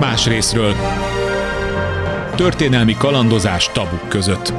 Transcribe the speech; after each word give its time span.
más 0.00 0.26
részről. 0.26 0.74
Történelmi 2.34 2.96
kalandozás 2.98 3.70
tabuk 3.72 4.08
között. 4.08 4.52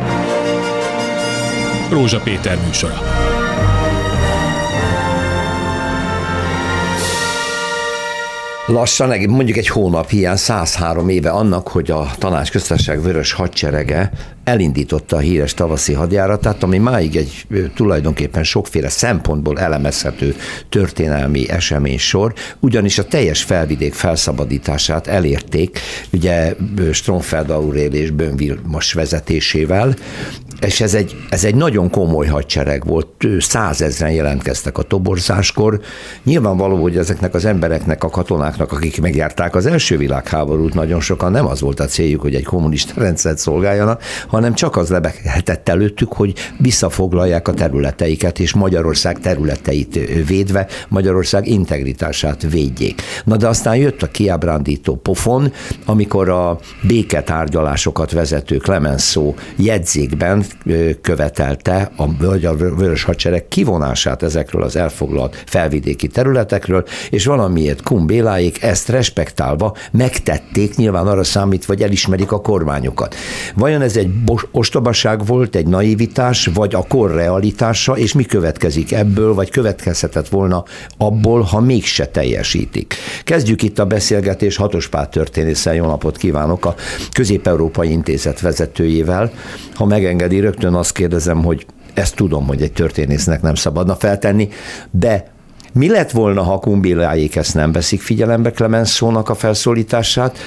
Rózsa 1.89 2.19
Péter 2.19 2.57
műsora. 2.65 3.01
Lassan, 8.65 9.29
mondjuk 9.29 9.57
egy 9.57 9.67
hónap 9.67 10.09
hiány, 10.09 10.35
103 10.35 11.09
éve 11.09 11.29
annak, 11.29 11.67
hogy 11.67 11.91
a 11.91 12.11
tanácsköztársaság 12.17 13.01
vörös 13.01 13.31
hadserege 13.31 14.11
elindította 14.47 15.15
a 15.15 15.19
híres 15.19 15.53
tavaszi 15.53 15.93
hadjáratát, 15.93 16.63
ami 16.63 16.77
máig 16.77 17.15
egy 17.15 17.47
tulajdonképpen 17.75 18.43
sokféle 18.43 18.89
szempontból 18.89 19.59
elemezhető 19.59 20.35
történelmi 20.69 21.49
esemény 21.49 21.97
sor, 21.97 22.33
ugyanis 22.59 22.97
a 22.97 23.03
teljes 23.03 23.43
felvidék 23.43 23.93
felszabadítását 23.93 25.07
elérték, 25.07 25.79
ugye 26.11 26.55
Stromfeld 26.91 27.49
Aurél 27.49 27.93
és 27.93 28.11
Bönvilmos 28.11 28.93
vezetésével, 28.93 29.95
és 30.61 30.81
ez 30.81 30.93
egy, 30.93 31.15
ez 31.29 31.43
egy 31.43 31.55
nagyon 31.55 31.89
komoly 31.89 32.27
hadsereg 32.27 32.85
volt, 32.85 33.07
százezren 33.39 34.11
jelentkeztek 34.11 34.77
a 34.77 34.81
toborzáskor. 34.81 35.79
Nyilvánvaló, 36.23 36.81
hogy 36.81 36.97
ezeknek 36.97 37.33
az 37.33 37.45
embereknek, 37.45 38.03
a 38.03 38.09
katonáknak, 38.09 38.71
akik 38.71 39.01
megjárták 39.01 39.55
az 39.55 39.65
első 39.65 39.97
világháborút, 39.97 40.73
nagyon 40.73 40.99
sokan 40.99 41.31
nem 41.31 41.45
az 41.45 41.61
volt 41.61 41.79
a 41.79 41.85
céljuk, 41.85 42.21
hogy 42.21 42.35
egy 42.35 42.43
kommunista 42.43 42.93
rendszert 42.95 43.37
szolgáljanak, 43.37 44.01
hanem 44.37 44.53
csak 44.53 44.75
az 44.75 44.89
lebeghetett 44.89 45.69
előttük, 45.69 46.13
hogy 46.13 46.33
visszafoglalják 46.57 47.47
a 47.47 47.53
területeiket, 47.53 48.39
és 48.39 48.53
Magyarország 48.53 49.19
területeit 49.19 49.99
védve 50.27 50.67
Magyarország 50.87 51.47
integritását 51.47 52.41
védjék. 52.51 53.01
Na 53.23 53.37
de 53.37 53.47
aztán 53.47 53.75
jött 53.75 54.01
a 54.03 54.07
kiábrándító 54.07 54.95
pofon, 54.95 55.53
amikor 55.85 56.29
a 56.29 56.59
béketárgyalásokat 56.87 58.11
vezető 58.11 58.57
Clemenceau 58.57 59.33
jegyzékben 59.55 60.45
követelte 61.01 61.91
a, 61.95 62.15
Vörös 62.55 63.03
Hadsereg 63.03 63.47
kivonását 63.47 64.23
ezekről 64.23 64.63
az 64.63 64.75
elfoglalt 64.75 65.43
felvidéki 65.45 66.07
területekről, 66.07 66.83
és 67.09 67.25
valamiért 67.25 67.81
Kumbéláik 67.81 68.63
ezt 68.63 68.89
respektálva 68.89 69.75
megtették, 69.91 70.75
nyilván 70.75 71.07
arra 71.07 71.23
számít, 71.23 71.65
vagy 71.65 71.81
elismerik 71.81 72.31
a 72.31 72.41
kormányokat. 72.41 73.15
Vajon 73.55 73.81
ez 73.81 73.97
egy 73.97 74.23
ostobaság 74.51 75.25
volt, 75.25 75.55
egy 75.55 75.67
naivitás, 75.67 76.49
vagy 76.53 76.75
a 76.75 76.85
kor 76.87 77.11
realitása, 77.11 77.97
és 77.97 78.13
mi 78.13 78.23
következik 78.23 78.91
ebből, 78.91 79.33
vagy 79.33 79.49
következhetett 79.49 80.27
volna 80.27 80.63
abból, 80.97 81.41
ha 81.41 81.59
mégse 81.59 82.05
teljesítik. 82.05 82.95
Kezdjük 83.23 83.61
itt 83.61 83.79
a 83.79 83.85
beszélgetés 83.85 84.55
Hatospát 84.55 85.11
történészel. 85.11 85.75
Jó 85.75 85.85
napot 85.85 86.17
kívánok 86.17 86.65
a 86.65 86.75
Közép-Európai 87.13 87.91
Intézet 87.91 88.41
vezetőjével. 88.41 89.31
Ha 89.73 89.85
megengedi, 89.85 90.39
rögtön 90.39 90.73
azt 90.73 90.91
kérdezem, 90.91 91.43
hogy 91.43 91.65
ezt 91.93 92.15
tudom, 92.15 92.47
hogy 92.47 92.61
egy 92.61 92.73
történésznek 92.73 93.41
nem 93.41 93.55
szabadna 93.55 93.95
feltenni, 93.95 94.49
de 94.91 95.35
mi 95.77 95.89
lett 95.89 96.11
volna, 96.11 96.43
ha 96.43 96.59
Kumbiláék 96.59 97.35
ezt 97.35 97.53
nem 97.53 97.71
veszik 97.71 98.01
figyelembe 98.01 98.51
Clemenceau-nak 98.51 99.29
a 99.29 99.35
felszólítását, 99.35 100.37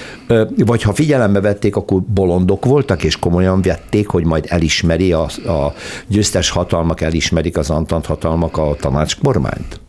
vagy 0.56 0.82
ha 0.82 0.94
figyelembe 0.94 1.40
vették, 1.40 1.76
akkor 1.76 2.00
bolondok 2.00 2.64
voltak, 2.64 3.02
és 3.02 3.18
komolyan 3.18 3.62
vették, 3.62 4.08
hogy 4.08 4.24
majd 4.24 4.44
elismeri 4.48 5.12
a, 5.12 5.22
a 5.46 5.74
győztes 6.06 6.50
hatalmak, 6.50 7.00
elismerik 7.00 7.58
az 7.58 7.70
antant 7.70 8.06
hatalmak 8.06 8.56
a 8.56 8.76
tanácskormányt? 8.80 9.80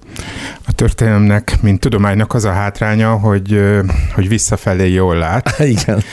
A 0.67 0.71
történelemnek, 0.73 1.57
mint 1.61 1.79
tudománynak 1.79 2.33
az 2.33 2.45
a 2.45 2.51
hátránya, 2.51 3.11
hogy, 3.11 3.61
hogy 4.13 4.27
visszafelé 4.27 4.91
jól 4.91 5.15
lát. 5.15 5.55
Igen. 5.59 6.03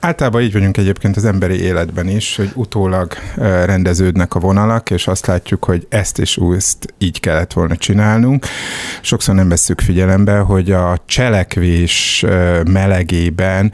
Általában 0.00 0.42
így 0.42 0.52
vagyunk 0.52 0.76
egyébként 0.76 1.16
az 1.16 1.24
emberi 1.24 1.60
életben 1.62 2.08
is, 2.08 2.36
hogy 2.36 2.50
utólag 2.54 3.12
rendeződnek 3.64 4.34
a 4.34 4.40
vonalak, 4.40 4.90
és 4.90 5.06
azt 5.06 5.26
látjuk, 5.26 5.64
hogy 5.64 5.86
ezt 5.88 6.18
és 6.18 6.38
ezt 6.56 6.94
így 6.98 7.20
kellett 7.20 7.52
volna 7.52 7.76
csinálnunk. 7.76 8.46
Sokszor 9.00 9.34
nem 9.34 9.48
veszük 9.48 9.80
figyelembe, 9.80 10.38
hogy 10.38 10.70
a 10.70 11.02
cselekvés 11.06 12.24
melegében, 12.70 13.72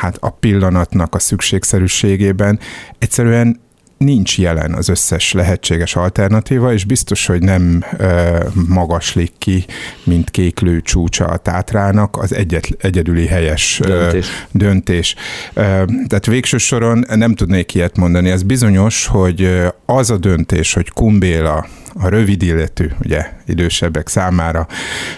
hát 0.00 0.16
a 0.20 0.30
pillanatnak 0.30 1.14
a 1.14 1.18
szükségszerűségében 1.18 2.58
egyszerűen 2.98 3.64
nincs 3.98 4.38
jelen 4.38 4.74
az 4.74 4.88
összes 4.88 5.32
lehetséges 5.32 5.96
alternatíva, 5.96 6.72
és 6.72 6.84
biztos, 6.84 7.26
hogy 7.26 7.42
nem 7.42 7.84
ö, 7.98 8.38
magaslik 8.68 9.32
ki, 9.38 9.66
mint 10.04 10.30
kéklő 10.30 10.80
csúcsa 10.80 11.24
a 11.24 11.36
tátrának 11.36 12.16
az 12.16 12.34
egyet, 12.34 12.68
egyedüli 12.78 13.26
helyes 13.26 13.80
döntés. 13.84 14.26
Ö, 14.26 14.58
döntés. 14.58 15.14
Ö, 15.54 15.62
tehát 16.06 16.26
végső 16.26 16.58
soron 16.58 17.04
nem 17.14 17.34
tudnék 17.34 17.74
ilyet 17.74 17.96
mondani. 17.96 18.30
Ez 18.30 18.42
bizonyos, 18.42 19.06
hogy 19.06 19.66
az 19.86 20.10
a 20.10 20.16
döntés, 20.16 20.72
hogy 20.72 20.90
Kumbéla 20.90 21.66
a 21.94 22.08
rövid 22.08 22.42
életű, 22.42 22.88
ugye 23.04 23.26
idősebbek 23.46 24.08
számára, 24.08 24.66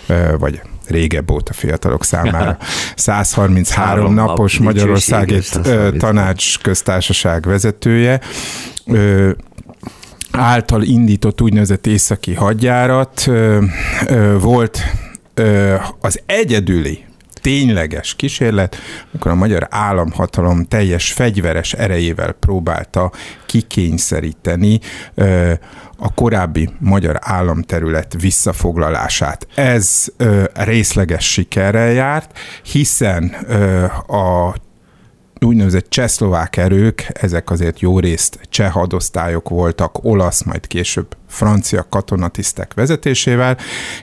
ö, 0.06 0.36
vagy 0.38 0.60
régebb 0.90 1.30
óta 1.30 1.52
fiatalok 1.52 2.04
számára. 2.04 2.56
133 2.96 4.14
napos 4.14 4.58
Magyarországi 4.58 5.40
tanács 5.98 6.58
köztársaság 6.58 7.46
vezetője 7.46 8.20
által 10.30 10.82
indított 10.82 11.40
úgynevezett 11.40 11.86
északi 11.86 12.34
hadjárat 12.34 13.30
volt 14.40 14.82
az 16.00 16.20
egyedüli 16.26 17.06
tényleges 17.40 18.14
kísérlet, 18.14 18.76
amikor 19.12 19.30
a 19.30 19.34
magyar 19.34 19.66
államhatalom 19.70 20.64
teljes 20.64 21.12
fegyveres 21.12 21.72
erejével 21.72 22.32
próbálta 22.32 23.12
kikényszeríteni 23.46 24.80
a 25.98 26.14
korábbi 26.14 26.70
magyar 26.78 27.18
államterület 27.20 28.16
visszafoglalását. 28.20 29.46
Ez 29.54 30.06
részleges 30.54 31.32
sikerrel 31.32 31.90
járt, 31.90 32.38
hiszen 32.62 33.24
a 34.06 34.54
úgynevezett 35.40 35.88
csehszlovák 35.88 36.56
erők, 36.56 37.10
ezek 37.12 37.50
azért 37.50 37.80
jó 37.80 37.98
részt 37.98 38.38
cseh 38.48 38.72
hadosztályok 38.72 39.48
voltak, 39.48 40.04
olasz, 40.04 40.42
majd 40.42 40.66
később 40.66 41.16
francia 41.28 41.86
katonatisztek 41.88 42.74
vezetésével. 42.74 43.56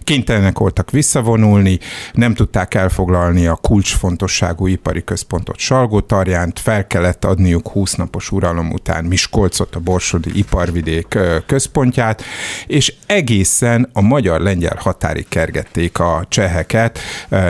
Kénytelenek 0.03 0.57
voltak 0.57 0.91
visszavonulni, 0.91 1.79
nem 2.13 2.34
tudták 2.34 2.73
elfoglalni 2.73 3.47
a 3.47 3.56
kulcsfontosságú 3.56 4.68
ipari 4.68 5.03
központot 5.03 5.57
Salgótarjánt, 5.57 6.59
fel 6.59 6.88
kellett 6.88 7.25
adniuk 7.25 7.67
20 7.67 7.94
napos 7.94 8.31
uralom 8.31 8.72
után 8.72 9.06
Miskolcot, 9.06 9.75
a 9.75 9.79
Borsodi 9.79 10.38
iparvidék 10.38 11.17
központját, 11.46 12.23
és 12.67 12.94
egészen 13.06 13.90
a 13.94 14.02
magyar-lengyel 14.02 14.78
határig 14.79 15.28
kergették 15.28 16.00
a 16.00 16.25
cseheket, 16.29 17.00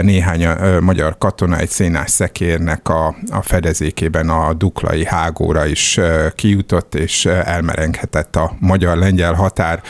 néhány 0.02 0.48
magyar 0.80 1.18
katona 1.18 1.58
egy 1.58 1.70
szénás 1.70 2.12
szekérnek 2.12 2.90
a, 2.90 3.16
a 3.30 3.42
fedezékében 3.76 4.30
a 4.30 4.54
duklai 4.54 5.06
hágóra 5.06 5.66
is 5.66 6.00
kijutott, 6.36 6.96
és 6.96 7.26
elmerenghetett 7.26 8.36
a 8.36 8.56
magyar-lengyel 8.60 9.34
határ 9.34 9.82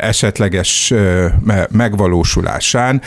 esetleges 0.00 0.94
megvalósulásán. 1.70 3.02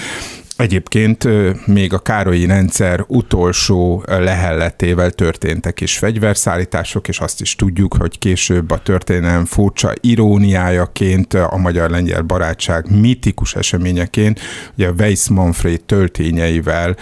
Egyébként 0.55 1.27
még 1.67 1.93
a 1.93 1.99
Károlyi 1.99 2.45
rendszer 2.45 3.03
utolsó 3.07 4.03
lehelletével 4.07 5.11
történtek 5.11 5.81
is 5.81 5.97
fegyverszállítások, 5.97 7.07
és 7.07 7.19
azt 7.19 7.41
is 7.41 7.55
tudjuk, 7.55 7.95
hogy 7.99 8.19
később 8.19 8.71
a 8.71 8.77
történelem 8.77 9.45
furcsa 9.45 9.93
iróniájaként, 10.01 11.33
a 11.33 11.57
magyar-lengyel 11.57 12.21
barátság 12.21 12.99
mitikus 12.99 13.55
eseményeként, 13.55 14.39
ugye 14.77 14.89
Weiss 14.89 15.27
Manfred 15.27 15.81
töltényeivel 15.83 16.95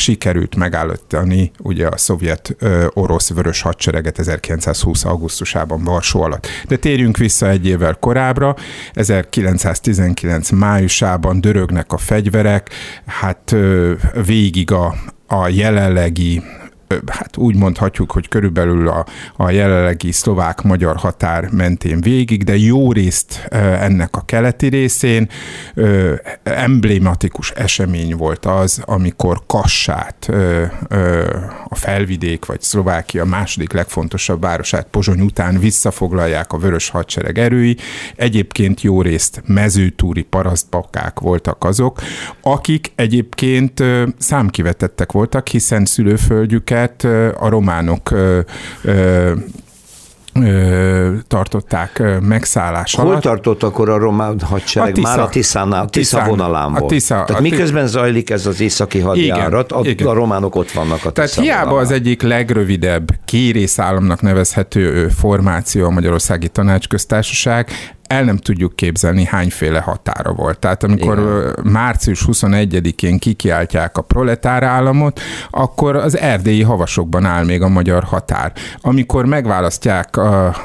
sikerült 0.00 0.56
megállítani 0.56 1.50
ugye 1.58 1.86
a 1.86 1.96
szovjet 1.96 2.56
orosz 2.92 3.30
vörös 3.30 3.60
hadsereget 3.60 4.18
1920. 4.18 5.04
augusztusában 5.04 5.84
Varsó 5.84 6.22
alatt. 6.22 6.46
De 6.68 6.76
térjünk 6.76 7.16
vissza 7.16 7.48
egy 7.48 7.66
évvel 7.66 7.94
korábbra, 7.94 8.56
1919 8.92 10.50
májusában 10.50 11.40
dörögnek 11.40 11.92
a 11.92 11.96
fegyverek, 11.96 12.70
hát 13.06 13.56
végig 14.24 14.72
a, 14.72 14.94
a 15.26 15.48
jelenlegi 15.48 16.42
hát 17.06 17.36
úgy 17.36 17.56
mondhatjuk, 17.56 18.12
hogy 18.12 18.28
körülbelül 18.28 18.88
a, 18.88 19.06
a 19.36 19.50
jelenlegi 19.50 20.12
szlovák-magyar 20.12 20.96
határ 20.96 21.48
mentén 21.50 22.00
végig, 22.00 22.44
de 22.44 22.56
jó 22.56 22.92
részt 22.92 23.46
ennek 23.80 24.16
a 24.16 24.24
keleti 24.24 24.66
részén 24.66 25.28
emblématikus 26.42 27.50
esemény 27.50 28.16
volt 28.16 28.46
az, 28.46 28.82
amikor 28.84 29.42
Kassát, 29.46 30.30
a 31.68 31.74
felvidék 31.74 32.44
vagy 32.44 32.60
Szlovákia 32.60 33.24
második 33.24 33.72
legfontosabb 33.72 34.40
városát 34.40 34.86
Pozsony 34.90 35.20
után 35.20 35.58
visszafoglalják 35.58 36.52
a 36.52 36.58
vörös 36.58 36.88
hadsereg 36.88 37.38
erői. 37.38 37.76
Egyébként 38.16 38.80
jó 38.80 39.02
részt 39.02 39.42
mezőtúri 39.46 40.22
parasztbakák 40.22 41.20
voltak 41.20 41.64
azok, 41.64 42.00
akik 42.42 42.92
egyébként 42.94 43.82
számkivetettek 44.18 45.12
voltak, 45.12 45.48
hiszen 45.48 45.84
szülőföldjüket 45.84 46.78
a 47.38 47.48
románok 47.48 48.10
ö, 48.82 49.32
tartották 51.28 52.02
megszállás 52.20 52.94
Hol 52.94 53.04
alatt. 53.04 53.22
Hol 53.22 53.32
tartott 53.32 53.62
akkor 53.62 53.88
a 53.88 53.98
román 53.98 54.40
hadsereg? 54.40 54.88
A 54.90 54.92
tisza, 54.92 55.08
Már 55.08 55.20
a 55.20 55.28
Tiszánál, 55.28 55.88
Tisza 55.88 56.16
Tiszán, 56.16 56.28
vonalán 56.28 56.70
volt. 56.70 56.84
A 56.84 56.86
tisza, 56.86 57.24
Tehát 57.26 57.40
a 57.40 57.40
miközben 57.40 57.86
zajlik 57.86 58.30
ez 58.30 58.46
az 58.46 58.60
északi 58.60 58.98
hadjárat, 59.00 59.70
igen, 59.70 59.80
a, 59.80 59.88
igen. 59.88 60.06
a 60.06 60.12
románok 60.12 60.54
ott 60.54 60.70
vannak 60.70 61.04
a 61.04 61.10
Tehát 61.10 61.34
hiába 61.34 61.64
vonalán. 61.64 61.84
az 61.84 61.90
egyik 61.90 62.22
legrövidebb 62.22 63.08
kérészállamnak 63.24 64.20
nevezhető 64.20 65.08
formáció 65.08 65.86
a 65.86 65.90
Magyarországi 65.90 66.48
Tanácsköztársaság, 66.48 67.68
el 68.10 68.24
nem 68.24 68.36
tudjuk 68.36 68.76
képzelni, 68.76 69.24
hányféle 69.24 69.80
határa 69.80 70.32
volt. 70.32 70.58
Tehát 70.58 70.82
amikor 70.82 71.18
Igen. 71.18 71.72
március 71.72 72.24
21-én 72.26 73.18
kikiáltják 73.18 73.96
a 73.96 74.02
proletár 74.02 74.62
államot, 74.62 75.20
akkor 75.50 75.96
az 75.96 76.18
erdélyi 76.18 76.62
havasokban 76.62 77.24
áll 77.24 77.44
még 77.44 77.62
a 77.62 77.68
magyar 77.68 78.04
határ. 78.04 78.52
Amikor 78.80 79.24
megválasztják 79.24 80.20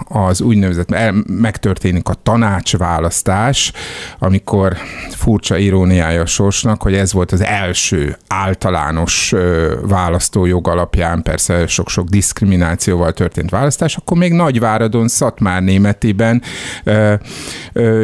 az 0.08 0.42
úgynevezett, 0.42 0.96
megtörténik 1.28 2.10
a 2.10 2.14
tanácsválasztás, 2.24 3.72
amikor 4.20 4.78
furcsa 5.10 5.58
iróniája 5.58 6.22
a 6.22 6.26
sorsnak, 6.26 6.82
hogy 6.82 6.94
ez 6.94 7.14
volt 7.14 7.32
az 7.32 7.44
első 7.44 8.18
általános 8.28 9.34
választójog 9.82 10.68
alapján, 10.68 11.22
persze 11.22 11.68
sok-sok 11.68 12.08
diszkriminációval 12.08 13.14
történt 13.14 13.50
választás, 13.50 13.96
akkor 13.96 14.18
még 14.18 14.34
Nagyváradon, 14.34 15.08
Szatmár 15.08 15.62
németiben 15.62 16.42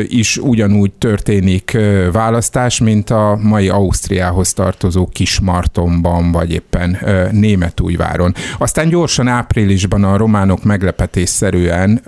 is 0.07 0.37
ugyanúgy 0.37 0.91
történik 0.91 1.77
választás, 2.11 2.79
mint 2.79 3.09
a 3.09 3.39
mai 3.41 3.69
Ausztriához 3.69 4.53
tartozó 4.53 5.05
Kismartonban, 5.05 6.31
vagy 6.31 6.51
éppen 6.51 6.97
Németújváron. 7.31 8.33
Aztán 8.57 8.89
gyorsan 8.89 9.27
áprilisban 9.27 10.03
a 10.03 10.17
románok 10.17 10.63
meglepetésszerűen 10.63 12.01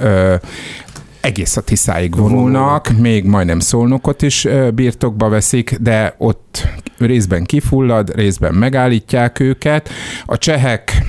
egész 1.21 1.57
a 1.57 1.61
Tiszáig 1.61 2.15
vonulnak, 2.15 2.89
még 2.99 3.25
majdnem 3.25 3.59
szolnokot 3.59 4.21
is 4.21 4.47
birtokba 4.73 5.29
veszik, 5.29 5.77
de 5.79 6.15
ott 6.17 6.67
részben 6.97 7.43
kifullad, 7.43 8.15
részben 8.15 8.53
megállítják 8.53 9.39
őket. 9.39 9.89
A 10.25 10.37
csehek 10.37 11.03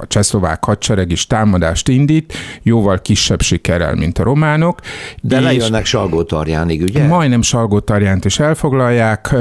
a 0.00 0.06
csehszlovák 0.06 0.64
hadsereg 0.64 1.10
is 1.10 1.26
támadást 1.26 1.88
indít, 1.88 2.32
jóval 2.62 3.02
kisebb 3.02 3.42
sikerrel, 3.42 3.94
mint 3.94 4.18
a 4.18 4.22
románok. 4.22 4.80
De 5.22 5.40
lejönnek 5.40 5.84
Salgótarjánig, 5.84 6.82
ugye? 6.82 7.06
Majdnem 7.06 7.42
Salgótarjánt 7.42 8.24
is 8.24 8.38
elfoglalják, 8.38 9.34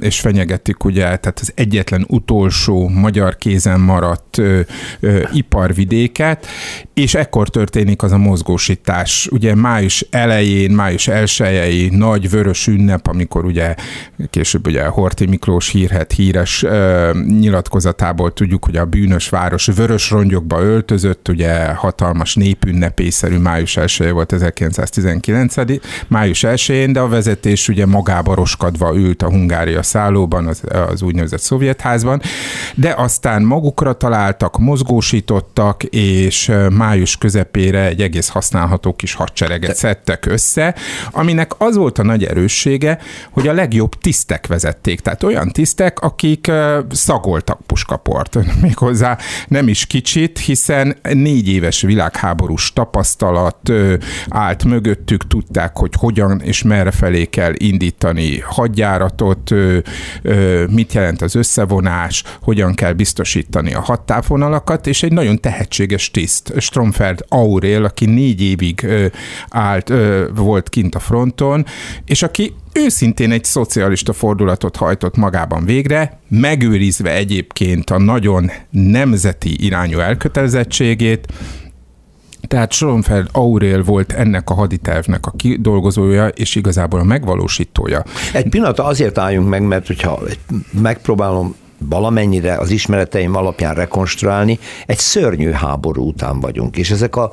és 0.00 0.20
fenyegetik 0.20 0.84
ugye, 0.84 1.02
tehát 1.02 1.38
az 1.40 1.52
egyetlen 1.54 2.04
utolsó 2.08 2.88
magyar 2.88 3.36
kézen 3.36 3.80
maradt 3.80 4.40
iparvidéket, 5.32 6.46
és 6.94 7.14
ekkor 7.14 7.48
történik 7.48 8.02
az 8.02 8.12
a 8.12 8.18
mozgósítás. 8.18 9.28
Ugye 9.30 9.54
május 9.54 10.06
elején, 10.10 10.70
május 10.70 11.08
elsőjei 11.08 11.88
nagy 11.88 12.30
vörös 12.30 12.66
ünnep, 12.66 13.06
amikor 13.06 13.44
ugye 13.44 13.74
később 14.30 14.66
ugye 14.66 14.84
Horti 14.84 15.26
Miklós 15.26 15.70
hírhet 15.70 16.12
híres 16.12 16.64
nyilatkozatából 17.26 18.32
tudjuk, 18.32 18.64
hogy 18.64 18.76
a 18.76 18.84
bűnös 18.84 19.28
vár 19.28 19.47
város 19.48 19.66
vörös 19.66 20.10
rongyokba 20.10 20.60
öltözött, 20.60 21.28
ugye 21.28 21.66
hatalmas 21.66 22.34
népünnepészerű 22.34 23.36
május 23.36 23.76
1 23.76 24.10
volt 24.10 24.32
1919. 24.32 25.54
május 26.08 26.44
1 26.44 26.90
de 26.90 27.00
a 27.00 27.08
vezetés 27.08 27.68
ugye 27.68 27.86
magába 27.86 28.34
roskadva 28.34 28.94
ült 28.94 29.22
a 29.22 29.28
Hungária 29.28 29.82
szállóban, 29.82 30.46
az, 30.46 30.62
az 30.90 31.02
úgynevezett 31.02 31.40
szovjetházban, 31.40 32.20
de 32.74 32.94
aztán 32.96 33.42
magukra 33.42 33.92
találtak, 33.92 34.58
mozgósítottak, 34.58 35.82
és 35.82 36.52
május 36.70 37.16
közepére 37.16 37.84
egy 37.86 38.02
egész 38.02 38.28
használható 38.28 38.92
kis 38.92 39.14
hadsereget 39.14 39.76
szedtek 39.76 40.26
össze, 40.26 40.74
aminek 41.10 41.52
az 41.58 41.76
volt 41.76 41.98
a 41.98 42.02
nagy 42.02 42.24
erőssége, 42.24 42.98
hogy 43.30 43.48
a 43.48 43.52
legjobb 43.52 43.94
tisztek 43.94 44.46
vezették. 44.46 45.00
Tehát 45.00 45.22
olyan 45.22 45.48
tisztek, 45.48 46.00
akik 46.00 46.50
szagoltak 46.90 47.60
puskaport, 47.66 48.38
méghozzá 48.62 49.18
nem 49.48 49.68
is 49.68 49.86
kicsit, 49.86 50.38
hiszen 50.38 50.96
négy 51.02 51.48
éves 51.48 51.80
világháborús 51.80 52.72
tapasztalat 52.72 53.72
állt 54.28 54.64
mögöttük, 54.64 55.26
tudták, 55.26 55.76
hogy 55.76 55.92
hogyan 55.98 56.40
és 56.40 56.62
merre 56.62 56.90
felé 56.90 57.24
kell 57.24 57.52
indítani 57.56 58.38
hadjáratot, 58.38 59.50
mit 60.70 60.92
jelent 60.92 61.22
az 61.22 61.34
összevonás, 61.34 62.22
hogyan 62.42 62.74
kell 62.74 62.92
biztosítani 62.92 63.74
a 63.74 63.80
hattávonalakat, 63.80 64.86
és 64.86 65.02
egy 65.02 65.12
nagyon 65.12 65.40
tehetséges 65.40 66.10
tiszt, 66.10 66.52
Stromfeld 66.60 67.24
Aurél, 67.28 67.84
aki 67.84 68.06
négy 68.06 68.42
évig 68.42 68.86
állt, 69.48 69.92
volt 70.34 70.68
kint 70.68 70.94
a 70.94 70.98
fronton, 70.98 71.66
és 72.04 72.22
aki 72.22 72.54
őszintén 72.84 73.32
egy 73.32 73.44
szocialista 73.44 74.12
fordulatot 74.12 74.76
hajtott 74.76 75.16
magában 75.16 75.64
végre, 75.64 76.20
megőrizve 76.28 77.14
egyébként 77.14 77.90
a 77.90 77.98
nagyon 77.98 78.50
nemzeti 78.70 79.64
irányú 79.64 79.98
elkötelezettségét, 79.98 81.26
tehát 82.48 82.72
Schonfeld 82.72 83.28
Aurél 83.32 83.82
volt 83.82 84.12
ennek 84.12 84.50
a 84.50 84.54
haditervnek 84.54 85.26
a 85.26 85.32
kidolgozója, 85.36 86.28
és 86.28 86.54
igazából 86.54 87.00
a 87.00 87.04
megvalósítója. 87.04 88.04
Egy 88.32 88.48
pillanat 88.48 88.78
azért 88.78 89.18
álljunk 89.18 89.48
meg, 89.48 89.62
mert 89.62 89.86
hogyha 89.86 90.20
megpróbálom 90.82 91.54
valamennyire 91.78 92.56
az 92.56 92.70
ismereteim 92.70 93.36
alapján 93.36 93.74
rekonstruálni, 93.74 94.58
egy 94.86 94.98
szörnyű 94.98 95.50
háború 95.50 96.06
után 96.06 96.40
vagyunk, 96.40 96.76
és 96.76 96.90
ezek 96.90 97.16
a 97.16 97.30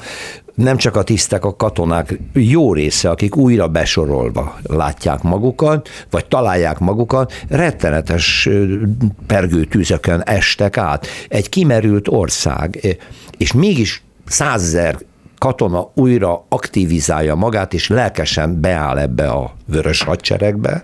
nem 0.56 0.78
csak 0.78 0.96
a 0.96 1.04
tisztek, 1.04 1.46
a 1.46 1.56
katonák 1.56 2.20
jó 2.34 2.74
része, 2.74 3.10
akik 3.10 3.36
újra 3.36 3.68
besorolva 3.68 4.60
látják 4.64 5.22
magukat, 5.22 5.90
vagy 6.10 6.26
találják 6.26 6.80
magukat, 6.80 7.34
rettenetes 7.50 8.50
pergőtűzökön 9.28 10.22
estek 10.22 10.78
át. 10.78 11.08
Egy 11.28 11.50
kimerült 11.50 12.08
ország, 12.08 12.98
és 13.38 13.54
mégis 13.54 14.04
százezer 14.26 14.98
katona 15.38 15.92
újra 15.96 16.46
aktivizálja 16.50 17.36
magát, 17.36 17.74
és 17.74 17.88
lelkesen 17.88 18.62
beáll 18.62 18.98
ebbe 18.98 19.30
a 19.30 19.54
vörös 19.66 20.02
hadseregbe, 20.02 20.84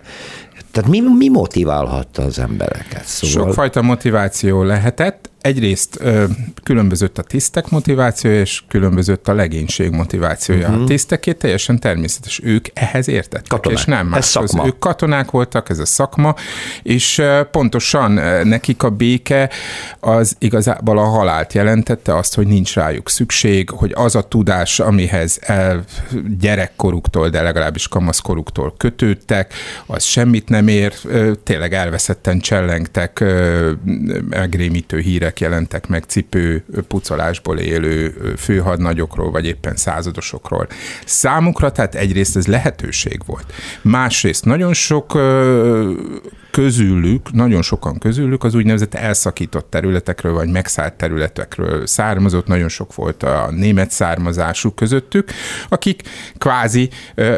tehát 0.72 0.90
mi, 0.90 1.00
mi 1.00 1.28
motiválhatta 1.28 2.22
az 2.22 2.40
embereket? 2.40 3.06
Szóval... 3.06 3.46
Sokfajta 3.46 3.82
motiváció 3.82 4.64
lehetett 4.64 5.31
egyrészt 5.42 5.98
ö, 6.00 6.26
különbözött 6.64 7.18
a 7.18 7.22
tisztek 7.24 7.70
motivációja, 7.70 8.40
és 8.40 8.64
különbözött 8.68 9.28
a 9.28 9.34
legénység 9.34 9.92
motivációja. 9.92 10.68
Uh-huh. 10.68 10.84
A 10.84 10.86
tiszteké 10.86 11.34
teljesen 11.34 11.80
természetes. 11.80 12.40
Ők 12.44 12.66
ehhez 12.74 13.08
értettek, 13.08 13.48
katonák. 13.48 13.80
és 13.80 13.86
nem 13.86 14.14
Ez 14.14 14.26
szakma. 14.26 14.66
Ők 14.66 14.80
katonák 14.80 15.32
voltak, 15.32 15.70
ez 15.70 15.80
a 15.80 15.86
szakma, 15.86 16.36
és 16.84 17.18
ö, 17.18 17.42
pontosan 17.52 18.12
nekik 18.44 18.84
a 18.84 18.90
béke 18.90 19.50
az 20.00 20.36
igazából 20.40 20.98
a 20.98 21.04
halált 21.04 21.54
jelentette, 21.54 22.18
azt, 22.18 22.36
hogy 22.36 22.48
nincs 22.48 22.74
rájuk 22.74 23.10
szükség, 23.10 23.70
hogy 23.70 23.92
az 23.96 24.16
a 24.16 24.22
tudás, 24.22 24.80
amihez 24.80 25.40
el 25.42 25.84
gyerekkoruktól, 26.40 27.30
de 27.30 27.42
legalábbis 27.42 27.88
kamaszkoruktól 27.88 28.74
kötődtek, 28.78 29.54
az 29.86 30.04
semmit 30.04 30.50
nem 30.50 30.68
ér, 30.68 30.94
tényleg 31.44 31.74
elveszetten 31.74 32.40
csellengtek 32.40 33.24
megrémítő 34.30 35.00
hírek 35.00 35.31
hírek 35.32 35.40
jelentek 35.40 35.88
meg 35.88 36.04
cipő 36.04 36.64
pucolásból 36.88 37.60
élő 37.60 38.14
főhadnagyokról, 38.38 39.32
vagy 39.32 39.46
éppen 39.46 39.76
századosokról. 39.76 40.68
Számukra 41.06 41.72
tehát 41.72 41.96
egyrészt 41.96 42.36
ez 42.36 42.48
lehetőség 42.48 43.22
volt. 43.26 43.54
Másrészt 43.82 44.46
nagyon 44.46 44.74
sok 44.74 45.14
közülük, 46.52 47.32
nagyon 47.32 47.62
sokan 47.62 47.98
közülük 47.98 48.44
az 48.44 48.56
úgynevezett 48.56 48.94
elszakított 48.94 49.70
területekről, 49.70 50.34
vagy 50.34 50.50
megszállt 50.50 50.94
területekről 50.94 51.88
származott, 51.88 52.48
nagyon 52.48 52.70
sok 52.70 52.96
volt 52.96 53.24
a 53.24 53.52
német 53.52 53.92
származású 53.92 54.70
közöttük, 54.72 55.32
akik 55.70 56.02
kvázi 56.38 56.90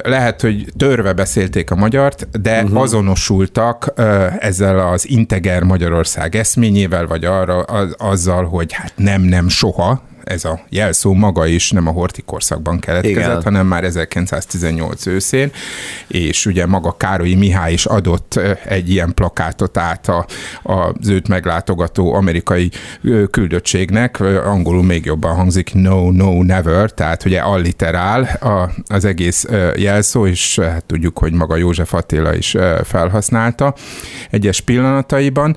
lehet, 0.04 0.42
hogy 0.42 0.66
törve 0.78 1.14
beszélték 1.14 1.72
a 1.72 1.76
magyart, 1.76 2.42
de 2.42 2.64
uh-huh. 2.64 2.82
azonosultak 2.82 3.94
ezzel 4.40 4.80
az 4.80 5.10
integer 5.10 5.64
Magyarország 5.64 6.36
eszményével, 6.36 7.08
vagy 7.08 7.26
arra, 7.26 7.62
az, 7.62 7.96
azzal, 7.98 8.46
hogy 8.46 8.74
hát 8.74 8.94
nem, 8.96 9.22
nem 9.22 9.48
soha, 9.48 10.12
ez 10.24 10.46
a 10.46 10.60
jelszó 10.70 11.14
maga 11.14 11.46
is 11.46 11.72
nem 11.72 11.88
a 11.88 11.92
horti 11.92 12.22
korszakban 12.22 12.80
keletkezett, 12.80 13.30
Igen. 13.30 13.44
hanem 13.44 13.68
már 13.68 13.84
1918 13.84 15.06
őszén, 15.06 15.52
és 16.08 16.46
ugye 16.46 16.66
maga 16.66 16.98
Károlyi 16.98 17.36
Mihály 17.36 17.74
is 17.74 17.86
adott 17.86 18.40
egy 18.66 18.90
ilyen 18.90 19.14
plakátot 19.14 19.78
át 19.78 20.08
a, 20.08 20.26
az 20.64 21.08
őt 21.08 21.28
meglátogató 21.28 22.14
amerikai 22.14 22.72
küldöttségnek, 23.32 24.20
angolul 24.46 24.84
még 24.84 25.06
jobban 25.06 25.36
hangzik 25.36 25.74
no, 25.74 26.12
no, 26.12 26.44
never, 26.44 26.92
tehát 26.92 27.26
ugye 27.26 27.40
alliterál 27.40 28.24
a, 28.24 28.70
az 28.88 29.06
egész 29.06 29.46
jelszó, 29.76 30.28
és 30.28 30.60
hát 30.60 30.86
tudjuk, 30.86 31.18
hogy 31.18 31.34
maga 31.34 31.56
József 31.56 31.94
Attila 31.94 32.36
is 32.36 32.56
felhasználta 32.84 33.76
egyes 34.30 34.62
pillanataiban. 34.62 35.56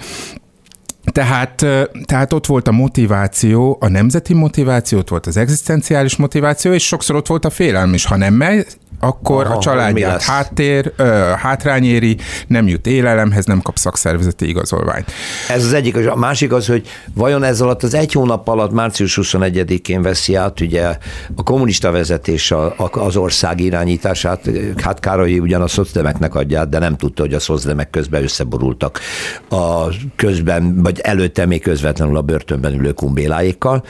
Tehát, 1.12 1.66
tehát 2.04 2.32
ott 2.32 2.46
volt 2.46 2.68
a 2.68 2.72
motiváció, 2.72 3.76
a 3.80 3.88
nemzeti 3.88 4.34
motiváció, 4.34 4.98
ott 4.98 5.08
volt 5.08 5.26
az 5.26 5.36
egzisztenciális 5.36 6.16
motiváció, 6.16 6.72
és 6.72 6.86
sokszor 6.86 7.16
ott 7.16 7.26
volt 7.26 7.44
a 7.44 7.50
félelem 7.50 7.94
is. 7.94 8.04
Ha 8.04 8.16
nem 8.16 8.34
megy, 8.34 8.66
akkor 9.00 9.44
Aha, 9.44 9.56
a 9.56 9.58
családját 9.58 10.22
háttér, 10.22 10.92
ö, 10.96 11.04
hátrányéri, 11.36 12.16
nem 12.46 12.66
jut 12.66 12.86
élelemhez, 12.86 13.44
nem 13.44 13.60
kap 13.60 13.76
szakszervezeti 13.76 14.48
igazolványt. 14.48 15.12
Ez 15.48 15.64
az 15.64 15.72
egyik, 15.72 15.96
a 16.08 16.16
másik 16.16 16.52
az, 16.52 16.66
hogy 16.66 16.88
vajon 17.14 17.42
ez 17.42 17.60
alatt 17.60 17.82
az 17.82 17.94
egy 17.94 18.12
hónap 18.12 18.48
alatt, 18.48 18.72
március 18.72 19.18
21-én 19.22 20.02
veszi 20.02 20.34
át 20.34 20.60
ugye 20.60 20.96
a 21.34 21.42
kommunista 21.42 21.90
vezetés 21.90 22.54
az 22.90 23.16
ország 23.16 23.60
irányítását, 23.60 24.50
hát 24.82 25.00
Károlyi 25.00 25.38
ugyan 25.38 25.62
a 25.62 25.68
szocdemeknek 25.68 26.34
adja, 26.34 26.64
de 26.64 26.78
nem 26.78 26.96
tudta, 26.96 27.22
hogy 27.22 27.34
a 27.34 27.40
szocdemek 27.40 27.90
közben 27.90 28.22
összeborultak 28.22 29.00
a 29.48 29.86
közben, 30.16 30.82
vagy 30.82 31.00
előtte 31.00 31.46
még 31.46 31.62
közvetlenül 31.62 32.16
a 32.16 32.22
börtönben 32.22 32.74
ülő 32.74 32.92
kumbéláékkal, 32.92 33.84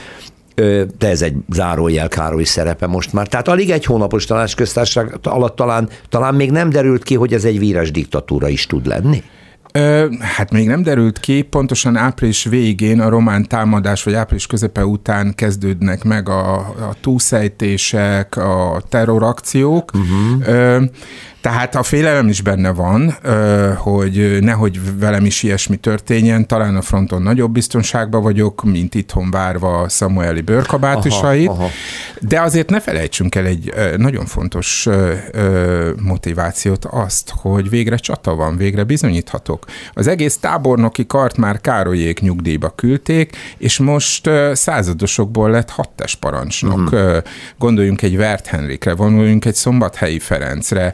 de 0.97 1.07
ez 1.07 1.21
egy 1.21 1.35
zárójel 1.49 2.07
Károly 2.07 2.43
szerepe 2.43 2.87
most 2.87 3.13
már. 3.13 3.27
Tehát 3.27 3.47
alig 3.47 3.69
egy 3.69 3.85
hónapos 3.85 4.25
tanácsköztársaság 4.25 5.19
alatt 5.23 5.55
talán, 5.55 5.89
talán 6.09 6.35
még 6.35 6.51
nem 6.51 6.69
derült 6.69 7.03
ki, 7.03 7.15
hogy 7.15 7.33
ez 7.33 7.45
egy 7.45 7.59
víres 7.59 7.91
diktatúra 7.91 8.47
is 8.47 8.65
tud 8.65 8.85
lenni? 8.85 9.23
Hát 10.19 10.51
még 10.51 10.67
nem 10.67 10.83
derült 10.83 11.19
ki, 11.19 11.41
pontosan 11.41 11.95
április 11.95 12.43
végén 12.43 13.01
a 13.01 13.09
román 13.09 13.47
támadás, 13.47 14.03
vagy 14.03 14.13
április 14.13 14.47
közepe 14.47 14.85
után 14.85 15.35
kezdődnek 15.35 16.03
meg 16.03 16.29
a, 16.29 16.55
a 16.55 16.95
túlszejtések, 17.01 18.37
a 18.37 18.81
terrorakciók. 18.89 19.91
Uh-huh. 19.93 20.83
Tehát 21.47 21.75
a 21.75 21.83
félelem 21.83 22.27
is 22.27 22.41
benne 22.41 22.71
van, 22.71 23.17
hogy 23.77 24.37
nehogy 24.41 24.99
velem 24.99 25.25
is 25.25 25.43
ilyesmi 25.43 25.75
történjen, 25.75 26.47
talán 26.47 26.75
a 26.75 26.81
fronton 26.81 27.21
nagyobb 27.21 27.51
biztonságban 27.51 28.21
vagyok, 28.21 28.63
mint 28.63 28.95
itthon 28.95 29.31
várva 29.31 29.89
Samueli 29.89 30.41
bőrkabátusait, 30.41 31.47
aha, 31.47 31.57
aha. 31.57 31.69
de 32.21 32.41
azért 32.41 32.69
ne 32.69 32.79
felejtsünk 32.79 33.35
el 33.35 33.45
egy 33.45 33.73
nagyon 33.97 34.25
fontos 34.25 34.87
motivációt, 36.01 36.85
azt, 36.85 37.33
hogy 37.35 37.69
végre 37.69 37.95
csata 37.95 38.35
van, 38.35 38.57
végre 38.57 38.83
bizonyíthatok. 38.83 39.65
Az 39.93 40.07
egész 40.07 40.37
tábornoki 40.37 41.05
kart 41.05 41.37
már 41.37 41.61
Károlyék 41.61 42.21
nyugdíjba 42.21 42.69
küldték, 42.69 43.37
és 43.57 43.77
most 43.77 44.29
századosokból 44.53 45.49
lett 45.49 45.69
hattes 45.69 46.15
parancsnok. 46.15 46.91
Uh-huh. 46.91 47.17
Gondoljunk 47.57 48.01
egy 48.01 48.17
Vert 48.17 48.45
Henrikre, 48.47 48.91
gondoljunk 48.91 49.45
egy 49.45 49.55
Szombathelyi 49.55 50.19
Ferencre, 50.19 50.93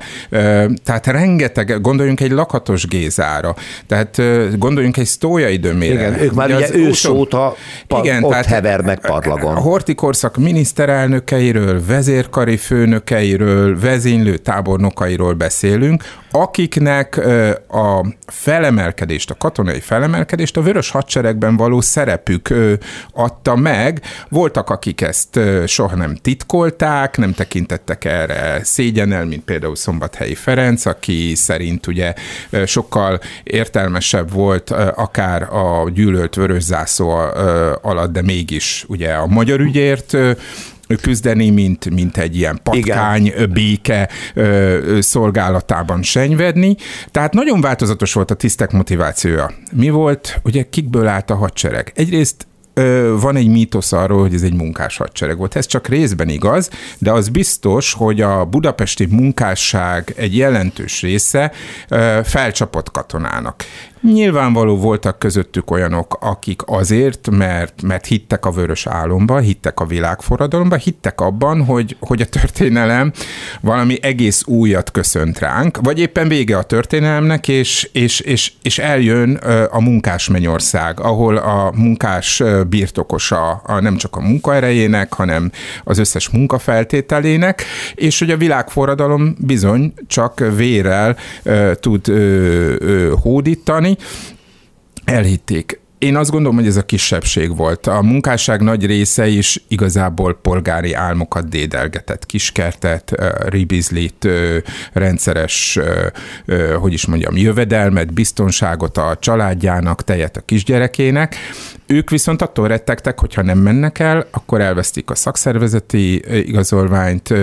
tehát 0.83 1.07
rengeteg, 1.07 1.81
gondoljunk 1.81 2.19
egy 2.21 2.31
lakatos 2.31 2.87
Gézára, 2.87 3.55
tehát 3.87 4.21
gondoljunk 4.57 4.97
egy 4.97 5.05
Sztójai 5.05 5.57
Dömére. 5.57 5.93
Igen, 5.93 6.21
ők 6.21 6.33
már 6.33 6.47
ugye, 6.47 6.57
ugye 6.57 6.77
ősz 6.77 7.05
óta 7.05 7.55
igen, 8.01 8.23
ott 8.23 8.29
tehát 8.31 8.45
hevernek 8.45 8.99
parlagon. 8.99 9.55
A 9.55 9.59
hortikorszak 9.59 10.37
miniszterelnökeiről, 10.37 11.85
vezérkari 11.85 12.57
főnökeiről, 12.57 13.79
vezénylő 13.79 14.37
tábornokairól 14.37 15.33
beszélünk, 15.33 16.03
akiknek 16.31 17.17
a 17.67 18.05
felemelkedést, 18.27 19.29
a 19.29 19.35
katonai 19.37 19.79
felemelkedést 19.79 20.57
a 20.57 20.61
vörös 20.61 20.89
hadseregben 20.89 21.57
való 21.57 21.81
szerepük 21.81 22.53
adta 23.13 23.55
meg. 23.55 24.01
Voltak, 24.29 24.69
akik 24.69 25.01
ezt 25.01 25.39
soha 25.65 25.95
nem 25.95 26.15
titkolták, 26.15 27.17
nem 27.17 27.33
tekintettek 27.33 28.05
erre 28.05 28.59
szégyenel, 28.63 29.25
mint 29.25 29.43
például 29.43 29.75
Szombathelyi 30.23 30.35
Ferenc, 30.35 30.85
aki 30.85 31.35
szerint 31.35 31.87
ugye 31.87 32.13
sokkal 32.65 33.19
értelmesebb 33.43 34.31
volt 34.31 34.69
akár 34.95 35.43
a 35.43 35.89
gyűlölt 35.93 36.35
vörös 36.35 36.63
zászló 36.63 37.09
alatt, 37.81 38.11
de 38.11 38.21
mégis 38.21 38.85
ugye 38.87 39.13
a 39.13 39.27
magyar 39.27 39.59
ügyért 39.59 40.17
küzdeni, 41.01 41.49
mint, 41.49 41.89
mint 41.89 42.17
egy 42.17 42.37
ilyen 42.37 42.59
patkány, 42.63 43.25
Igen. 43.25 43.51
béke 43.51 44.09
szolgálatában 44.99 46.03
senyvedni. 46.03 46.75
Tehát 47.11 47.33
nagyon 47.33 47.61
változatos 47.61 48.13
volt 48.13 48.31
a 48.31 48.35
tisztek 48.35 48.71
motivációja. 48.71 49.51
Mi 49.71 49.89
volt, 49.89 50.39
ugye 50.43 50.63
kikből 50.69 51.07
állt 51.07 51.29
a 51.29 51.35
hadsereg? 51.35 51.91
Egyrészt 51.95 52.47
van 53.19 53.35
egy 53.35 53.47
mítosz 53.47 53.91
arról, 53.91 54.21
hogy 54.21 54.33
ez 54.33 54.41
egy 54.41 54.53
munkás 54.53 54.97
hadsereg 54.97 55.37
volt. 55.37 55.55
Ez 55.55 55.65
csak 55.65 55.87
részben 55.87 56.29
igaz, 56.29 56.69
de 56.97 57.11
az 57.11 57.29
biztos, 57.29 57.93
hogy 57.93 58.21
a 58.21 58.45
budapesti 58.45 59.05
munkásság 59.05 60.13
egy 60.17 60.37
jelentős 60.37 61.01
része 61.01 61.51
felcsapott 62.23 62.91
katonának. 62.91 63.63
Nyilvánvaló 64.03 64.77
voltak 64.77 65.19
közöttük 65.19 65.71
olyanok, 65.71 66.17
akik 66.19 66.61
azért, 66.65 67.29
mert, 67.29 67.81
mert 67.81 68.05
hittek 68.05 68.45
a 68.45 68.51
vörös 68.51 68.87
álomba, 68.87 69.37
hittek 69.37 69.79
a 69.79 69.85
világforradalomba, 69.85 70.75
hittek 70.75 71.21
abban, 71.21 71.65
hogy, 71.65 71.95
hogy 71.99 72.21
a 72.21 72.25
történelem 72.25 73.11
valami 73.61 73.97
egész 74.01 74.43
újat 74.45 74.91
köszönt 74.91 75.39
ránk, 75.39 75.77
vagy 75.81 75.99
éppen 75.99 76.27
vége 76.27 76.57
a 76.57 76.63
történelemnek, 76.63 77.47
és, 77.47 77.89
és, 77.93 78.19
és, 78.19 78.51
és 78.61 78.79
eljön 78.79 79.35
a 79.71 79.81
munkás 79.81 80.27
mennyország, 80.27 80.99
ahol 80.99 81.37
a 81.37 81.71
munkás 81.75 82.43
birtokosa 82.69 83.51
a, 83.51 83.79
nem 83.79 83.95
csak 83.95 84.15
a 84.15 84.21
munkaerejének, 84.21 85.13
hanem 85.13 85.51
az 85.83 85.97
összes 85.97 86.29
munkafeltételének, 86.29 87.63
és 87.95 88.19
hogy 88.19 88.31
a 88.31 88.37
világforradalom 88.37 89.35
bizony 89.39 89.93
csak 90.07 90.43
vérel 90.55 91.15
tud 91.79 92.11
hódítani, 93.21 93.92
elhitték. 95.05 95.79
Én 96.03 96.15
azt 96.15 96.31
gondolom, 96.31 96.57
hogy 96.57 96.67
ez 96.67 96.77
a 96.77 96.85
kisebbség 96.85 97.55
volt. 97.55 97.87
A 97.87 98.01
munkásság 98.01 98.61
nagy 98.61 98.85
része 98.85 99.27
is 99.27 99.63
igazából 99.67 100.33
polgári 100.33 100.93
álmokat 100.93 101.49
dédelgetett. 101.49 102.25
Kiskertet, 102.25 103.13
ribizlit, 103.45 104.27
rendszeres, 104.93 105.79
hogy 106.79 106.93
is 106.93 107.05
mondjam, 107.05 107.37
jövedelmet, 107.37 108.13
biztonságot 108.13 108.97
a 108.97 109.17
családjának, 109.19 110.03
tejet 110.03 110.37
a 110.37 110.41
kisgyerekének. 110.45 111.35
Ők 111.85 112.09
viszont 112.09 112.41
attól 112.41 112.67
rettegtek, 112.67 113.19
hogyha 113.19 113.41
nem 113.41 113.57
mennek 113.57 113.99
el, 113.99 114.27
akkor 114.31 114.61
elvesztik 114.61 115.09
a 115.09 115.15
szakszervezeti 115.15 116.23
igazolványt, 116.47 117.33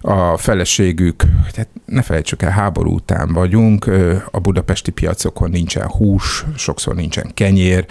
a 0.00 0.36
feleségük, 0.36 1.22
tehát 1.52 1.68
ne 1.86 2.02
felejtsük 2.02 2.42
el, 2.42 2.50
háború 2.50 2.94
után 2.94 3.32
vagyunk, 3.32 3.90
a 4.30 4.40
budapesti 4.40 4.90
piacokon 4.90 5.50
nincsen 5.50 5.86
hús, 5.86 6.44
sokszor 6.56 6.94
nincsen 6.94 7.30
kenyér, 7.34 7.86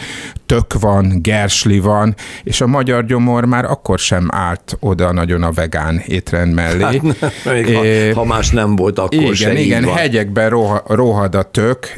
tök 0.45 0.79
van, 0.79 1.21
gersli 1.21 1.79
van, 1.79 2.15
és 2.43 2.61
a 2.61 2.67
magyar 2.67 3.05
gyomor 3.05 3.45
már 3.45 3.65
akkor 3.65 3.99
sem 3.99 4.27
állt 4.31 4.77
oda 4.79 5.11
nagyon 5.11 5.43
a 5.43 5.51
vegán 5.51 6.01
étrend 6.07 6.53
mellé. 6.53 7.01
Hát, 7.19 7.53
é, 7.53 8.11
ha, 8.11 8.19
ha 8.19 8.25
más 8.25 8.49
nem 8.49 8.75
volt, 8.75 8.99
akkor 8.99 9.13
igen, 9.13 9.33
se 9.33 9.59
Igen, 9.59 9.83
van. 9.83 9.95
hegyekben 9.95 10.49
roha, 10.49 10.83
rohad 10.87 11.35
a 11.35 11.43
tök, 11.43 11.97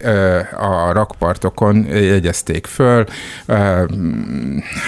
a 0.59 0.91
rakpartokon 0.91 1.85
jegyezték 1.85 2.65
föl, 2.65 3.05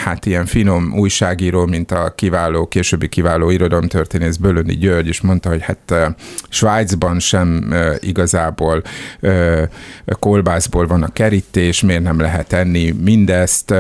hát 0.04 0.26
ilyen 0.26 0.46
finom 0.46 0.94
újságíró, 0.98 1.66
mint 1.66 1.92
a 1.92 2.14
kiváló, 2.16 2.68
későbbi 2.68 3.10
kiváló 3.10 3.50
irodalomtörténész 3.50 4.36
Bölöni 4.36 4.74
György 4.74 5.08
is 5.08 5.22
mondta, 5.22 5.50
hogy 5.50 5.62
hát 5.62 6.14
Svájcban 6.50 7.20
sem 7.20 7.74
igazából 8.00 8.84
kolbászból 10.20 10.88
van 10.88 11.04
a 11.04 11.12
kerítés, 11.14 11.82
miért 11.82 12.04
nem 12.04 12.20
lehet 12.20 12.54
enni 12.54 12.92
mindezt, 13.16 13.44
ezt, 13.44 13.74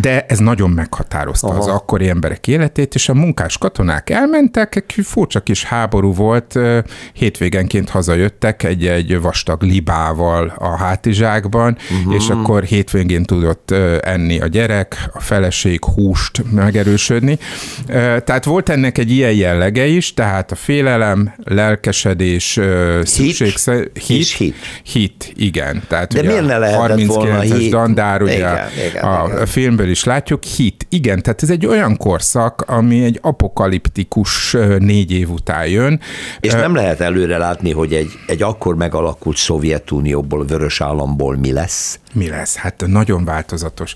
de 0.00 0.24
ez 0.28 0.38
nagyon 0.38 0.70
meghatározta 0.70 1.46
Aha. 1.46 1.58
az 1.58 1.66
akkori 1.66 2.08
emberek 2.08 2.46
életét, 2.48 2.94
és 2.94 3.08
a 3.08 3.14
munkás 3.14 3.58
katonák 3.58 4.10
elmentek, 4.10 4.76
egy 4.76 5.04
furcsa 5.04 5.40
kis 5.40 5.64
háború 5.64 6.14
volt, 6.14 6.58
hétvégenként 7.12 7.88
hazajöttek 7.88 8.62
egy-egy 8.62 9.20
vastag 9.20 9.62
libával 9.62 10.52
a 10.58 10.76
hátizsákban, 10.76 11.76
uh-huh. 11.98 12.14
és 12.14 12.28
akkor 12.28 12.62
hétvégén 12.62 13.22
tudott 13.22 13.70
enni 14.00 14.40
a 14.40 14.46
gyerek, 14.46 15.08
a 15.12 15.20
feleség 15.20 15.84
húst 15.84 16.42
megerősödni. 16.52 17.38
Tehát 18.24 18.44
volt 18.44 18.68
ennek 18.68 18.98
egy 18.98 19.10
ilyen 19.10 19.32
jellege 19.32 19.86
is, 19.86 20.14
tehát 20.14 20.52
a 20.52 20.54
félelem, 20.54 21.34
lelkesedés, 21.44 22.60
szükség... 23.02 23.58
Hit, 24.06 24.28
hit. 24.28 24.54
Hit, 24.82 25.32
igen. 25.36 25.82
Tehát 25.88 26.12
De 26.14 26.22
miért 26.22 26.46
ne 26.46 26.58
lehetett 26.58 26.98
39-es 26.98 27.66
dandár, 27.70 28.09
ugye 28.22 28.36
igen, 28.36 28.68
igen, 28.88 29.04
a 29.04 29.26
igen. 29.26 29.46
filmből 29.46 29.88
is 29.88 30.04
látjuk, 30.04 30.42
hit. 30.42 30.86
Igen, 30.88 31.22
tehát 31.22 31.42
ez 31.42 31.50
egy 31.50 31.66
olyan 31.66 31.96
korszak, 31.96 32.64
ami 32.66 33.04
egy 33.04 33.18
apokaliptikus 33.22 34.56
négy 34.78 35.12
év 35.12 35.30
után 35.30 35.66
jön. 35.66 36.00
És 36.40 36.52
nem 36.52 36.74
lehet 36.74 37.00
előre 37.00 37.38
látni, 37.38 37.72
hogy 37.72 37.94
egy, 37.94 38.10
egy 38.26 38.42
akkor 38.42 38.76
megalakult 38.76 39.36
Szovjetunióból, 39.36 40.44
vörös 40.44 40.80
államból 40.80 41.36
mi 41.36 41.52
lesz? 41.52 41.98
Mi 42.12 42.28
lesz? 42.28 42.56
Hát 42.56 42.84
nagyon 42.86 43.24
változatos. 43.24 43.94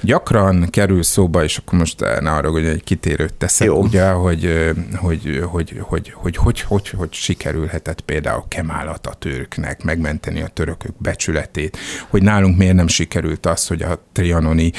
Gyakran 0.00 0.68
kerül 0.70 1.02
szóba, 1.02 1.44
és 1.44 1.56
akkor 1.56 1.78
most 1.78 2.00
ne 2.20 2.30
arra, 2.30 2.50
hogy 2.50 2.64
egy 2.64 2.84
kitérőt 2.84 3.34
teszek, 3.34 3.66
Jó. 3.66 3.82
ugye, 3.82 4.08
hogy 4.10 4.74
hogy, 4.94 5.42
hogy, 5.50 5.80
hogy, 5.80 6.12
hogy, 6.14 6.36
hogy, 6.36 6.60
hogy, 6.60 6.88
hogy 6.88 7.12
sikerülhetett 7.12 8.00
például 8.00 8.44
Kemal 8.48 8.88
Atatürknek 8.88 9.82
megmenteni 9.84 10.42
a 10.42 10.46
törökök 10.46 10.94
becsületét, 10.98 11.78
hogy 12.08 12.22
nálunk 12.22 12.56
miért 12.56 12.74
nem 12.74 12.88
sikerült 12.88 13.45
az, 13.46 13.66
hogy 13.66 13.82
a 13.82 14.02
trianoni, 14.12 14.72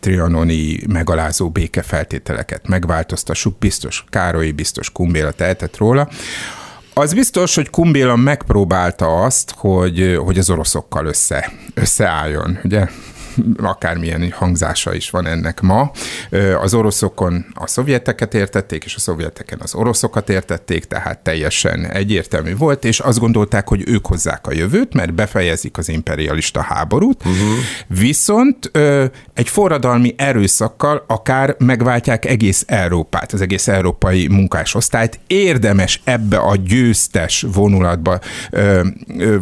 trianoni 0.00 0.80
megalázó 0.88 1.50
békefeltételeket 1.50 2.68
megváltoztassuk, 2.68 3.58
biztos 3.58 4.04
Károly, 4.08 4.50
biztos 4.50 4.90
Kumbéla 4.90 5.30
tehetett 5.30 5.76
róla, 5.76 6.08
az 6.94 7.14
biztos, 7.14 7.54
hogy 7.54 7.70
Kumbéla 7.70 8.16
megpróbálta 8.16 9.22
azt, 9.22 9.54
hogy, 9.56 10.18
hogy 10.24 10.38
az 10.38 10.50
oroszokkal 10.50 11.06
össze, 11.06 11.52
összeálljon, 11.74 12.58
ugye? 12.64 12.86
Akármilyen 13.62 14.30
hangzása 14.30 14.94
is 14.94 15.10
van 15.10 15.26
ennek 15.26 15.60
ma. 15.60 15.90
Az 16.60 16.74
oroszokon 16.74 17.46
a 17.54 17.66
szovjeteket 17.66 18.34
értették, 18.34 18.84
és 18.84 18.94
a 18.94 18.98
szovjeteken 18.98 19.58
az 19.62 19.74
oroszokat 19.74 20.28
értették, 20.28 20.84
tehát 20.84 21.18
teljesen 21.18 21.86
egyértelmű 21.86 22.56
volt, 22.56 22.84
és 22.84 22.98
azt 23.00 23.18
gondolták, 23.18 23.68
hogy 23.68 23.82
ők 23.86 24.06
hozzák 24.06 24.46
a 24.46 24.52
jövőt, 24.52 24.94
mert 24.94 25.14
befejezik 25.14 25.78
az 25.78 25.88
imperialista 25.88 26.60
háborút, 26.60 27.24
uh-huh. 27.24 27.48
viszont 27.86 28.70
egy 29.34 29.48
forradalmi 29.48 30.14
erőszakkal 30.16 31.04
akár 31.06 31.54
megváltják 31.58 32.24
egész 32.24 32.64
Európát, 32.66 33.32
az 33.32 33.40
egész 33.40 33.68
európai 33.68 34.28
munkásosztályt. 34.28 35.20
Érdemes 35.26 36.00
ebbe 36.04 36.36
a 36.36 36.56
győztes 36.56 37.46
vonulatba, 37.52 38.18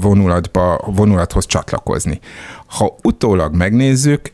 vonulatba, 0.01 0.81
vonulathoz 0.87 1.47
csatlakozni. 1.47 2.21
Ha 2.69 2.97
utólag 3.03 3.55
megnézzük, 3.55 4.33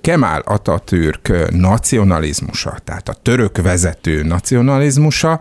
Kemal 0.00 0.40
Atatürk 0.40 1.50
nacionalizmusa, 1.50 2.78
tehát 2.84 3.08
a 3.08 3.12
török 3.22 3.62
vezető 3.62 4.22
nacionalizmusa, 4.22 5.40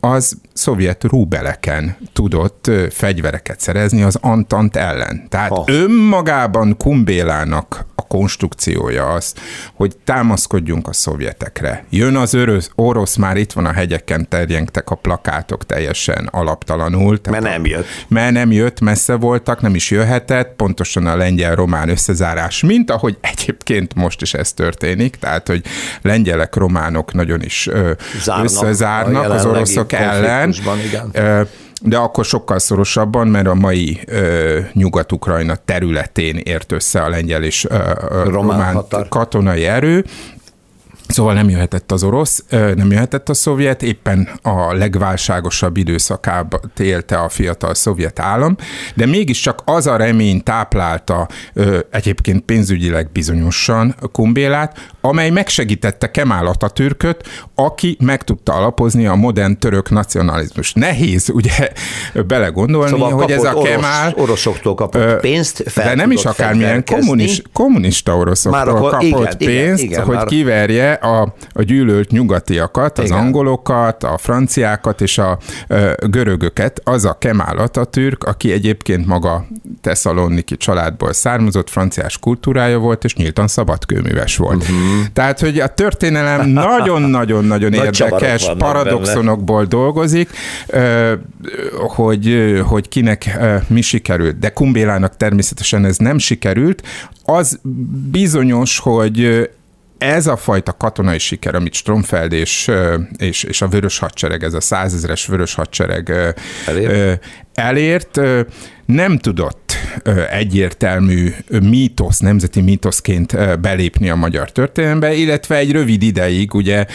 az 0.00 0.36
szovjet 0.52 1.04
rúbeleken 1.04 1.96
tudott 2.12 2.70
fegyvereket 2.90 3.60
szerezni 3.60 4.02
az 4.02 4.18
Antant 4.20 4.76
ellen. 4.76 5.28
Tehát 5.28 5.50
ha. 5.50 5.64
önmagában 5.66 6.76
Kumbélának 6.76 7.86
konstrukciója 8.12 9.12
az, 9.12 9.34
hogy 9.74 9.96
támaszkodjunk 10.04 10.88
a 10.88 10.92
szovjetekre. 10.92 11.84
Jön 11.90 12.16
az 12.16 12.34
orosz, 12.34 12.70
orosz 12.74 13.16
már 13.16 13.36
itt 13.36 13.52
van 13.52 13.66
a 13.66 13.72
hegyeken, 13.72 14.28
terjengtek 14.28 14.90
a 14.90 14.94
plakátok 14.94 15.66
teljesen 15.66 16.28
alaptalanul. 16.30 17.18
Mert 17.30 17.42
nem 17.42 17.66
jött. 17.66 17.86
Mert 18.08 18.32
nem 18.32 18.52
jött, 18.52 18.80
messze 18.80 19.14
voltak, 19.14 19.60
nem 19.60 19.74
is 19.74 19.90
jöhetett, 19.90 20.56
pontosan 20.56 21.06
a 21.06 21.16
lengyel-román 21.16 21.88
összezárás, 21.88 22.62
mint 22.62 22.90
ahogy 22.90 23.18
egyébként 23.20 23.94
most 23.94 24.22
is 24.22 24.34
ez 24.34 24.52
történik, 24.52 25.16
tehát, 25.16 25.46
hogy 25.46 25.62
lengyelek, 26.02 26.54
románok 26.54 27.12
nagyon 27.12 27.42
is 27.42 27.68
Zárnak 28.22 28.44
összezárnak 28.44 29.30
az 29.30 29.44
oroszok 29.44 29.92
ellen. 29.92 30.54
Igen 30.84 31.46
de 31.82 31.96
akkor 31.96 32.24
sokkal 32.24 32.58
szorosabban, 32.58 33.28
mert 33.28 33.46
a 33.46 33.54
mai 33.54 34.00
ö, 34.06 34.58
Nyugat-Ukrajna 34.72 35.56
területén 35.64 36.36
ért 36.36 36.72
össze 36.72 37.02
a 37.02 37.08
lengyel 37.08 37.42
és 37.42 37.64
ö, 37.64 37.76
román, 38.10 38.24
román 38.30 38.84
katonai 39.08 39.64
erő, 39.64 40.04
Szóval 41.12 41.34
nem 41.34 41.48
jöhetett 41.48 41.92
az 41.92 42.02
orosz, 42.02 42.44
nem 42.50 42.90
jöhetett 42.90 43.28
a 43.28 43.34
szovjet, 43.34 43.82
éppen 43.82 44.28
a 44.42 44.74
legválságosabb 44.74 45.76
időszakában 45.76 46.60
élte 46.78 47.16
a 47.16 47.28
fiatal 47.28 47.74
szovjet 47.74 48.18
állam, 48.18 48.56
de 48.94 49.06
mégiscsak 49.06 49.62
az 49.64 49.86
a 49.86 49.96
remény 49.96 50.42
táplálta 50.42 51.28
egyébként 51.90 52.44
pénzügyileg 52.44 53.10
bizonyosan 53.12 53.94
Kumbélát, 54.12 54.90
amely 55.00 55.30
megsegítette 55.30 56.10
Kemal 56.10 56.46
Atatürköt, 56.46 57.28
aki 57.54 57.96
meg 58.00 58.22
tudta 58.24 58.52
alapozni 58.52 59.06
a 59.06 59.14
modern 59.14 59.58
török 59.58 59.90
nacionalizmus. 59.90 60.72
Nehéz 60.72 61.28
ugye 61.28 61.70
belegondolni, 62.26 62.90
szóval 62.90 63.10
hogy 63.12 63.30
ez 63.30 63.44
a 63.44 63.62
Kemal... 63.62 64.08
Orosz, 64.08 64.22
oroszoktól 64.22 64.74
kapott 64.74 65.20
pénzt, 65.20 65.74
De 65.74 65.94
nem 65.94 66.10
is 66.10 66.24
akármilyen 66.24 66.84
kommunis, 66.84 67.42
kommunista 67.52 68.16
oroszoktól 68.16 68.60
akkor, 68.60 68.90
kapott 68.90 69.40
igen, 69.40 69.54
pénzt, 69.54 69.82
igen, 69.82 69.92
igen, 69.92 70.04
hogy 70.04 70.14
már... 70.14 70.24
kiverje 70.24 70.92
a, 71.02 71.34
a 71.52 71.62
gyűlölt 71.62 72.10
nyugatiakat, 72.10 72.98
az 72.98 73.04
Igen. 73.04 73.18
angolokat, 73.18 74.04
a 74.04 74.18
franciákat 74.18 75.00
és 75.00 75.18
a 75.18 75.38
ö, 75.66 75.92
görögöket, 76.06 76.80
az 76.84 77.04
a 77.04 77.18
Kemal 77.18 77.58
Atatürk, 77.58 78.24
aki 78.24 78.52
egyébként 78.52 79.06
maga 79.06 79.46
Tesszaloniki 79.80 80.56
családból 80.56 81.12
származott, 81.12 81.70
franciás 81.70 82.18
kultúrája 82.18 82.78
volt, 82.78 83.04
és 83.04 83.14
nyíltan 83.14 83.48
szabadkőműves 83.48 84.36
volt. 84.36 84.62
Uh-huh. 84.62 84.76
Tehát, 85.12 85.40
hogy 85.40 85.58
a 85.58 85.66
történelem 85.66 86.48
nagyon-nagyon-nagyon 86.48 87.72
érdekes 87.84 88.50
paradoxonokból 88.58 89.64
dolgozik, 89.64 90.30
hogy, 91.72 92.60
hogy 92.66 92.88
kinek 92.88 93.38
mi 93.66 93.80
sikerült. 93.80 94.38
De 94.38 94.48
Kumbélának 94.48 95.16
természetesen 95.16 95.84
ez 95.84 95.96
nem 95.96 96.18
sikerült. 96.18 96.82
Az 97.24 97.60
bizonyos, 98.10 98.78
hogy 98.78 99.48
ez 100.02 100.26
a 100.26 100.36
fajta 100.36 100.72
katonai 100.72 101.18
siker, 101.18 101.54
amit 101.54 101.74
Stromfeld 101.74 102.32
és, 102.32 102.70
és, 103.16 103.42
és 103.42 103.62
a 103.62 103.68
vörös 103.68 103.98
hadsereg, 103.98 104.42
ez 104.42 104.54
a 104.54 104.60
százezeres 104.60 105.26
vörös 105.26 105.54
hadsereg 105.54 106.12
elért, 106.66 107.20
elért 107.54 108.20
nem 108.86 109.18
tudott 109.18 109.72
egyértelmű 110.30 111.32
mítosz, 111.62 112.18
nemzeti 112.18 112.60
mítoszként 112.60 113.60
belépni 113.60 114.10
a 114.10 114.14
magyar 114.14 114.52
történelembe, 114.52 115.14
illetve 115.14 115.56
egy 115.56 115.72
rövid 115.72 116.02
ideig 116.02 116.54
ugye 116.54 116.86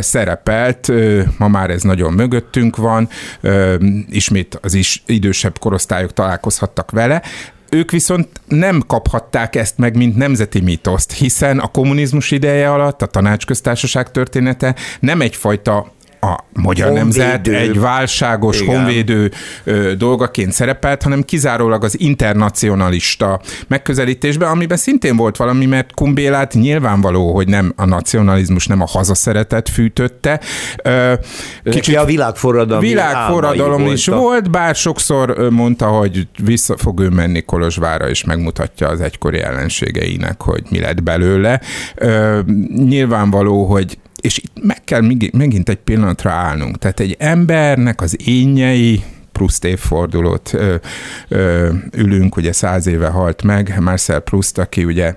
szerepelt, 0.00 0.92
ma 1.38 1.48
már 1.48 1.70
ez 1.70 1.82
nagyon 1.82 2.12
mögöttünk 2.12 2.76
van, 2.76 3.08
ismét 4.08 4.58
az 4.62 4.74
is 4.74 5.02
idősebb 5.06 5.58
korosztályok 5.58 6.12
találkozhattak 6.12 6.90
vele, 6.90 7.22
ők 7.70 7.90
viszont 7.90 8.28
nem 8.46 8.82
kaphatták 8.86 9.56
ezt 9.56 9.78
meg, 9.78 9.96
mint 9.96 10.16
nemzeti 10.16 10.60
mítoszt, 10.60 11.12
hiszen 11.12 11.58
a 11.58 11.66
kommunizmus 11.66 12.30
ideje 12.30 12.72
alatt 12.72 13.02
a 13.02 13.06
tanácsköztársaság 13.06 14.10
története 14.10 14.74
nem 15.00 15.20
egyfajta 15.20 15.92
a 16.20 16.38
magyar 16.52 16.86
honvédő. 16.86 17.18
nemzet 17.20 17.48
egy 17.48 17.80
válságos 17.80 18.60
Igen. 18.60 18.76
honvédő 18.76 19.30
ö, 19.64 19.94
dolgaként 19.94 20.52
szerepelt, 20.52 21.02
hanem 21.02 21.22
kizárólag 21.22 21.84
az 21.84 22.00
internacionalista 22.00 23.40
megközelítésben, 23.68 24.48
amiben 24.50 24.76
szintén 24.76 25.16
volt 25.16 25.36
valami, 25.36 25.66
mert 25.66 25.94
Kumbélát 25.94 26.54
nyilvánvaló, 26.54 27.34
hogy 27.34 27.48
nem 27.48 27.72
a 27.76 27.84
nacionalizmus, 27.84 28.66
nem 28.66 28.80
a 28.80 28.86
hazaszeretet 28.86 29.68
fűtötte. 29.68 30.40
Ö, 30.82 31.12
kicsit 31.64 31.96
a 31.96 32.04
világforradalom 32.04 32.82
világforradalom 32.82 33.86
is 33.86 34.06
volt, 34.06 34.20
volt, 34.20 34.50
bár 34.50 34.74
sokszor 34.74 35.50
mondta, 35.50 35.86
hogy 35.86 36.28
vissza 36.44 36.76
fog 36.76 37.00
ő 37.00 37.08
menni 37.08 37.42
Kolozsvára, 37.42 38.08
és 38.08 38.24
megmutatja 38.24 38.88
az 38.88 39.00
egykori 39.00 39.38
ellenségeinek, 39.38 40.42
hogy 40.42 40.62
mi 40.70 40.80
lett 40.80 41.02
belőle. 41.02 41.60
Ö, 41.94 42.40
nyilvánvaló, 42.76 43.64
hogy 43.64 43.98
és 44.20 44.38
itt 44.38 44.62
meg 44.62 44.84
kell 44.84 45.00
megint 45.32 45.68
egy 45.68 45.76
pillanatra 45.76 46.30
állnunk. 46.30 46.78
Tehát 46.78 47.00
egy 47.00 47.16
embernek 47.18 48.00
az 48.00 48.16
énjei, 48.28 49.02
Proust 49.32 49.64
évfordulót 49.64 50.52
ö, 50.52 50.74
ö, 51.28 51.72
ülünk, 51.96 52.36
ugye 52.36 52.52
száz 52.52 52.86
éve 52.86 53.08
halt 53.08 53.42
meg, 53.42 53.80
Marcel 53.80 54.20
Proust, 54.20 54.58
aki 54.58 54.84
ugye 54.84 55.14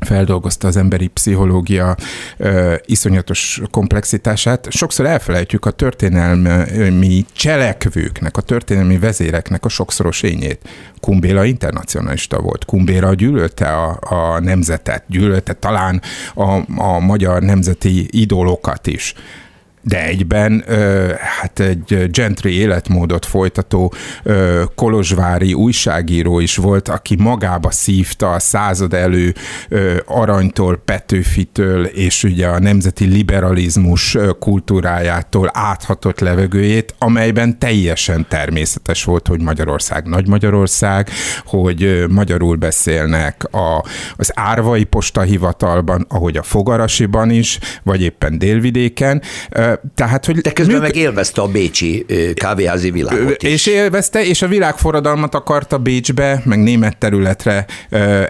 feldolgozta 0.00 0.68
az 0.68 0.76
emberi 0.76 1.06
pszichológia 1.06 1.96
ö, 2.36 2.74
iszonyatos 2.84 3.60
komplexitását. 3.70 4.70
Sokszor 4.70 5.06
elfelejtjük 5.06 5.64
a 5.64 5.70
történelmi 5.70 7.26
cselekvőknek, 7.32 8.36
a 8.36 8.40
történelmi 8.40 8.98
vezéreknek 8.98 9.64
a 9.64 9.68
sokszoros 9.68 10.22
ényét. 10.22 10.68
Kumbéla 11.00 11.44
internacionalista 11.44 12.40
volt. 12.40 12.64
Kumbéla 12.64 13.14
gyűlölte 13.14 13.66
a, 13.66 13.98
a 14.00 14.40
nemzetet, 14.40 15.04
gyűlölte 15.06 15.52
talán 15.52 16.02
a, 16.34 16.82
a 16.82 16.98
magyar 16.98 17.42
nemzeti 17.42 18.08
idólokat 18.10 18.86
is 18.86 19.14
de 19.88 20.04
egyben 20.04 20.64
hát 21.40 21.60
egy 21.60 22.10
gentry 22.10 22.52
életmódot 22.58 23.26
folytató 23.26 23.92
kolozsvári 24.74 25.54
újságíró 25.54 26.40
is 26.40 26.56
volt, 26.56 26.88
aki 26.88 27.16
magába 27.16 27.70
szívta 27.70 28.32
a 28.32 28.38
század 28.38 28.94
elő 28.94 29.34
aranytól, 30.06 30.82
Petőfitől 30.84 31.84
és 31.84 32.24
ugye 32.24 32.46
a 32.46 32.58
nemzeti 32.58 33.04
liberalizmus 33.04 34.16
kultúrájától 34.38 35.50
áthatott 35.52 36.20
levegőjét, 36.20 36.94
amelyben 36.98 37.58
teljesen 37.58 38.26
természetes 38.28 39.04
volt, 39.04 39.26
hogy 39.26 39.40
Magyarország 39.40 40.06
nagy 40.06 40.28
Magyarország, 40.28 41.10
hogy 41.44 42.04
magyarul 42.08 42.56
beszélnek 42.56 43.44
a, 43.50 43.84
az 44.16 44.30
Árvai 44.34 44.84
Postahivatalban, 44.84 46.06
ahogy 46.08 46.36
a 46.36 46.42
Fogarasiban 46.42 47.30
is, 47.30 47.58
vagy 47.82 48.02
éppen 48.02 48.38
délvidéken, 48.38 49.22
tehát, 49.94 50.26
hogy 50.26 50.38
De 50.38 50.52
közben 50.52 50.74
műk... 50.74 50.84
meg 50.84 50.96
élvezte 50.96 51.40
a 51.40 51.46
bécsi 51.46 52.06
kávéházi 52.34 52.90
világot 52.90 53.42
is. 53.42 53.50
És 53.52 53.66
élvezte, 53.66 54.24
és 54.24 54.42
a 54.42 54.48
világforradalmat 54.48 55.34
akarta 55.34 55.78
Bécsbe, 55.78 56.42
meg 56.44 56.62
német 56.62 56.96
területre 56.96 57.66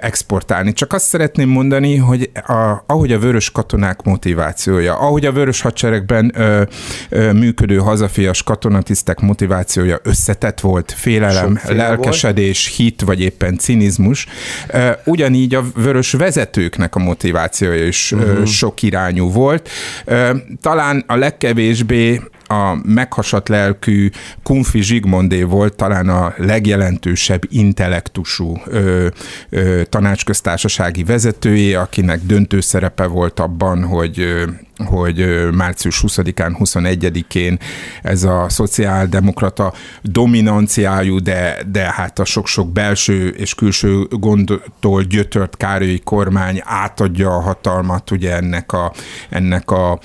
exportálni. 0.01 0.73
Csak 0.73 0.93
azt 0.93 1.07
szeretném 1.07 1.49
mondani, 1.49 1.97
hogy 1.97 2.31
a, 2.47 2.85
ahogy 2.87 3.13
a 3.13 3.19
vörös 3.19 3.51
katonák 3.51 4.03
motivációja, 4.03 4.95
ahogy 4.95 5.27
a 5.27 5.33
vörös 5.33 5.61
hadseregben 5.61 6.33
ö, 6.35 6.63
ö, 7.09 7.33
működő 7.33 7.77
hazafias 7.77 8.43
katonatisztek 8.43 9.21
motivációja 9.21 10.01
összetett 10.03 10.61
volt, 10.61 10.93
félelem, 10.97 11.61
lelkesedés, 11.69 12.67
volt. 12.67 12.77
hit, 12.77 13.01
vagy 13.01 13.21
éppen 13.21 13.59
cinizmus, 13.59 14.27
ö, 14.69 14.91
ugyanígy 15.05 15.55
a 15.55 15.65
vörös 15.75 16.13
vezetőknek 16.13 16.95
a 16.95 16.99
motivációja 16.99 17.87
is 17.87 18.13
uh-huh. 18.13 18.45
sok 18.45 18.83
irányú 18.83 19.31
volt. 19.31 19.69
Ö, 20.05 20.31
talán 20.61 21.05
a 21.07 21.17
leg 21.17 21.36
legkevésbé 21.39 22.21
a 22.49 22.79
meghasadt 22.85 23.49
lelkű 23.49 24.11
Kunfi 24.43 24.83
Zsigmondé 24.83 25.43
volt 25.43 25.77
talán 25.77 26.09
a 26.09 26.35
legjelentősebb 26.37 27.43
intellektusú 27.49 28.61
ö, 28.67 29.07
ö, 29.49 29.83
tanácsköztársasági 29.85 31.05
vezetője, 31.05 31.81
akinek 31.81 32.21
döntő 32.23 32.61
szerepe 32.61 33.07
volt 33.07 33.41
abban, 33.41 33.85
hogy 33.85 34.21
ö, 34.21 34.45
hogy 34.85 35.49
március 35.53 36.05
20-án, 36.07 36.57
21-én 36.59 37.59
ez 38.03 38.23
a 38.23 38.47
szociáldemokrata 38.49 39.73
dominanciájú, 40.03 41.19
de, 41.19 41.59
de 41.71 41.93
hát 41.93 42.19
a 42.19 42.25
sok-sok 42.25 42.73
belső 42.73 43.29
és 43.29 43.55
külső 43.55 44.07
gondtól 44.11 45.03
gyötört 45.03 45.57
Károlyi 45.57 45.99
kormány 45.99 46.61
átadja 46.65 47.35
a 47.35 47.41
hatalmat 47.41 48.11
ugye 48.11 48.37
ennek 48.37 48.73
a, 48.73 48.93
ennek 49.29 49.71
a 49.71 49.99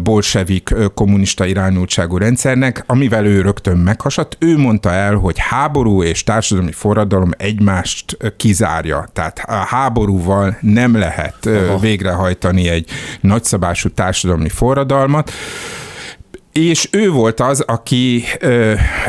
bolsevik 0.00 0.74
kommunista 0.94 1.44
irányultságú 1.44 2.16
rendszernek, 2.16 2.84
amivel 2.86 3.26
ő 3.26 3.40
rögtön 3.40 3.76
meghasadt. 3.76 4.36
Ő 4.40 4.58
mondta 4.58 4.90
el, 4.90 5.14
hogy 5.14 5.34
háború 5.38 6.02
és 6.02 6.24
társadalmi 6.24 6.72
forradalom 6.72 7.30
egymást 7.36 8.16
kizárja. 8.36 9.08
Tehát 9.12 9.38
a 9.46 9.52
háborúval 9.52 10.56
nem 10.60 10.98
lehet 10.98 11.46
Aha. 11.46 11.78
végrehajtani 11.78 12.68
egy 12.68 12.90
nagyszabású 13.20 13.88
társadalmi 13.88 14.04
társadalmi 14.06 14.48
forradalmat, 14.48 15.30
és 16.52 16.88
ő 16.92 17.10
volt 17.10 17.40
az, 17.40 17.60
aki, 17.60 18.24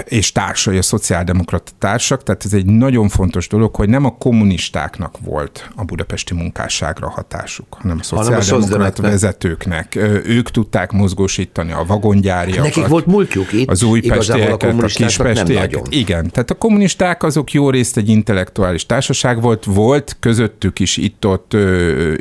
és 0.05 0.31
társai, 0.31 0.77
a 0.77 0.81
szociáldemokrata 0.81 1.71
társak, 1.79 2.23
tehát 2.23 2.45
ez 2.45 2.53
egy 2.53 2.65
nagyon 2.65 3.09
fontos 3.09 3.47
dolog, 3.47 3.75
hogy 3.75 3.89
nem 3.89 4.05
a 4.05 4.17
kommunistáknak 4.17 5.15
volt 5.23 5.69
a 5.75 5.83
budapesti 5.83 6.33
munkásságra 6.33 7.09
hatásuk, 7.09 7.67
hanem 7.69 7.97
a 7.99 8.03
szociáldemokrata 8.03 9.01
vezetőknek. 9.01 9.95
Ők 10.25 10.51
tudták 10.51 10.91
mozgósítani 10.91 11.71
a 11.71 11.83
vagongyáriakat. 11.87 12.63
Nekik 12.63 12.87
volt 12.87 13.05
múltjuk 13.05 13.53
itt, 13.53 13.69
az 13.69 13.83
újpestieket, 13.83 14.63
a, 14.63 14.67
a 14.67 14.85
kispestieket. 14.85 15.87
Igen, 15.89 16.29
tehát 16.31 16.49
a 16.49 16.55
kommunisták 16.55 17.23
azok 17.23 17.51
jó 17.51 17.69
részt 17.69 17.97
egy 17.97 18.09
intellektuális 18.09 18.85
társaság 18.85 19.41
volt, 19.41 19.65
volt 19.65 20.17
közöttük 20.19 20.79
is 20.79 20.97
itt-ott 20.97 21.55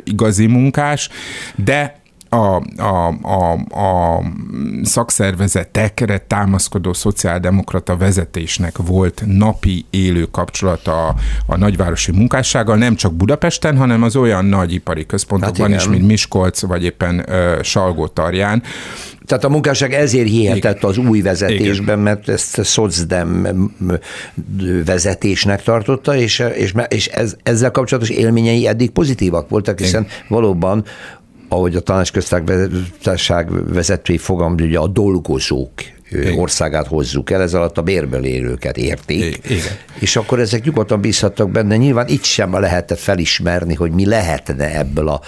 igazi 0.03 0.45
munkás, 0.45 1.09
de 1.55 2.05
a, 2.29 2.61
a, 2.81 3.07
a, 3.21 3.51
a 3.79 4.23
szakszervezetekre 4.83 6.17
támaszkodó 6.17 6.93
szociáldemokrata 6.93 7.97
vezetésnek 7.97 8.77
volt 8.77 9.23
napi 9.25 9.85
élő 9.89 10.23
kapcsolata 10.23 11.07
a, 11.07 11.15
a 11.45 11.57
nagyvárosi 11.57 12.11
munkássággal, 12.11 12.75
nem 12.75 12.95
csak 12.95 13.13
Budapesten, 13.13 13.77
hanem 13.77 14.03
az 14.03 14.15
olyan 14.15 14.45
nagy 14.45 14.73
ipari 14.73 15.05
központokban 15.05 15.71
hát 15.71 15.79
is, 15.79 15.87
mint 15.87 16.07
Miskolc, 16.07 16.61
vagy 16.61 16.83
éppen 16.83 17.25
uh, 17.27 17.61
Salgó-Tarján, 17.61 18.63
tehát 19.27 19.43
a 19.43 19.49
munkásság 19.49 19.93
ezért 19.93 20.27
hihetett 20.27 20.83
az 20.83 20.97
új 20.97 21.21
vezetésben, 21.21 21.99
mert 21.99 22.29
ezt 22.29 22.63
szocdem 22.63 23.47
vezetésnek 24.85 25.63
tartotta, 25.63 26.15
és, 26.15 26.43
és, 26.55 26.73
és 26.87 27.07
ez, 27.07 27.35
ezzel 27.43 27.71
kapcsolatos 27.71 28.09
élményei 28.09 28.67
eddig 28.67 28.89
pozitívak 28.89 29.49
voltak, 29.49 29.79
hiszen 29.79 30.03
Igen. 30.03 30.15
valóban 30.27 30.85
ahogy 31.47 31.75
a 31.75 31.79
tanácsköztársaság 31.79 33.73
vezetői 33.73 34.17
fogalmaz, 34.17 34.61
ugye 34.61 34.79
a 34.79 34.87
dolgozók 34.87 35.71
igen. 36.11 36.39
országát 36.39 36.87
hozzuk 36.87 37.31
el, 37.31 37.41
ez 37.41 37.53
alatt 37.53 37.77
a 37.77 37.81
bérből 37.81 38.25
élőket 38.25 38.77
érték, 38.77 39.39
Igen. 39.43 39.61
és 39.99 40.15
akkor 40.15 40.39
ezek 40.39 40.63
nyugodtan 40.63 41.01
bízhattak 41.01 41.51
benne. 41.51 41.77
Nyilván 41.77 42.07
itt 42.07 42.23
sem 42.23 42.59
lehetett 42.59 42.99
felismerni, 42.99 43.73
hogy 43.73 43.91
mi 43.91 44.05
lehetne 44.05 44.77
ebből 44.77 45.07
a 45.07 45.21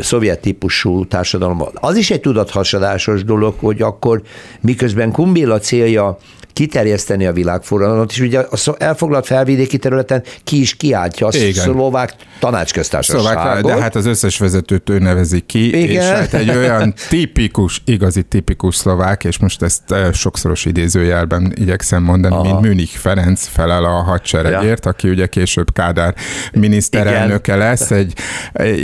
szovjet 0.00 0.40
típusú 0.40 1.06
társadalomban. 1.06 1.70
Az 1.74 1.96
is 1.96 2.10
egy 2.10 2.20
tudathasadásos 2.20 3.24
dolog, 3.24 3.54
hogy 3.58 3.82
akkor 3.82 4.22
miközben 4.60 5.12
Kumbila 5.12 5.58
célja 5.58 6.18
kiterjeszteni 6.56 7.26
a 7.26 7.32
világforradalmat, 7.32 8.10
és 8.10 8.20
ugye 8.20 8.38
a 8.38 8.74
elfoglalt 8.78 9.26
felvidéki 9.26 9.78
területen 9.78 10.22
ki 10.44 10.60
is 10.60 10.76
kiáltja 10.76 11.26
a 11.26 11.30
Igen. 11.32 11.52
szlovák 11.52 12.14
tanácsköztársaságot. 12.38 13.26
Szlovák, 13.26 13.62
de 13.62 13.82
hát 13.82 13.94
az 13.94 14.06
összes 14.06 14.38
vezetőt 14.38 14.90
ő 14.90 14.98
nevezi 14.98 15.40
ki, 15.40 15.82
Igen. 15.82 16.02
és 16.02 16.04
hát 16.04 16.34
egy 16.34 16.50
olyan 16.50 16.94
tipikus, 17.08 17.82
igazi 17.84 18.22
tipikus 18.22 18.74
szlovák, 18.74 19.24
és 19.24 19.38
most 19.38 19.62
ezt 19.62 19.92
eh, 19.92 20.12
sokszoros 20.12 20.64
idézőjelben 20.64 21.52
igyekszem 21.54 22.02
mondani, 22.02 22.34
Aha. 22.34 22.42
mint 22.42 22.60
Münich 22.60 22.96
Ferenc 22.96 23.46
felel 23.46 23.84
a 23.84 24.02
hadseregért, 24.02 24.84
ja. 24.84 24.90
aki 24.90 25.08
ugye 25.08 25.26
később 25.26 25.72
Kádár 25.72 26.14
miniszterelnöke 26.52 27.54
Igen. 27.54 27.66
lesz, 27.66 27.90
egy 27.90 28.18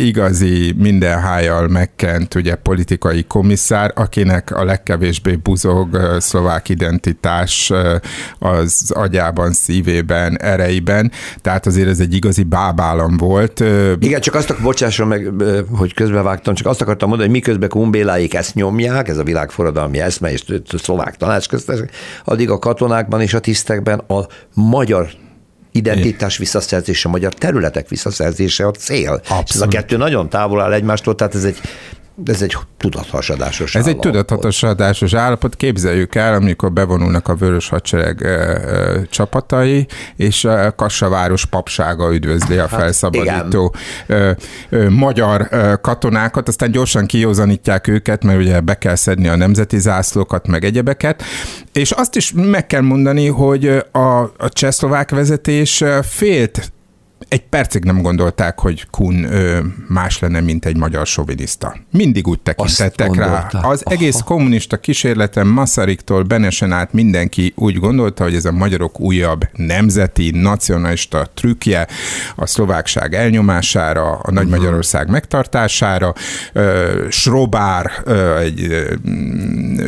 igazi 0.07 0.75
mindenhájjal 0.79 1.69
megkent 1.69 2.35
ugye 2.35 2.55
politikai 2.55 3.25
komisszár, 3.25 3.93
akinek 3.95 4.51
a 4.57 4.65
legkevésbé 4.65 5.37
buzog 5.37 5.95
eh, 5.95 6.21
szlovák 6.21 6.69
identitás 6.69 7.62
az 8.39 8.91
agyában, 8.95 9.53
szívében, 9.53 10.41
ereiben, 10.41 11.13
tehát 11.41 11.67
azért 11.67 11.89
ez 11.89 12.01
egy 12.01 12.15
igazi 12.15 12.43
bábállam 12.43 13.17
volt. 13.17 13.65
Igen, 13.99 14.21
csak 14.21 14.35
azt, 14.35 14.63
bocsásson 14.63 15.07
meg, 15.07 15.31
hogy 15.77 15.95
közbevágtam, 15.95 16.55
csak 16.55 16.67
azt 16.67 16.81
akartam 16.81 17.09
mondani, 17.09 17.31
hogy 17.31 17.39
miközben 17.41 17.69
kumbéláik 17.69 18.35
ezt 18.35 18.55
nyomják, 18.55 19.09
ez 19.09 19.19
a 19.19 19.23
világforradalmi 19.23 20.01
eszme 20.01 20.33
és 20.33 20.45
szlovák 20.83 21.17
tanácsköztársaság, 21.17 21.91
addig 22.25 22.51
a 22.51 22.59
katonákban 22.59 23.21
és 23.21 23.35
a 23.35 23.41
tisztekben 23.41 23.99
a 23.99 24.27
magyar 24.55 25.09
identitás 25.73 26.37
visszaszerzése, 26.37 27.09
a 27.09 27.11
magyar 27.11 27.35
területek 27.35 27.89
visszaszerzése 27.89 28.67
a 28.67 28.71
cél. 28.71 29.11
Abszolút. 29.13 29.49
És 29.49 29.55
ez 29.55 29.61
a 29.61 29.69
kettő 29.69 29.97
nagyon 29.97 30.29
távol 30.29 30.61
áll 30.61 30.73
egymástól, 30.73 31.15
tehát 31.15 31.35
ez 31.35 31.45
egy 31.45 31.61
ez 32.25 32.43
egy 32.43 32.57
tudathasadásos 32.77 33.75
Ez 33.75 33.87
állapot. 33.87 34.05
egy 34.05 34.13
tudathasadásos 34.13 35.15
állapot. 35.15 35.57
Képzeljük 35.57 36.15
el, 36.15 36.35
amikor 36.35 36.73
bevonulnak 36.73 37.29
a 37.29 37.35
Vörös 37.35 37.69
Hadsereg 37.69 38.23
e, 38.23 38.29
e, 38.29 39.07
csapatai, 39.11 39.87
és 40.17 40.45
a 40.45 40.75
Kassaváros 40.75 41.47
papsága 41.47 42.15
üdvözli 42.15 42.57
a 42.57 42.67
hát, 42.67 42.81
felszabadító 42.81 43.75
hát, 44.09 44.39
e, 44.71 44.89
magyar 44.89 45.49
katonákat, 45.81 46.49
aztán 46.49 46.71
gyorsan 46.71 47.07
kiózanítják 47.07 47.89
őket, 47.89 48.25
mert 48.25 48.39
ugye 48.39 48.61
be 48.61 48.79
kell 48.79 48.95
szedni 48.95 49.29
a 49.29 49.37
nemzeti 49.37 49.79
zászlókat, 49.79 50.47
meg 50.47 50.65
egyebeket. 50.65 51.23
És 51.73 51.91
azt 51.91 52.17
is 52.17 52.33
meg 52.37 52.67
kell 52.67 52.81
mondani, 52.81 53.27
hogy 53.27 53.67
a, 53.93 54.21
a 54.21 54.49
csehszlovák 54.49 55.11
vezetés 55.11 55.85
félt 56.03 56.73
egy 57.33 57.43
percig 57.43 57.85
nem 57.85 58.03
gondolták, 58.03 58.61
hogy 58.61 58.87
Kun 58.91 59.25
ö, 59.25 59.59
más 59.89 60.19
lenne, 60.19 60.41
mint 60.41 60.65
egy 60.67 60.77
magyar 60.77 61.07
soviniszta. 61.07 61.77
Mindig 61.91 62.27
úgy 62.27 62.41
tekintettek 62.41 63.15
rá. 63.15 63.47
Az 63.51 63.83
Aha. 63.85 63.95
egész 63.95 64.21
kommunista 64.25 64.77
kísérleten 64.77 65.47
Masariktól 65.47 66.23
Benesen 66.23 66.73
át 66.73 66.93
mindenki 66.93 67.53
úgy 67.57 67.79
gondolta, 67.79 68.23
hogy 68.23 68.35
ez 68.35 68.45
a 68.45 68.53
magyarok 68.53 69.01
újabb 69.01 69.49
nemzeti, 69.53 70.31
nacionalista 70.31 71.31
trükkje 71.35 71.87
a 72.37 72.47
szlovákság 72.47 73.15
elnyomására, 73.15 74.11
a 74.11 74.31
Nagy. 74.31 74.49
Magyarország 74.49 75.11
megtartására. 75.11 76.15
Schrobár, 77.09 77.91
egy 78.41 78.87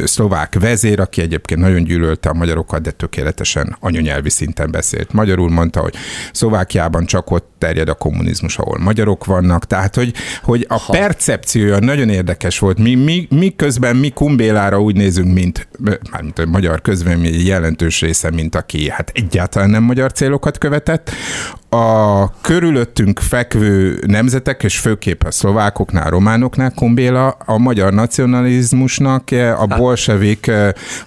szlovák 0.04 0.56
vezér, 0.60 1.00
aki 1.00 1.20
egyébként 1.20 1.60
nagyon 1.60 1.84
gyűlölte 1.84 2.28
a 2.28 2.34
magyarokat, 2.34 2.82
de 2.82 2.90
tökéletesen 2.90 3.76
anyanyelvi 3.80 4.30
szinten 4.30 4.70
beszélt. 4.70 5.12
Magyarul 5.12 5.50
mondta, 5.50 5.80
hogy 5.80 5.94
Szlovákiában 6.32 7.06
csak 7.06 7.32
ott 7.34 7.52
terjed 7.58 7.88
a 7.88 7.94
kommunizmus, 7.94 8.58
ahol 8.58 8.78
magyarok 8.78 9.24
vannak. 9.24 9.66
Tehát, 9.66 9.94
hogy, 9.94 10.14
hogy 10.42 10.66
a 10.68 10.78
ha. 10.78 10.92
percepciója 10.92 11.78
nagyon 11.78 12.08
érdekes 12.08 12.58
volt. 12.58 12.78
Mi, 12.78 12.94
mi, 12.94 13.26
mi 13.30 13.54
közben 13.56 13.96
mi 13.96 14.08
Kumbélára 14.08 14.80
úgy 14.80 14.96
nézünk, 14.96 15.32
mint, 15.32 15.68
mármint 16.10 16.38
a 16.38 16.46
magyar 16.46 16.80
közvélemény 16.80 17.46
jelentős 17.46 18.00
része, 18.00 18.30
mint 18.30 18.54
aki 18.54 18.90
hát 18.90 19.10
egyáltalán 19.14 19.70
nem 19.70 19.82
magyar 19.82 20.12
célokat 20.12 20.58
követett 20.58 21.10
a 21.74 22.30
körülöttünk 22.40 23.20
fekvő 23.20 23.98
nemzetek, 24.06 24.62
és 24.62 24.78
főképp 24.78 25.22
a 25.22 25.30
szlovákoknál, 25.30 26.06
a 26.06 26.10
románoknál 26.10 26.72
Kumbéla 26.74 27.28
a 27.28 27.58
magyar 27.58 27.92
nacionalizmusnak 27.92 29.28
a 29.30 29.66
hát. 29.68 29.78
bolsevik, 29.78 30.50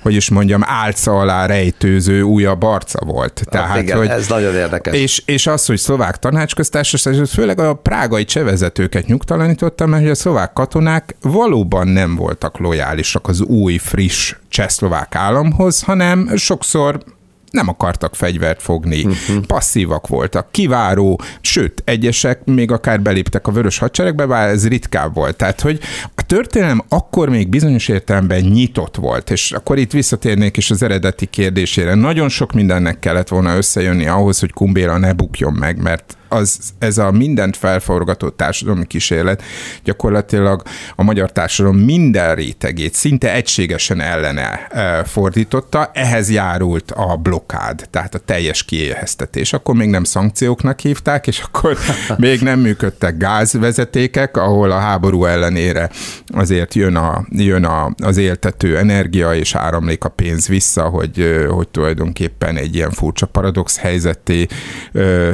hogy 0.02 0.14
is 0.14 0.30
mondjam, 0.30 0.62
álca 0.66 1.20
alá 1.20 1.46
rejtőző 1.46 2.22
újabb 2.22 2.64
arca 2.64 3.06
volt. 3.06 3.40
Hát 3.40 3.50
Tehát, 3.50 3.82
igen, 3.82 3.98
hogy, 3.98 4.08
ez 4.08 4.28
nagyon 4.28 4.56
érdekes. 4.56 4.96
És, 4.96 5.22
és 5.26 5.48
az, 5.48 5.66
hogy 5.66 5.78
szlovák 5.78 6.17
tanácsköztársaság, 6.20 7.14
ez 7.14 7.32
főleg 7.34 7.60
a 7.60 7.74
prágai 7.74 8.26
csevezetőket 8.26 9.06
nyugtalanította, 9.06 9.86
mert 9.86 10.10
a 10.10 10.16
szlovák 10.16 10.54
katonák 10.54 11.16
valóban 11.22 11.88
nem 11.88 12.16
voltak 12.16 12.58
lojálisak 12.58 13.28
az 13.28 13.42
új, 13.42 13.78
friss 13.78 14.36
csehszlovák 14.50 15.16
államhoz, 15.16 15.82
hanem 15.82 16.36
sokszor 16.36 17.04
nem 17.52 17.68
akartak 17.68 18.16
fegyvert 18.16 18.62
fogni, 18.62 19.04
uh-huh. 19.04 19.46
passzívak 19.46 20.08
voltak, 20.08 20.52
kiváró, 20.52 21.22
sőt, 21.42 21.82
egyesek 21.86 22.46
még 22.46 22.72
akár 22.72 23.02
beléptek 23.02 23.48
a 23.48 23.52
vörös 23.52 23.78
hadseregbe, 23.78 24.26
bár 24.26 24.50
ez 24.50 24.68
ritkább 24.68 25.14
volt. 25.14 25.36
Tehát, 25.36 25.62
hogy 25.62 25.80
a 26.16 26.26
történelem 26.26 26.84
akkor 26.90 27.30
még 27.30 27.50
bizonyos 27.50 27.88
értelemben 27.88 28.40
nyitott 28.40 28.96
volt, 28.96 29.30
és 29.30 29.52
akkor 29.52 29.78
itt 29.78 29.92
visszatérnék 29.92 30.58
is 30.58 30.72
az 30.72 30.84
eredeti 30.84 31.26
kérdésére. 31.26 31.94
Nagyon 31.96 32.30
sok 32.30 32.54
mindennek 32.54 33.00
kellett 33.00 33.28
volna 33.28 33.56
összejönni 33.56 34.08
ahhoz, 34.08 34.40
hogy 34.40 34.52
Kumbéla 34.54 34.98
ne 34.98 35.14
bukjon 35.14 35.54
meg, 35.54 35.82
mert 35.82 36.18
az, 36.30 36.60
ez 36.80 36.98
a 36.98 37.12
mindent 37.12 37.58
felforgató 37.58 38.30
társadalmi 38.30 38.86
kísérlet 38.86 39.44
gyakorlatilag 39.84 40.62
a 40.96 41.04
magyar 41.04 41.32
társadalom 41.32 41.78
minden 41.78 42.36
rétegét 42.36 42.94
szinte 42.94 43.34
egységesen 43.34 44.02
ellene 44.02 44.68
e, 44.68 45.04
fordította, 45.04 45.92
ehhez 45.94 46.30
járult 46.30 46.92
a 46.92 47.16
blokád, 47.16 47.88
tehát 47.90 48.16
a 48.16 48.20
teljes 48.20 48.64
kiéheztetés. 48.64 49.54
Akkor 49.54 49.76
még 49.76 49.90
nem 49.90 50.04
szankcióknak 50.04 50.80
hívták, 50.80 51.28
és 51.28 51.40
akkor 51.40 51.78
még 52.18 52.42
nem 52.42 52.60
működtek 52.60 53.18
gázvezetékek, 53.18 54.38
ahol 54.38 54.72
a 54.72 54.80
háború 54.80 55.26
ellenére 55.26 55.90
azért 56.28 56.74
jön, 56.74 56.96
a, 56.96 57.26
jön 57.30 57.64
a, 57.64 57.94
az 58.04 58.18
éltető 58.18 58.78
energia, 58.78 59.36
és 59.36 59.56
áramlik 59.56 60.04
a 60.04 60.10
pénz 60.10 60.48
vissza, 60.48 60.84
hogy, 60.84 61.46
hogy 61.50 61.68
tulajdonképpen 61.68 62.58
egy 62.58 62.76
ilyen 62.76 62.92
furcsa 62.92 63.26
paradox 63.26 63.78
helyzeté 63.78 64.48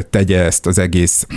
tegye 0.09 0.43
ezt 0.43 0.65
az 0.65 0.77
egész 0.83 1.27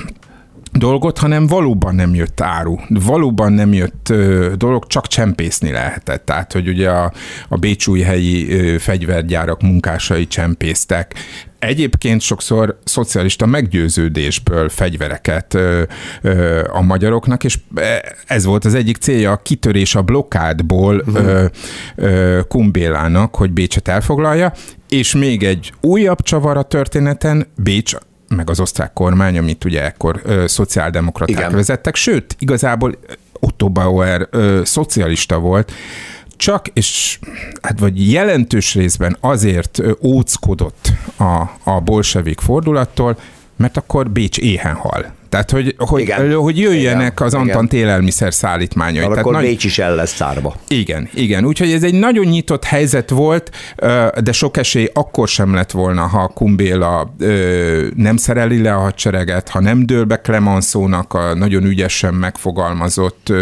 dolgot, 0.73 1.19
hanem 1.19 1.47
valóban 1.47 1.95
nem 1.95 2.15
jött 2.15 2.41
áru, 2.41 2.77
valóban 2.89 3.53
nem 3.53 3.73
jött 3.73 4.09
ö, 4.09 4.53
dolog, 4.57 4.87
csak 4.87 5.07
csempészni 5.07 5.71
lehetett. 5.71 6.25
Tehát, 6.25 6.53
hogy 6.53 6.69
ugye 6.69 6.91
a, 6.91 7.13
a 7.49 7.57
bécsújhelyi 7.57 8.53
ö, 8.53 8.79
fegyvergyárak 8.79 9.63
munkásai 9.63 10.27
csempésztek, 10.27 11.15
egyébként 11.59 12.21
sokszor 12.21 12.79
szocialista 12.85 13.47
meggyőződésből 13.47 14.69
fegyvereket 14.69 15.55
ö, 15.55 15.83
ö, 16.23 16.65
a 16.73 16.81
magyaroknak, 16.81 17.45
és 17.45 17.59
ez 18.27 18.45
volt 18.45 18.65
az 18.65 18.75
egyik 18.75 18.97
célja, 18.97 19.33
a 19.33 19.43
kitörés 19.43 19.95
a 19.95 20.03
blokkádból 20.03 20.97
uh-huh. 20.97 21.27
ö, 21.27 21.45
ö, 21.97 22.41
Kumbélának, 22.49 23.35
hogy 23.35 23.51
Bécset 23.51 23.89
elfoglalja, 23.89 24.53
és 24.89 25.15
még 25.15 25.43
egy 25.43 25.73
újabb 25.81 26.23
csavar 26.23 26.57
a 26.57 26.63
történeten, 26.63 27.47
Bécs 27.57 27.95
meg 28.29 28.51
az 28.51 28.61
osztrák 28.61 28.93
kormány, 28.93 29.39
amit 29.39 29.65
ugye 29.65 29.85
ekkor 29.85 30.21
ö, 30.25 30.47
szociáldemokraták 30.47 31.37
Igen. 31.37 31.53
vezettek, 31.53 31.95
sőt, 31.95 32.37
igazából 32.39 32.99
Otto 33.33 33.69
Bauer 33.69 34.29
ö, 34.31 34.61
szocialista 34.65 35.39
volt, 35.39 35.73
csak, 36.37 36.69
és 36.69 37.19
hát 37.63 37.79
vagy 37.79 38.13
jelentős 38.13 38.75
részben 38.75 39.17
azért 39.21 39.83
óckodott 40.03 40.93
a, 41.17 41.43
a 41.65 41.81
bolsevik 41.81 42.41
fordulattól, 42.41 43.19
mert 43.57 43.77
akkor 43.77 44.11
Bécs 44.11 44.39
éhen 44.39 44.75
hal. 44.75 45.15
Tehát, 45.29 45.51
hogy, 45.51 45.75
hogy, 45.79 46.01
igen. 46.01 46.35
hogy 46.35 46.59
jöjjenek 46.59 47.13
igen. 47.13 47.27
az 47.27 47.35
Antant 47.35 47.73
igen. 47.73 47.85
élelmiszer 47.85 48.35
szállítmányai. 48.35 49.03
Tehát 49.03 49.19
akkor 49.19 49.33
nagy... 49.33 49.43
Bécs 49.43 49.65
is 49.65 49.79
el 49.79 49.95
lesz 49.95 50.15
szárva. 50.15 50.57
Igen, 50.69 51.09
igen. 51.15 51.45
Úgyhogy 51.45 51.73
ez 51.73 51.83
egy 51.83 51.95
nagyon 51.95 52.25
nyitott 52.27 52.65
helyzet 52.65 53.11
volt, 53.11 53.51
de 54.23 54.33
sok 54.33 54.57
esély 54.57 54.89
akkor 54.93 55.29
sem 55.29 55.55
lett 55.55 55.71
volna, 55.71 56.07
ha 56.07 56.29
Kumbéla 56.29 57.15
nem 57.95 58.17
szereli 58.17 58.63
le 58.63 58.75
a 58.75 58.79
hadsereget, 58.79 59.49
ha 59.49 59.61
nem 59.61 59.87
dől 59.87 60.05
be 60.05 60.21
Clemenceaunak 60.21 61.15
a 61.15 61.35
nagyon 61.35 61.65
ügyesen 61.65 62.15
megfogalmazott 62.15 63.33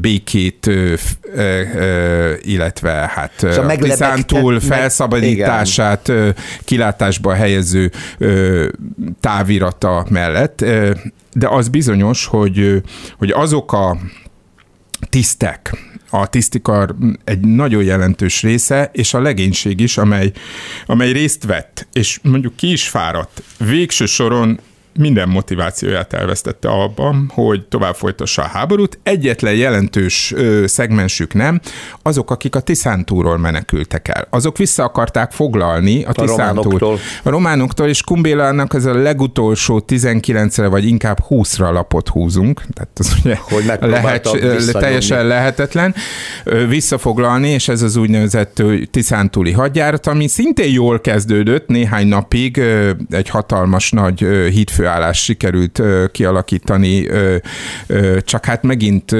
békét, 0.00 0.70
illetve 2.40 2.90
hát 3.14 3.32
szóval 3.36 3.76
Tiszántúl 3.76 4.60
felszabadítását 4.60 6.08
igen. 6.08 6.34
kilátásba 6.64 7.32
helyező 7.32 7.90
távirata 9.20 10.06
mellett 10.10 10.64
de 11.32 11.48
az 11.48 11.68
bizonyos, 11.68 12.26
hogy, 12.26 12.82
hogy 13.18 13.30
azok 13.30 13.72
a 13.72 13.98
tisztek, 15.10 15.76
a 16.10 16.28
tisztikar 16.28 16.94
egy 17.24 17.40
nagyon 17.40 17.82
jelentős 17.82 18.42
része, 18.42 18.90
és 18.92 19.14
a 19.14 19.20
legénység 19.20 19.80
is, 19.80 19.98
amely, 19.98 20.32
amely 20.86 21.12
részt 21.12 21.44
vett, 21.44 21.86
és 21.92 22.18
mondjuk 22.22 22.56
ki 22.56 22.72
is 22.72 22.88
fáradt. 22.88 23.42
Végső 23.58 24.06
soron 24.06 24.60
minden 24.98 25.28
motivációját 25.28 26.12
elvesztette 26.12 26.68
abban, 26.68 27.30
hogy 27.34 27.66
tovább 27.66 27.94
folytassa 27.94 28.42
a 28.42 28.46
háborút. 28.46 28.98
Egyetlen 29.02 29.54
jelentős 29.54 30.32
ö, 30.36 30.66
szegmensük 30.66 31.34
nem, 31.34 31.60
azok, 32.02 32.30
akik 32.30 32.54
a 32.54 32.60
Tiszántúról 32.60 33.38
menekültek 33.38 34.08
el. 34.08 34.26
Azok 34.30 34.56
vissza 34.56 34.84
akarták 34.84 35.32
foglalni 35.32 36.04
a, 36.04 36.08
a 36.08 36.12
Tiszántúr. 36.12 36.82
A 37.22 37.30
románoktól, 37.30 37.88
és 37.88 38.02
Kumbélának 38.02 38.74
ez 38.74 38.84
a 38.84 38.94
legutolsó 38.94 39.84
19-re, 39.88 40.66
vagy 40.66 40.86
inkább 40.86 41.18
20-ra 41.28 41.72
lapot 41.72 42.08
húzunk. 42.08 42.62
Tehát 42.74 42.90
az 42.94 43.12
ugye 43.24 43.36
hogy 43.40 43.64
lehet, 43.80 44.28
teljesen 44.72 45.26
lehetetlen 45.26 45.94
visszafoglalni, 46.68 47.48
és 47.48 47.68
ez 47.68 47.82
az 47.82 47.96
úgynevezett 47.96 48.62
Tiszántúli 48.90 49.52
hadjárat, 49.52 50.06
ami 50.06 50.28
szintén 50.28 50.72
jól 50.72 51.00
kezdődött 51.00 51.66
néhány 51.66 52.06
napig, 52.06 52.62
egy 53.10 53.28
hatalmas 53.28 53.90
nagy 53.90 54.20
hídfő 54.50 54.79
főállást 54.80 55.22
sikerült 55.22 55.82
kialakítani, 56.12 57.06
csak 58.24 58.44
hát 58.44 58.62
megint 58.62 59.12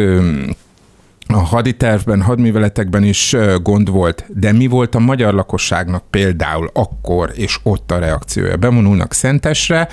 a 1.26 1.38
haditervben, 1.38 2.22
hadműveletekben 2.22 3.04
is 3.04 3.36
gond 3.62 3.90
volt, 3.90 4.24
de 4.28 4.52
mi 4.52 4.66
volt 4.66 4.94
a 4.94 4.98
magyar 4.98 5.34
lakosságnak 5.34 6.04
például 6.10 6.70
akkor 6.72 7.30
és 7.34 7.58
ott 7.62 7.90
a 7.90 7.98
reakciója? 7.98 8.56
Bevonulnak 8.56 9.12
Szentesre, 9.12 9.88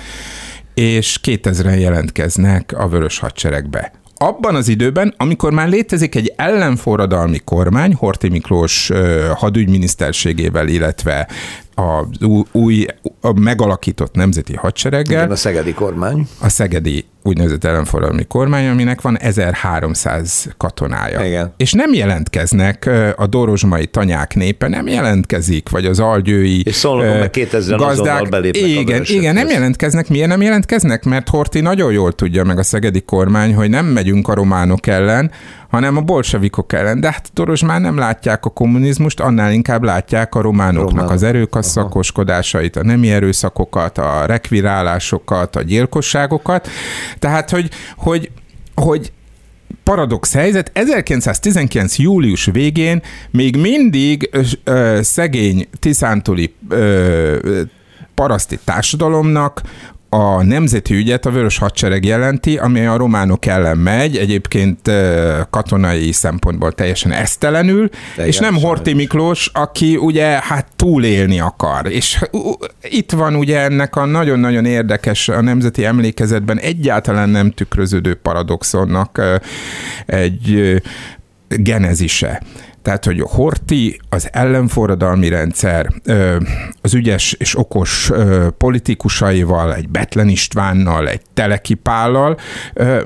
és 0.74 1.20
2000-en 1.22 1.80
jelentkeznek 1.80 2.74
a 2.76 2.88
vörös 2.88 3.18
hadseregbe 3.18 3.92
abban 4.20 4.54
az 4.54 4.68
időben, 4.68 5.14
amikor 5.16 5.52
már 5.52 5.68
létezik 5.68 6.14
egy 6.14 6.32
ellenforradalmi 6.36 7.38
kormány, 7.44 7.94
Horthy 7.94 8.28
Miklós 8.28 8.90
hadügyminiszterségével, 9.34 10.68
illetve 10.68 11.28
a 11.78 12.08
új, 12.52 12.86
a 13.20 13.32
megalakított 13.32 14.14
nemzeti 14.14 14.54
hadsereggel. 14.54 15.18
Igen, 15.18 15.30
a 15.30 15.36
szegedi 15.36 15.72
kormány. 15.72 16.28
A 16.40 16.48
szegedi 16.48 17.04
úgynevezett 17.28 17.64
ellenforradalmi 17.64 18.24
kormány, 18.24 18.68
aminek 18.68 19.00
van 19.00 19.18
1300 19.18 20.48
katonája. 20.56 21.24
Igen. 21.24 21.52
És 21.56 21.72
nem 21.72 21.92
jelentkeznek 21.92 22.90
a 23.16 23.26
dorozsmai 23.26 23.86
tanyák 23.86 24.34
népe, 24.34 24.68
nem 24.68 24.86
jelentkezik, 24.86 25.68
vagy 25.68 25.86
az 25.86 26.00
algyői 26.00 26.62
És 26.64 26.74
Szolnokon 26.74 27.18
meg 27.18 27.30
2000 27.30 27.80
azonnal 27.80 28.24
belépnek 28.24 28.64
a 28.64 28.66
Igen, 28.66 29.02
igen, 29.04 29.34
nem 29.34 29.48
jelentkeznek. 29.48 30.08
Miért 30.08 30.28
nem 30.28 30.42
jelentkeznek? 30.42 31.04
Mert 31.04 31.28
Horti 31.28 31.60
nagyon 31.60 31.92
jól 31.92 32.12
tudja 32.12 32.44
meg 32.44 32.58
a 32.58 32.62
szegedi 32.62 33.00
kormány, 33.00 33.54
hogy 33.54 33.70
nem 33.70 33.86
megyünk 33.86 34.28
a 34.28 34.34
románok 34.34 34.86
ellen, 34.86 35.30
hanem 35.68 35.96
a 35.96 36.00
bolsevikok 36.00 36.72
ellen. 36.72 37.00
De 37.00 37.06
hát 37.12 37.30
Dorozsmán 37.34 37.80
nem 37.80 37.98
látják 37.98 38.44
a 38.44 38.50
kommunizmust, 38.50 39.20
annál 39.20 39.52
inkább 39.52 39.82
látják 39.82 40.34
a 40.34 40.40
románoknak 40.40 40.90
Románok. 40.90 41.12
az 41.12 41.22
erőkasszakoskodásait, 41.22 42.76
a 42.76 42.84
nemi 42.84 43.10
erőszakokat, 43.10 43.98
a 43.98 44.26
rekvirálásokat, 44.26 45.56
a 45.56 45.62
gyilkosságokat. 45.62 46.68
Tehát, 47.18 47.50
hogy, 47.50 47.70
hogy, 47.96 48.30
hogy 48.74 49.12
paradox 49.84 50.32
helyzet, 50.32 50.70
1919. 50.74 51.98
július 51.98 52.44
végén 52.44 53.02
még 53.30 53.56
mindig 53.56 54.30
ö, 54.64 54.98
szegény 55.02 55.68
tiszántuli 55.78 56.54
ö, 56.68 57.62
paraszti 58.14 58.58
társadalomnak 58.64 59.62
a 60.10 60.42
nemzeti 60.42 60.94
ügyet 60.94 61.26
a 61.26 61.30
Vörös 61.30 61.58
Hadsereg 61.58 62.04
jelenti, 62.04 62.58
ami 62.58 62.86
a 62.86 62.96
románok 62.96 63.46
ellen 63.46 63.78
megy, 63.78 64.16
egyébként 64.16 64.90
katonai 65.50 66.12
szempontból 66.12 66.72
teljesen 66.72 67.12
esztelenül, 67.12 67.88
De 68.16 68.26
és 68.26 68.38
nem. 68.38 68.54
Horthy 68.54 68.92
Miklós, 68.92 69.50
aki 69.52 69.96
ugye 69.96 70.26
hát 70.42 70.66
túlélni 70.76 71.40
akar. 71.40 71.90
És 71.90 72.20
itt 72.82 73.12
van 73.12 73.34
ugye 73.34 73.58
ennek 73.60 73.96
a 73.96 74.04
nagyon-nagyon 74.04 74.64
érdekes 74.64 75.28
a 75.28 75.40
nemzeti 75.40 75.84
emlékezetben 75.84 76.58
egyáltalán 76.58 77.28
nem 77.28 77.50
tükröződő 77.50 78.14
paradoxonnak 78.14 79.22
egy 80.06 80.74
genezise. 81.48 82.42
Tehát, 82.88 83.04
hogy 83.04 83.20
Horti, 83.20 84.00
az 84.08 84.28
ellenforradalmi 84.32 85.28
rendszer, 85.28 85.88
az 86.82 86.94
ügyes 86.94 87.32
és 87.32 87.58
okos 87.58 88.10
politikusaival, 88.58 89.74
egy 89.74 89.88
Betlen 89.88 90.28
Istvánnal, 90.28 91.08
egy 91.08 91.20
Teleki 91.34 91.74
Pállal, 91.74 92.36
ö, 92.74 93.00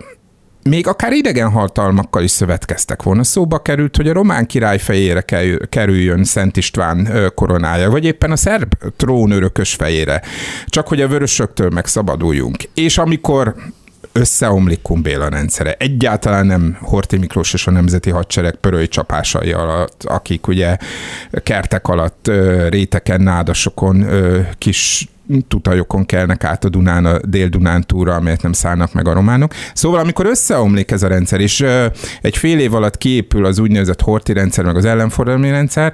még 0.62 0.86
akár 0.86 1.12
idegen 1.12 1.50
hatalmakkal 1.50 2.22
is 2.22 2.30
szövetkeztek 2.30 3.02
volna. 3.02 3.24
Szóba 3.24 3.58
került, 3.58 3.96
hogy 3.96 4.08
a 4.08 4.12
román 4.12 4.46
király 4.46 4.78
fejére 4.78 5.24
kerüljön 5.68 6.24
Szent 6.24 6.56
István 6.56 7.08
koronája, 7.34 7.90
vagy 7.90 8.04
éppen 8.04 8.30
a 8.30 8.36
szerb 8.36 8.72
trónörökös 8.96 9.74
fejére, 9.74 10.22
csak 10.66 10.88
hogy 10.88 11.00
a 11.00 11.08
vörösöktől 11.08 11.70
megszabaduljunk. 11.70 12.56
És 12.74 12.98
amikor 12.98 13.54
összeomlik 14.12 14.82
Kumbéla 14.82 15.28
rendszere. 15.28 15.74
Egyáltalán 15.78 16.46
nem 16.46 16.76
Horthy 16.80 17.16
Miklós 17.16 17.52
és 17.52 17.66
a 17.66 17.70
Nemzeti 17.70 18.10
Hadsereg 18.10 18.54
pörői 18.54 18.88
csapásai 18.88 19.52
alatt, 19.52 20.02
akik 20.04 20.46
ugye 20.46 20.76
kertek 21.42 21.88
alatt, 21.88 22.30
réteken, 22.68 23.20
nádasokon, 23.20 24.06
kis 24.58 25.06
tutajokon 25.48 26.06
kelnek 26.06 26.44
át 26.44 26.64
a 26.64 26.68
Dunán, 26.68 27.04
a 27.04 27.18
Dél-Dunán 27.18 27.86
túra, 27.86 28.14
amelyet 28.14 28.42
nem 28.42 28.52
szállnak 28.52 28.92
meg 28.92 29.08
a 29.08 29.12
románok. 29.12 29.54
Szóval 29.74 30.00
amikor 30.00 30.26
összeomlik 30.26 30.90
ez 30.90 31.02
a 31.02 31.08
rendszer, 31.08 31.40
és 31.40 31.64
egy 32.20 32.36
fél 32.36 32.58
év 32.58 32.74
alatt 32.74 32.98
kiépül 32.98 33.44
az 33.44 33.58
úgynevezett 33.58 34.00
Horthy 34.00 34.32
rendszer, 34.32 34.64
meg 34.64 34.76
az 34.76 34.84
ellenforradalmi 34.84 35.50
rendszer, 35.50 35.92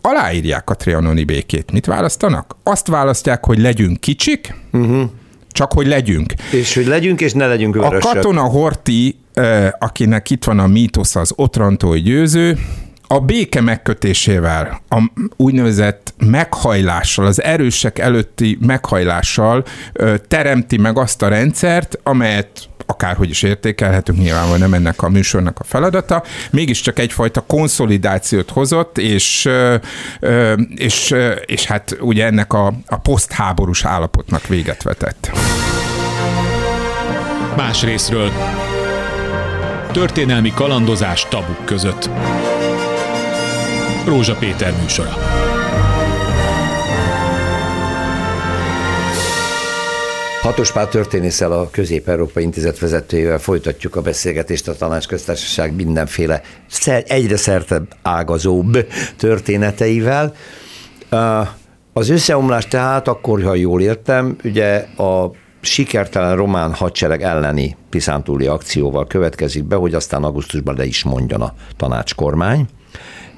aláírják 0.00 0.70
a 0.70 0.74
trianoni 0.74 1.24
békét. 1.24 1.72
Mit 1.72 1.86
választanak? 1.86 2.56
Azt 2.62 2.86
választják, 2.86 3.44
hogy 3.44 3.58
legyünk 3.58 4.00
kicsik, 4.00 4.54
uh-huh. 4.72 5.10
Csak 5.52 5.72
hogy 5.72 5.86
legyünk. 5.86 6.32
És 6.50 6.74
hogy 6.74 6.86
legyünk, 6.86 7.20
és 7.20 7.32
ne 7.32 7.46
legyünk 7.46 7.76
A 7.76 7.88
vörösök. 7.88 8.12
katona 8.12 8.40
Horti, 8.40 9.18
akinek 9.78 10.30
itt 10.30 10.44
van 10.44 10.58
a 10.58 10.66
mítosz 10.66 11.16
az 11.16 11.32
otrantói 11.36 12.00
győző, 12.00 12.58
a 13.06 13.20
béke 13.20 13.60
megkötésével, 13.60 14.80
a 14.88 15.10
úgynevezett 15.36 16.14
meghajlással, 16.26 17.26
az 17.26 17.42
erősek 17.42 17.98
előtti 17.98 18.58
meghajlással 18.66 19.64
teremti 20.28 20.76
meg 20.76 20.98
azt 20.98 21.22
a 21.22 21.28
rendszert, 21.28 21.98
amelyet 22.02 22.68
akárhogy 22.92 23.30
is 23.30 23.42
értékelhetünk, 23.42 24.18
nyilvánvalóan 24.18 24.58
nem 24.58 24.74
ennek 24.74 25.02
a 25.02 25.08
műsornak 25.08 25.58
a 25.58 25.64
feladata, 25.64 26.22
mégiscsak 26.50 26.98
egyfajta 26.98 27.44
konszolidációt 27.46 28.50
hozott, 28.50 28.98
és, 28.98 29.48
és, 30.74 31.14
és 31.46 31.64
hát 31.64 31.96
ugye 32.00 32.24
ennek 32.24 32.52
a, 32.52 32.72
a 32.86 32.96
posztháborús 32.96 33.84
állapotnak 33.84 34.46
véget 34.46 34.82
vetett. 34.82 35.30
Más 37.56 37.82
részről 37.82 38.32
történelmi 39.92 40.52
kalandozás 40.54 41.26
tabuk 41.28 41.64
között. 41.64 42.10
Rózsa 44.06 44.34
Péter 44.34 44.72
műsora. 44.80 45.12
Hatos 50.42 50.72
Pál 50.72 50.88
történésszel 50.88 51.52
a 51.52 51.68
Közép-Európai 51.70 52.42
Intézet 52.42 52.78
vezetőjével 52.78 53.38
folytatjuk 53.38 53.96
a 53.96 54.00
beszélgetést 54.00 54.68
a 54.68 54.74
tanácsköztársaság 54.74 55.74
mindenféle 55.74 56.42
egyre 57.06 57.36
szerte 57.36 57.82
ágazóbb 58.02 58.86
történeteivel. 59.16 60.34
Az 61.92 62.08
összeomlás 62.08 62.66
tehát 62.66 63.08
akkor, 63.08 63.42
ha 63.42 63.54
jól 63.54 63.82
értem, 63.82 64.36
ugye 64.44 64.74
a 64.96 65.30
sikertelen 65.60 66.36
román 66.36 66.74
hadsereg 66.74 67.22
elleni 67.22 67.76
piszántúli 67.90 68.46
akcióval 68.46 69.06
következik 69.06 69.64
be, 69.64 69.76
hogy 69.76 69.94
aztán 69.94 70.24
augusztusban 70.24 70.76
le 70.76 70.84
is 70.84 71.02
mondjon 71.02 71.40
a 71.40 71.54
tanácskormány. 71.76 72.66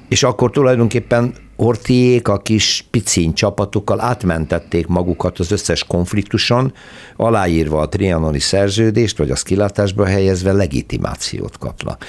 És 0.09 0.23
akkor 0.23 0.51
tulajdonképpen 0.51 1.33
Ortiék 1.55 2.27
a 2.27 2.37
kis 2.37 2.85
picin 2.91 3.33
csapatokkal 3.33 4.01
átmentették 4.01 4.87
magukat 4.87 5.39
az 5.39 5.51
összes 5.51 5.83
konfliktuson, 5.83 6.73
aláírva 7.15 7.79
a 7.79 7.89
trianoni 7.89 8.39
szerződést, 8.39 9.17
vagy 9.17 9.31
az 9.31 9.43
kilátásba 9.43 10.05
helyezve 10.05 10.51
legitimációt 10.51 11.57
kapnak. 11.57 12.05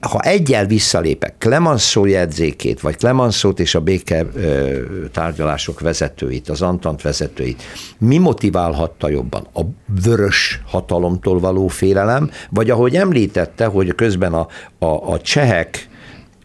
Ha 0.00 0.20
egyel 0.20 0.66
visszalépek 0.66 1.34
Clemenceau 1.38 2.04
jegyzékét, 2.04 2.80
vagy 2.80 2.96
Clemenceau-t 2.96 3.60
és 3.60 3.74
a 3.74 3.80
béke 3.80 4.26
ö, 4.34 4.78
tárgyalások 5.12 5.80
vezetőit, 5.80 6.48
az 6.48 6.62
Antant 6.62 7.02
vezetőit, 7.02 7.62
mi 7.98 8.18
motiválhatta 8.18 9.08
jobban? 9.08 9.46
A 9.54 9.60
vörös 10.02 10.60
hatalomtól 10.66 11.40
való 11.40 11.68
félelem, 11.68 12.30
vagy 12.50 12.70
ahogy 12.70 12.96
említette, 12.96 13.66
hogy 13.66 13.94
közben 13.94 14.32
a, 14.32 14.46
a, 14.78 15.12
a 15.12 15.20
csehek, 15.20 15.88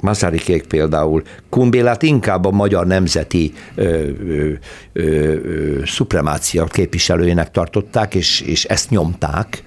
Masarykék 0.02 0.68
például 0.68 1.22
Kumbélát 1.50 2.04
inkább 2.04 2.46
a 2.46 2.52
magyar 2.52 2.88
nemzeti 2.88 3.54
ö, 3.76 3.84
ö, 3.84 4.52
ö, 4.94 5.04
ö, 5.04 5.82
szupremácia 5.86 6.64
képviselőjének 6.66 7.52
tartották, 7.52 8.16
és, 8.16 8.42
és 8.42 8.66
ezt 8.66 8.90
nyomták, 8.90 9.64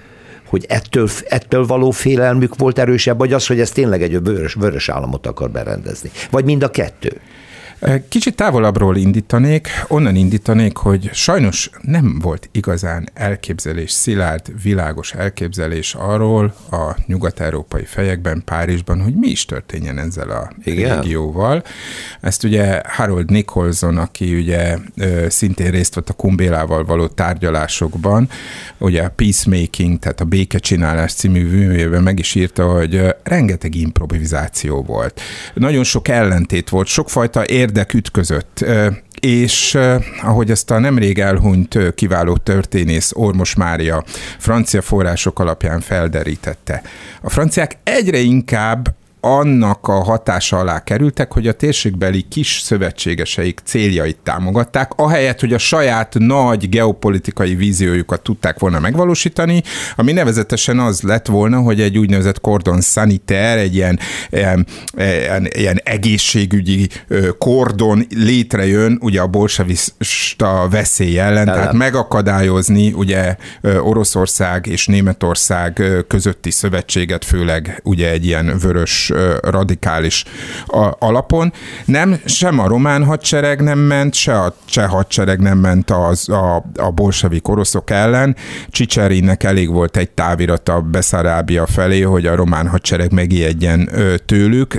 hogy 0.50 0.64
ettől, 0.68 1.08
ettől 1.28 1.66
való 1.66 1.90
félelmük 1.90 2.56
volt 2.56 2.78
erősebb, 2.78 3.18
vagy 3.18 3.32
az, 3.32 3.46
hogy 3.46 3.60
ez 3.60 3.70
tényleg 3.70 4.02
egy 4.02 4.22
vörös, 4.22 4.54
vörös 4.54 4.88
államot 4.88 5.26
akar 5.26 5.50
berendezni. 5.50 6.10
Vagy 6.30 6.44
mind 6.44 6.62
a 6.62 6.70
kettő. 6.70 7.20
Kicsit 8.08 8.36
távolabbról 8.36 8.96
indítanék, 8.96 9.68
onnan 9.88 10.16
indítanék, 10.16 10.76
hogy 10.76 11.10
sajnos 11.12 11.70
nem 11.80 12.18
volt 12.22 12.48
igazán 12.52 13.08
elképzelés, 13.14 13.90
szilárd, 13.90 14.62
világos 14.62 15.12
elképzelés 15.12 15.94
arról 15.94 16.54
a 16.70 16.96
nyugat-európai 17.06 17.84
fejekben, 17.84 18.42
Párizsban, 18.44 19.02
hogy 19.02 19.14
mi 19.14 19.28
is 19.28 19.44
történjen 19.44 19.98
ezzel 19.98 20.30
a 20.30 20.50
Igen? 20.64 21.00
régióval. 21.00 21.62
Ezt 22.20 22.44
ugye 22.44 22.80
Harold 22.84 23.30
Nicholson, 23.30 23.96
aki 23.98 24.34
ugye 24.34 24.76
szintén 25.28 25.70
részt 25.70 25.94
vett 25.94 26.08
a 26.08 26.12
Kumbélával 26.12 26.84
való 26.84 27.06
tárgyalásokban, 27.06 28.28
ugye 28.78 29.02
a 29.02 29.10
Peacemaking, 29.16 29.98
tehát 29.98 30.20
a 30.20 30.24
békecsinálás 30.24 31.12
című 31.12 31.48
művében 31.48 32.02
meg 32.02 32.18
is 32.18 32.34
írta, 32.34 32.72
hogy 32.72 33.14
rengeteg 33.22 33.74
improvizáció 33.74 34.82
volt. 34.82 35.20
Nagyon 35.54 35.84
sok 35.84 36.08
ellentét 36.08 36.68
volt, 36.68 36.86
sokfajta 36.86 37.44
érdek 37.70 37.94
ütközött. 37.94 38.64
És 39.20 39.78
ahogy 40.22 40.50
ezt 40.50 40.70
a 40.70 40.78
nemrég 40.78 41.18
elhunyt 41.18 41.94
kiváló 41.94 42.36
történész 42.36 43.10
Ormos 43.14 43.54
Mária 43.54 44.04
francia 44.38 44.82
források 44.82 45.38
alapján 45.38 45.80
felderítette, 45.80 46.82
a 47.22 47.30
franciák 47.30 47.78
egyre 47.82 48.18
inkább 48.18 48.94
annak 49.20 49.88
a 49.88 50.02
hatása 50.04 50.58
alá 50.58 50.84
kerültek, 50.84 51.32
hogy 51.32 51.48
a 51.48 51.52
térségbeli 51.52 52.22
kis 52.28 52.60
szövetségeseik 52.60 53.60
céljait 53.64 54.18
támogatták, 54.22 54.92
ahelyett, 54.96 55.40
hogy 55.40 55.52
a 55.52 55.58
saját 55.58 56.14
nagy 56.18 56.68
geopolitikai 56.68 57.54
víziójukat 57.54 58.22
tudták 58.22 58.58
volna 58.58 58.80
megvalósítani, 58.80 59.62
ami 59.96 60.12
nevezetesen 60.12 60.78
az 60.78 61.00
lett 61.00 61.26
volna, 61.26 61.60
hogy 61.60 61.80
egy 61.80 61.98
úgynevezett 61.98 62.40
kordon 62.40 62.80
saniter, 62.80 63.58
egy 63.58 63.74
ilyen, 63.74 63.98
ilyen, 64.30 64.66
ilyen, 65.54 65.80
egészségügyi 65.84 66.88
kordon 67.38 68.06
létrejön 68.14 68.98
ugye 69.00 69.20
a 69.20 69.26
bolsevista 69.26 70.68
veszély 70.70 71.18
ellen, 71.18 71.48
ellen, 71.48 71.54
tehát 71.54 71.72
megakadályozni 71.72 72.92
ugye 72.92 73.36
Oroszország 73.62 74.66
és 74.66 74.86
Németország 74.86 75.82
közötti 76.08 76.50
szövetséget, 76.50 77.24
főleg 77.24 77.80
ugye 77.84 78.10
egy 78.10 78.24
ilyen 78.24 78.58
vörös 78.58 79.09
radikális 79.42 80.24
alapon. 80.98 81.52
Nem, 81.84 82.20
sem 82.24 82.58
a 82.58 82.68
román 82.68 83.04
hadsereg 83.04 83.60
nem 83.60 83.78
ment, 83.78 84.14
se 84.14 84.38
a 84.38 84.54
cseh 84.64 84.88
hadsereg 84.88 85.40
nem 85.40 85.58
ment 85.58 85.90
az, 85.90 86.28
a, 86.28 86.64
a 86.76 86.90
bolsevik 86.90 87.48
oroszok 87.48 87.90
ellen. 87.90 88.36
Csicserinnek 88.68 89.42
elég 89.42 89.70
volt 89.70 89.96
egy 89.96 90.10
távirata 90.10 90.80
Beszarábia 90.80 91.66
felé, 91.66 92.00
hogy 92.00 92.26
a 92.26 92.34
román 92.34 92.68
hadsereg 92.68 93.12
megijedjen 93.12 93.90
tőlük. 94.26 94.78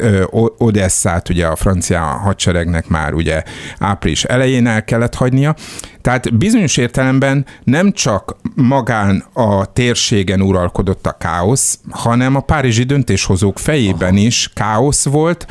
Odesszát 0.57 1.29
ugye 1.29 1.45
a 1.45 1.55
francia 1.55 1.99
hadseregnek 1.99 2.87
már 2.87 3.13
ugye 3.13 3.43
április 3.79 4.23
elején 4.23 4.67
el 4.67 4.83
kellett 4.83 5.15
hagynia. 5.15 5.55
Tehát 6.01 6.37
bizonyos 6.37 6.77
értelemben 6.77 7.45
nem 7.63 7.91
csak 7.91 8.35
magán 8.55 9.23
a 9.33 9.65
térségen 9.65 10.41
uralkodott 10.41 11.05
a 11.07 11.17
káosz, 11.19 11.79
hanem 11.89 12.35
a 12.35 12.39
párizsi 12.39 12.83
döntéshozók 12.83 13.59
fejében 13.59 14.13
Aha. 14.13 14.25
is 14.25 14.49
káosz 14.53 15.05
volt, 15.05 15.47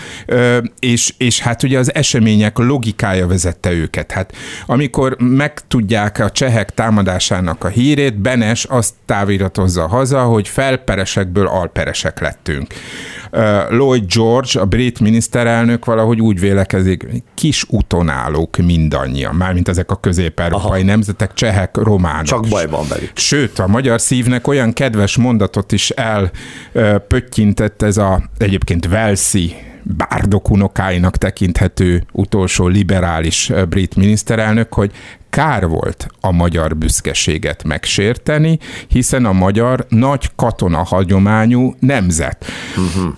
és, 0.78 1.14
és 1.18 1.40
hát 1.40 1.62
ugye 1.62 1.78
az 1.78 1.94
események 1.94 2.58
logikája 2.58 3.26
vezette 3.26 3.70
őket. 3.70 4.12
Hát 4.12 4.32
amikor 4.66 5.16
megtudják 5.18 6.18
a 6.18 6.30
csehek 6.30 6.74
támadásának 6.74 7.64
a 7.64 7.68
hírét, 7.68 8.18
Benes 8.18 8.64
azt 8.64 8.94
táviratozza 9.06 9.86
haza, 9.86 10.22
hogy 10.22 10.48
felperesekből 10.48 11.46
alperesek 11.46 12.20
lettünk. 12.20 12.74
Lloyd 13.68 14.12
George, 14.14 14.60
a 14.60 14.64
brit 14.64 15.00
miniszterelnök 15.00 15.84
valahogy 15.84 16.20
úgy 16.20 16.40
vélekezik, 16.40 17.06
kis 17.34 17.64
utonálók 17.68 18.56
mindannyian, 18.56 19.34
mármint 19.34 19.68
ezek 19.68 19.90
a 19.90 19.96
közép-európai 20.40 20.80
Aha. 20.80 20.90
nemzetek, 20.90 21.34
csehek, 21.34 21.76
románok. 21.76 22.24
Csak 22.24 22.48
baj 22.48 22.66
van 22.66 22.88
velük. 22.88 23.10
Sőt, 23.14 23.58
a 23.58 23.66
magyar 23.66 24.00
szívnek 24.00 24.46
olyan 24.46 24.72
kedves 24.72 25.16
mondatot 25.16 25.72
is 25.72 25.90
elpöttyintett 26.72 27.82
ez 27.82 27.96
a 27.96 28.22
egyébként 28.38 28.88
Velszi 28.88 29.54
bárdok 29.82 30.50
unokáinak 30.50 31.16
tekinthető 31.16 32.04
utolsó 32.12 32.66
liberális 32.66 33.52
brit 33.68 33.96
miniszterelnök, 33.96 34.74
hogy 34.74 34.90
kár 35.30 35.66
volt 35.66 36.06
a 36.20 36.32
magyar 36.32 36.76
büszkeséget 36.76 37.64
megsérteni, 37.64 38.58
hiszen 38.88 39.24
a 39.24 39.32
magyar 39.32 39.86
nagy 39.88 40.30
katona 40.36 40.82
hagyományú 40.82 41.74
nemzet. 41.78 42.44
Uh-huh 42.76 43.14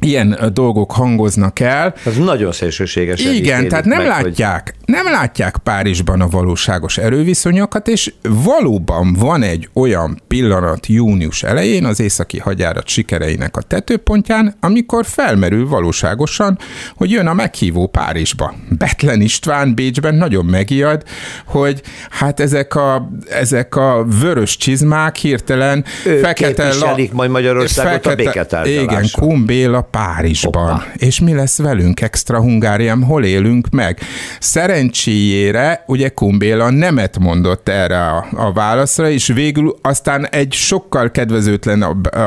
ilyen 0.00 0.38
dolgok 0.52 0.92
hangoznak 0.92 1.60
el. 1.60 1.94
Ez 2.04 2.16
nagyon 2.16 2.52
szélsőséges. 2.52 3.24
Igen, 3.24 3.68
tehát 3.68 3.84
nem 3.84 3.98
meg, 3.98 4.06
látják, 4.06 4.74
hogy... 4.76 4.94
nem 4.94 5.12
látják 5.12 5.56
Párizsban 5.56 6.20
a 6.20 6.28
valóságos 6.28 6.98
erőviszonyokat, 6.98 7.88
és 7.88 8.12
valóban 8.22 9.12
van 9.12 9.42
egy 9.42 9.68
olyan 9.72 10.22
pillanat 10.28 10.86
június 10.86 11.42
elején 11.42 11.84
az 11.84 12.00
északi 12.00 12.38
hagyárat 12.38 12.88
sikereinek 12.88 13.56
a 13.56 13.62
tetőpontján, 13.62 14.56
amikor 14.60 15.06
felmerül 15.06 15.68
valóságosan, 15.68 16.58
hogy 16.96 17.10
jön 17.10 17.26
a 17.26 17.34
meghívó 17.34 17.86
Párizsba. 17.86 18.54
Betlen 18.68 19.20
István 19.20 19.74
Bécsben 19.74 20.14
nagyon 20.14 20.44
megijad, 20.44 21.02
hogy 21.46 21.82
hát 22.10 22.40
ezek 22.40 22.74
a, 22.74 23.10
ezek 23.30 23.76
a 23.76 24.06
vörös 24.20 24.56
csizmák 24.56 25.16
hirtelen 25.16 25.84
ő 26.06 26.18
fekete... 26.18 26.74
La, 26.74 26.96
majd 27.12 27.30
Magyarországot 27.30 27.90
fekete, 27.90 28.10
a 28.10 28.14
béketárgyalásra. 28.14 28.92
Igen, 28.92 29.08
Kumbéla 29.12 29.82
Párizsban. 29.90 30.70
Hoppa. 30.70 30.84
És 30.96 31.20
mi 31.20 31.34
lesz 31.34 31.58
velünk, 31.58 32.00
extra 32.00 32.40
Hungáriám, 32.40 33.02
hol 33.02 33.24
élünk 33.24 33.70
meg? 33.70 33.98
Szerencséjére 34.40 35.84
ugye 35.86 36.08
Kumbéla 36.08 36.70
nemet 36.70 37.18
mondott 37.18 37.68
erre 37.68 38.06
a, 38.06 38.26
a 38.32 38.52
válaszra, 38.52 39.08
és 39.08 39.26
végül 39.26 39.76
aztán 39.82 40.28
egy 40.28 40.52
sokkal 40.52 41.10
kedvezőtlen 41.10 41.82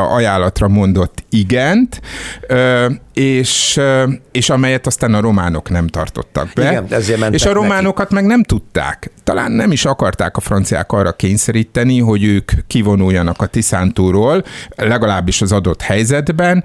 ajánlatra 0.10 0.68
mondott 0.68 1.24
igent, 1.30 2.02
és, 3.14 3.80
és 4.32 4.50
amelyet 4.50 4.88
aztán 4.88 5.14
a 5.14 5.22
románok 5.22 5.70
nem 5.70 5.88
tartottak 5.88 6.50
be. 6.56 6.72
Igen, 6.72 6.86
ezért 6.90 7.34
és 7.34 7.46
a 7.46 7.54
románokat 7.54 8.10
neki. 8.10 8.14
meg 8.14 8.26
nem 8.26 8.44
tudták. 8.44 9.12
Talán 9.24 9.52
nem 9.52 9.72
is 9.72 9.86
akarták 9.86 10.38
a 10.38 10.40
franciák 10.40 10.92
arra 10.92 11.12
kényszeríteni, 11.12 12.00
hogy 12.00 12.24
ők 12.24 12.52
kivonuljanak 12.68 13.42
a 13.42 13.46
Tiszántúról, 13.46 14.44
legalábbis 14.76 15.42
az 15.42 15.52
adott 15.52 15.82
helyzetben. 15.82 16.64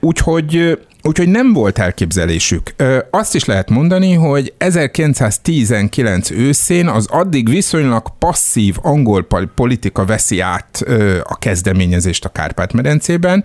Úgyhogy 0.00 0.78
Úgyhogy 1.06 1.28
nem 1.28 1.52
volt 1.52 1.78
elképzelésük. 1.78 2.74
Azt 3.10 3.34
is 3.34 3.44
lehet 3.44 3.70
mondani, 3.70 4.12
hogy 4.12 4.54
1919 4.58 6.30
őszén 6.30 6.88
az 6.88 7.06
addig 7.10 7.48
viszonylag 7.48 8.06
passzív 8.18 8.76
angol 8.82 9.26
politika 9.54 10.04
veszi 10.04 10.40
át 10.40 10.84
a 11.22 11.38
kezdeményezést 11.38 12.24
a 12.24 12.28
Kárpát-medencében, 12.28 13.44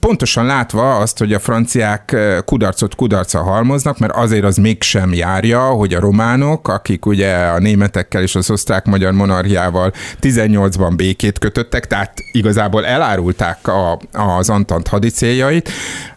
pontosan 0.00 0.46
látva 0.46 0.96
azt, 0.96 1.18
hogy 1.18 1.32
a 1.32 1.38
franciák 1.38 2.16
kudarcot 2.44 2.94
kudarca 2.94 3.42
halmoznak, 3.42 3.98
mert 3.98 4.16
azért 4.16 4.44
az 4.44 4.56
mégsem 4.56 5.12
járja, 5.12 5.60
hogy 5.60 5.94
a 5.94 6.00
románok, 6.00 6.68
akik 6.68 7.06
ugye 7.06 7.34
a 7.34 7.58
németekkel 7.58 8.22
és 8.22 8.34
az 8.34 8.50
osztrák-magyar 8.50 9.12
monarchiával 9.12 9.92
18-ban 10.20 10.92
békét 10.96 11.38
kötöttek, 11.38 11.86
tehát 11.86 12.12
igazából 12.32 12.86
elárulták 12.86 13.68
a, 13.68 14.00
az 14.12 14.48
Antant 14.48 14.88
hadicéljait, 14.88 15.70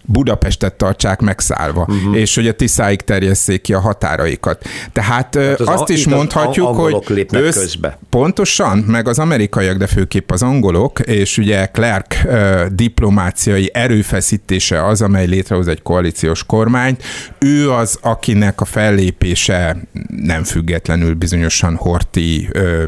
Budapestet 0.06 0.74
tartsák 0.74 1.22
megszállva, 1.22 1.82
uh-huh. 1.90 2.18
és 2.18 2.36
hogy 2.36 2.48
a 2.48 2.54
Tiszáig 2.54 3.02
terjesszék 3.02 3.62
ki 3.62 3.74
a 3.74 3.80
határaikat. 3.80 4.68
Tehát 4.92 5.12
hát 5.14 5.36
az 5.36 5.68
azt 5.68 5.90
a, 5.90 5.94
is 5.94 6.08
mondhatjuk, 6.08 6.68
hogy 6.68 7.26
ősz, 7.32 7.58
közbe. 7.58 7.98
pontosan, 8.10 8.78
meg 8.78 9.08
az 9.08 9.20
amerikaiak, 9.20 9.78
de 9.78 9.88
főképp 9.88 10.32
az 10.32 10.44
angolok, 10.44 11.00
és 11.00 11.38
ugye 11.38 11.66
Clark 11.66 12.22
uh, 12.26 12.66
diplomáciai 12.66 13.70
erőfeszítése 13.74 14.86
az, 14.86 15.02
amely 15.02 15.26
létrehoz 15.26 15.68
egy 15.68 15.82
koalíciós 15.82 16.46
kormányt, 16.46 17.04
ő 17.40 17.72
az, 17.72 17.98
akinek 18.02 18.62
a 18.62 18.66
fellépése 18.66 19.78
nem 20.08 20.44
függetlenül 20.44 21.14
bizonyosan 21.14 21.76
Horti 21.76 22.50
uh, 22.54 22.84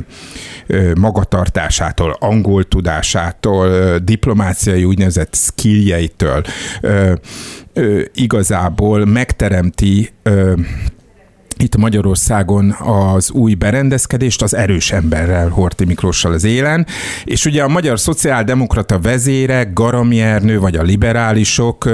magatartásától, 0.95 2.17
angol 2.19 2.63
tudásától, 2.63 3.97
diplomáciai 3.97 4.83
úgynevezett 4.83 5.35
skilljeitől 5.35 6.43
igazából 8.13 9.05
megteremti 9.05 10.09
itt 11.57 11.77
Magyarországon 11.77 12.71
az 12.79 13.31
új 13.31 13.53
berendezkedést 13.53 14.41
az 14.41 14.55
erős 14.55 14.91
emberrel, 14.91 15.49
Horti 15.49 15.85
Miklóssal 15.85 16.33
az 16.33 16.43
élen, 16.43 16.85
és 17.23 17.45
ugye 17.45 17.63
a 17.63 17.67
magyar 17.67 17.99
szociáldemokrata 17.99 18.99
vezérek, 18.99 19.73
Garami 19.73 20.21
Ernő 20.21 20.59
vagy 20.59 20.75
a 20.75 20.81
liberálisok 20.81 21.89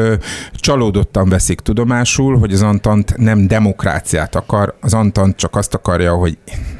csalódottan 0.53 1.29
veszik 1.29 1.59
tudomásul, 1.59 2.37
hogy 2.37 2.53
az 2.53 2.61
Antant 2.61 3.17
nem 3.17 3.47
demokráciát 3.47 4.35
akar, 4.35 4.75
az 4.81 4.93
Antant 4.93 5.35
csak 5.35 5.55
azt 5.55 5.73
akarja, 5.73 6.13
hogy 6.13 6.37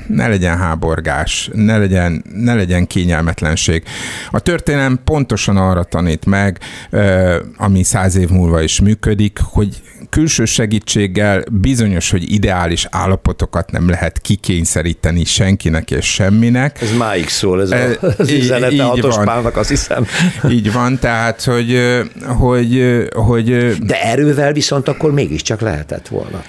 ne 0.08 0.28
legyen 0.28 0.58
háborgás, 0.58 1.50
ne 1.54 1.78
legyen, 1.78 2.24
ne 2.34 2.54
legyen 2.54 2.88
kényelmetlenség. 2.88 3.84
A 4.32 4.40
történelem 4.40 5.00
pontosan 5.04 5.58
arra 5.58 5.84
tanít 5.84 6.26
meg, 6.26 6.60
ami 7.58 7.84
száz 7.84 8.16
év 8.16 8.30
múlva 8.30 8.62
is 8.62 8.80
működik, 8.80 9.40
hogy 9.44 9.82
külső 10.12 10.46
segítséggel 10.46 11.44
bizonyos, 11.52 12.12
hogy 12.12 12.32
ideális 12.32 12.88
állapotokat 12.90 13.72
nem 13.72 13.90
lehet 13.90 14.20
kikényszeríteni 14.20 15.26
senkinek 15.26 15.92
és 15.92 16.06
semminek. 16.06 16.82
Ez 16.82 16.98
máig 16.98 17.28
szól, 17.28 17.62
ez 17.62 17.72
e, 17.72 17.98
az 18.18 18.30
üzenete 18.30 18.84
hatos 18.84 19.16
pálnak, 19.24 19.58
azt 19.58 19.70
hiszem. 19.70 20.06
Így 20.50 20.72
van, 20.72 21.00
tehát, 21.00 21.44
hogy, 21.44 21.80
hogy, 22.26 23.04
hogy... 23.16 23.76
De 23.78 24.02
erővel 24.04 24.54
viszont 24.54 24.88
akkor 24.88 25.12
mégiscsak 25.12 25.62
lehetett 25.62 26.08
volna. 26.08 26.44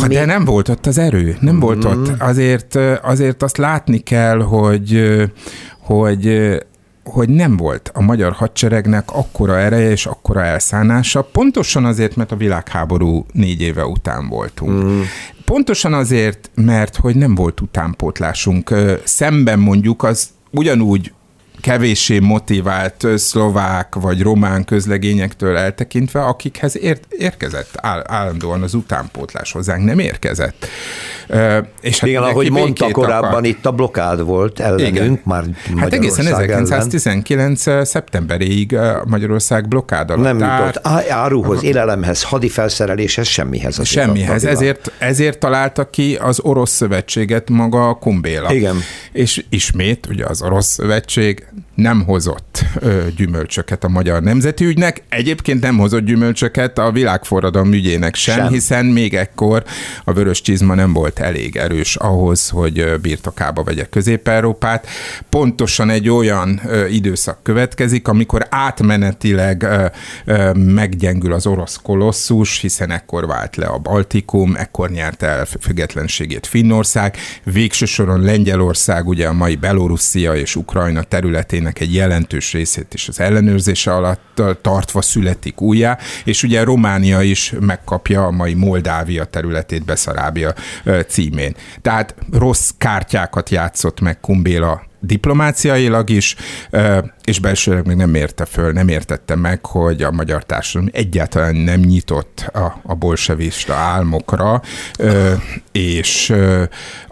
Ha, 0.00 0.06
de 0.08 0.24
nem 0.24 0.44
volt 0.44 0.68
ott 0.68 0.86
az 0.86 0.98
erő, 0.98 1.36
nem 1.40 1.54
mm. 1.54 1.58
volt 1.58 1.84
ott. 1.84 2.08
Azért, 2.18 2.78
azért 3.02 3.42
azt 3.42 3.56
látni 3.56 3.98
kell, 3.98 4.42
hogy, 4.42 5.02
hogy 5.78 6.56
hogy 7.04 7.28
nem 7.28 7.56
volt 7.56 7.90
a 7.94 8.02
magyar 8.02 8.32
hadseregnek 8.32 9.10
akkora 9.10 9.58
ereje 9.58 9.90
és 9.90 10.06
akkora 10.06 10.42
elszánása, 10.44 11.22
pontosan 11.22 11.84
azért, 11.84 12.16
mert 12.16 12.32
a 12.32 12.36
világháború 12.36 13.26
négy 13.32 13.60
éve 13.60 13.86
után 13.86 14.28
voltunk. 14.28 14.84
Mm. 14.84 15.00
Pontosan 15.44 15.92
azért, 15.92 16.50
mert 16.54 16.96
hogy 16.96 17.16
nem 17.16 17.34
volt 17.34 17.60
utánpótlásunk. 17.60 18.74
Szemben 19.04 19.58
mondjuk 19.58 20.02
az 20.02 20.28
ugyanúgy 20.50 21.12
kevéssé 21.64 22.18
motivált 22.18 23.06
szlovák 23.16 23.94
vagy 23.94 24.22
román 24.22 24.64
közlegényektől 24.64 25.56
eltekintve, 25.56 26.24
akikhez 26.24 26.78
ér, 26.78 26.98
érkezett 27.08 27.68
áll, 27.76 28.02
állandóan 28.06 28.62
az 28.62 28.74
utánpótlás 28.74 29.52
hozzánk, 29.52 29.84
nem 29.84 29.98
érkezett. 29.98 30.66
És 31.80 31.98
hát 31.98 32.08
Igen, 32.08 32.22
ahogy 32.22 32.50
mondta 32.50 32.90
korábban, 32.90 33.30
akar. 33.30 33.44
itt 33.44 33.66
a 33.66 33.72
blokád 33.72 34.22
volt 34.24 34.60
ellenünk, 34.60 34.94
Igen. 34.94 35.20
már 35.24 35.44
Hát 35.76 35.92
egészen 35.92 36.26
1919. 36.26 37.66
Ellen. 37.66 37.84
szeptemberéig 37.84 38.78
Magyarország 39.06 39.68
blokád 39.68 40.10
alatt 40.10 40.22
Nem 40.22 40.38
jutott 40.38 40.86
áruhoz, 41.08 41.62
élelemhez, 41.62 42.22
hadifelszereléshez, 42.22 43.26
semmihez. 43.26 43.86
Semmihez, 43.86 44.44
ezért, 44.44 44.92
ezért 44.98 45.38
találta 45.38 45.90
ki 45.90 46.14
az 46.14 46.40
orosz 46.40 46.70
szövetséget 46.70 47.50
maga 47.50 47.88
a 47.88 47.94
Kumbéla. 47.94 48.52
Igen. 48.52 48.76
És 49.12 49.44
ismét, 49.48 50.06
ugye 50.06 50.24
az 50.26 50.42
orosz 50.42 50.66
szövetség 50.66 51.44
time. 51.54 51.73
Nem 51.74 52.04
hozott 52.04 52.64
ö, 52.78 53.02
gyümölcsöket 53.16 53.84
a 53.84 53.88
magyar 53.88 54.22
nemzeti 54.22 54.64
ügynek, 54.64 55.02
egyébként 55.08 55.60
nem 55.60 55.78
hozott 55.78 56.04
gyümölcsöket 56.04 56.78
a 56.78 56.90
világforradalom 56.90 57.72
ügyének 57.72 58.14
sem, 58.14 58.36
sem, 58.36 58.48
hiszen 58.48 58.86
még 58.86 59.14
ekkor 59.14 59.64
a 60.04 60.12
vörös 60.12 60.40
csizma 60.40 60.74
nem 60.74 60.92
volt 60.92 61.18
elég 61.18 61.56
erős 61.56 61.96
ahhoz, 61.96 62.48
hogy 62.48 63.00
birtokába 63.00 63.62
vegye 63.62 63.86
Közép-Európát. 63.86 64.86
Pontosan 65.28 65.90
egy 65.90 66.08
olyan 66.08 66.60
ö, 66.66 66.86
időszak 66.86 67.42
következik, 67.42 68.08
amikor 68.08 68.46
átmenetileg 68.50 69.62
ö, 69.62 69.86
ö, 70.24 70.52
meggyengül 70.52 71.32
az 71.32 71.46
orosz 71.46 71.80
kolosszus, 71.82 72.60
hiszen 72.60 72.90
ekkor 72.90 73.26
vált 73.26 73.56
le 73.56 73.66
a 73.66 73.78
Baltikum, 73.78 74.54
ekkor 74.56 74.90
nyert 74.90 75.22
el 75.22 75.46
függetlenségét 75.60 76.46
Finnország, 76.46 77.16
végső 77.44 77.84
soron 77.84 78.20
Lengyelország, 78.20 79.08
ugye 79.08 79.26
a 79.26 79.32
mai 79.32 79.56
Belorusszia 79.56 80.34
és 80.34 80.56
Ukrajna 80.56 81.02
területén 81.02 81.63
területének 81.64 81.80
egy 81.80 81.94
jelentős 81.94 82.52
részét 82.52 82.94
is 82.94 83.08
az 83.08 83.20
ellenőrzése 83.20 83.94
alatt 83.94 84.42
tartva 84.62 85.02
születik 85.02 85.60
újjá, 85.60 85.98
és 86.24 86.42
ugye 86.42 86.64
Románia 86.64 87.22
is 87.22 87.52
megkapja 87.60 88.26
a 88.26 88.30
mai 88.30 88.54
Moldávia 88.54 89.24
területét 89.24 89.84
Beszarábia 89.84 90.54
címén. 91.08 91.54
Tehát 91.82 92.14
rossz 92.32 92.70
kártyákat 92.78 93.50
játszott 93.50 94.00
meg 94.00 94.20
Kumbéla 94.20 94.82
diplomáciailag 95.06 96.10
is, 96.10 96.36
és 97.24 97.38
belsőleg 97.38 97.86
még 97.86 97.96
nem 97.96 98.14
érte 98.14 98.44
föl, 98.44 98.72
nem 98.72 98.88
értette 98.88 99.34
meg, 99.34 99.66
hogy 99.66 100.02
a 100.02 100.10
magyar 100.10 100.44
társadalom 100.44 100.90
egyáltalán 100.92 101.56
nem 101.56 101.80
nyitott 101.80 102.50
a, 102.52 102.80
a 102.82 102.94
bolsevista 102.94 103.74
álmokra, 103.74 104.62
és 105.72 106.34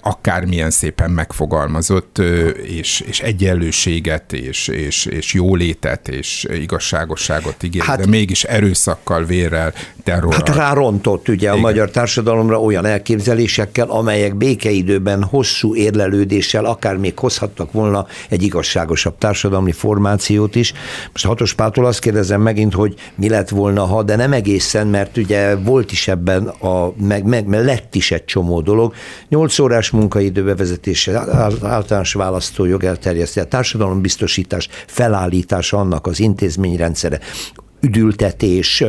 akármilyen 0.03 0.71
szépen 0.71 1.11
megfogalmazott, 1.11 2.19
és, 2.65 3.01
és 3.01 3.21
egyenlőséget, 3.21 4.33
és, 4.33 4.69
és, 4.69 5.05
és 5.07 5.35
jólétet, 5.35 6.09
és 6.09 6.47
igazságosságot 6.51 7.63
ígér, 7.63 7.83
hát, 7.83 7.99
de 7.99 8.07
mégis 8.07 8.45
erőszakkal, 8.45 9.25
vérrel, 9.25 9.73
terrorral. 10.03 10.43
Hát 10.45 10.57
rárontott 10.57 11.29
ugye 11.29 11.47
Igen. 11.47 11.55
a 11.55 11.61
magyar 11.61 11.91
társadalomra 11.91 12.61
olyan 12.61 12.85
elképzelésekkel, 12.85 13.89
amelyek 13.89 14.35
békeidőben 14.35 15.25
hosszú 15.25 15.75
érlelődéssel 15.75 16.65
akár 16.65 16.97
még 16.97 17.19
hozhattak 17.19 17.73
volna 17.73 17.82
egy 18.29 18.43
igazságosabb 18.43 19.19
társadalmi 19.19 19.73
formációt 19.73 20.55
is. 20.55 20.73
Most 21.13 21.27
Hatos 21.27 21.55
Pától 21.55 21.87
azt 21.87 22.01
kérdezem 22.01 22.41
megint, 22.41 22.75
hogy 22.75 22.95
mi 23.15 23.29
lett 23.29 23.49
volna, 23.49 23.85
ha, 23.85 24.03
de 24.03 24.17
nem 24.17 24.33
egészen, 24.33 24.87
mert 24.87 25.17
ugye 25.17 25.57
volt 25.57 25.93
is 25.93 26.09
ebben, 26.09 26.47
a, 26.47 26.93
meg, 26.97 27.25
meg, 27.25 27.47
meg 27.47 27.65
lett 27.65 27.95
is 27.95 28.11
egy 28.11 28.25
csomó 28.25 28.61
dolog. 28.61 28.95
Nyolc 29.29 29.59
órás 29.59 29.91
munkaidő 29.91 30.45
bevezetése, 30.45 31.19
általános 31.63 32.13
választójog 32.13 32.85
elterjesztése, 32.85 33.47
társadalombiztosítás 33.47 34.69
felállítása 34.87 35.77
annak 35.77 36.07
az 36.07 36.21
intézményrendszere, 36.21 37.21
üdültetés, 37.83 38.85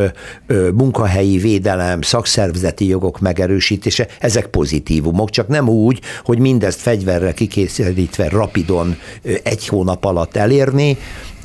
munkahelyi 0.74 1.38
védelem, 1.38 2.02
szakszervezeti 2.02 2.88
jogok 2.88 3.20
megerősítése, 3.20 4.08
ezek 4.20 4.46
pozitívumok, 4.46 5.30
csak 5.30 5.48
nem 5.48 5.70
úgy, 5.70 6.00
hogy 6.24 6.40
mindezt 6.40 6.80
fegyverre 6.80 7.32
kikészítve 7.32 8.30
rapidon 8.30 8.96
egy 9.44 9.68
hónap 9.68 10.06
alatt 10.06 10.36
elérni, 10.36 10.98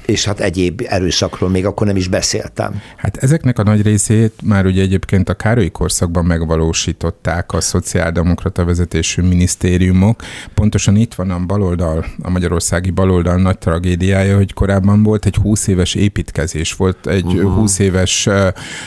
és 0.08 0.24
hát 0.24 0.40
egyéb 0.40 0.82
erőszakról 0.86 1.48
még 1.48 1.66
akkor 1.66 1.86
nem 1.86 1.96
is 1.96 2.08
beszéltem. 2.08 2.80
Hát 2.96 3.16
ezeknek 3.16 3.58
a 3.58 3.62
nagy 3.62 3.82
részét 3.82 4.32
már 4.42 4.66
ugye 4.66 4.82
egyébként 4.82 5.28
a 5.28 5.34
Károlyi 5.34 5.70
korszakban 5.70 6.24
megvalósították 6.24 7.52
a 7.52 7.60
szociáldemokrata 7.60 8.64
vezetésű 8.64 9.22
minisztériumok. 9.22 10.22
Pontosan 10.54 10.96
itt 10.96 11.14
van 11.14 11.30
a 11.30 11.38
baloldal, 11.38 12.06
a 12.22 12.30
magyarországi 12.30 12.90
baloldal 12.90 13.36
nagy 13.36 13.58
tragédiája, 13.58 14.36
hogy 14.36 14.52
korábban 14.52 15.02
volt 15.02 15.26
egy 15.26 15.34
20 15.34 15.66
éves 15.66 15.94
építkezés, 15.94 16.72
volt 16.72 17.06
egy 17.06 17.24
uh-huh. 17.24 17.54
20 17.54 17.78
éves 17.78 18.28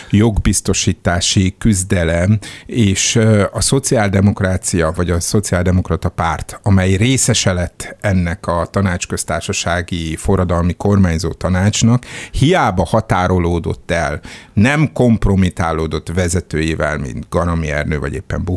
jogbiztosítási 0.09 1.55
küzdelem, 1.57 2.39
és 2.65 3.19
a 3.51 3.61
szociáldemokrácia, 3.61 4.91
vagy 4.95 5.09
a 5.09 5.19
szociáldemokrata 5.19 6.09
párt, 6.09 6.59
amely 6.63 6.95
részese 6.95 7.53
lett 7.53 7.95
ennek 7.99 8.47
a 8.47 8.67
tanácsköztársasági 8.71 10.15
forradalmi 10.15 10.73
kormány 10.73 11.09
kormányzó 11.11 11.31
tanácsnak 11.31 12.05
hiába 12.31 12.85
határolódott 12.85 13.91
el, 13.91 14.21
nem 14.53 14.93
kompromitálódott 14.93 16.07
vezetőjével, 16.13 16.97
mint 16.97 17.25
Garami 17.29 17.71
Ernő, 17.71 17.99
vagy 17.99 18.13
éppen 18.13 18.47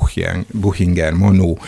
Buchinger, 0.50 1.12
Monó, 1.12 1.58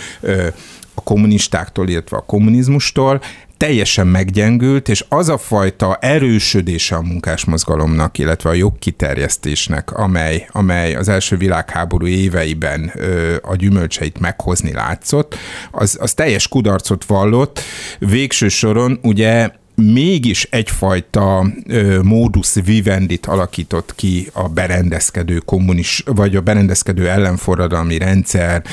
a 0.94 1.02
kommunistáktól, 1.02 1.88
illetve 1.88 2.16
a 2.16 2.20
kommunizmustól, 2.20 3.20
teljesen 3.56 4.06
meggyengült, 4.06 4.88
és 4.88 5.04
az 5.08 5.28
a 5.28 5.38
fajta 5.38 5.96
erősödése 6.00 6.96
a 6.96 7.02
munkásmozgalomnak, 7.02 8.18
illetve 8.18 8.50
a 8.50 8.54
jogkiterjesztésnek, 8.54 9.92
amely, 9.92 10.48
amely 10.52 10.94
az 10.94 11.08
első 11.08 11.36
világháború 11.36 12.06
éveiben 12.06 12.92
ö, 12.94 13.36
a 13.42 13.56
gyümölcseit 13.56 14.18
meghozni 14.20 14.72
látszott, 14.72 15.34
az, 15.70 15.98
az 16.00 16.14
teljes 16.14 16.48
kudarcot 16.48 17.04
vallott. 17.04 17.60
Végső 17.98 18.48
soron 18.48 18.98
ugye 19.02 19.50
mégis 19.76 20.46
egyfajta 20.50 21.46
ö, 21.66 22.02
modus 22.02 22.54
vivendit 22.64 23.26
alakított 23.26 23.94
ki 23.94 24.28
a 24.32 24.48
berendezkedő 24.48 25.38
kommunis, 25.38 26.02
vagy 26.06 26.36
a 26.36 26.40
berendezkedő 26.40 27.08
ellenforradalmi 27.08 27.98
rendszer 27.98 28.64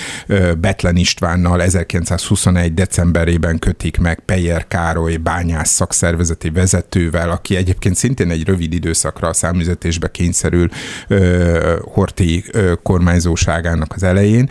Betlen 0.57 0.95
Istvánnal 0.95 1.61
1921. 1.61 2.73
decemberében 2.73 3.59
kötik 3.59 3.97
meg 3.97 4.19
Peyer 4.19 4.67
Károly 4.67 5.15
bányász 5.15 5.69
szakszervezeti 5.69 6.49
vezetővel, 6.49 7.29
aki 7.29 7.55
egyébként 7.55 7.95
szintén 7.95 8.29
egy 8.29 8.45
rövid 8.45 8.73
időszakra 8.73 9.27
a 9.27 9.33
számüzetésbe 9.33 10.11
kényszerül 10.11 10.69
Horti 11.81 12.43
kormányzóságának 12.83 13.93
az 13.95 14.03
elején 14.03 14.49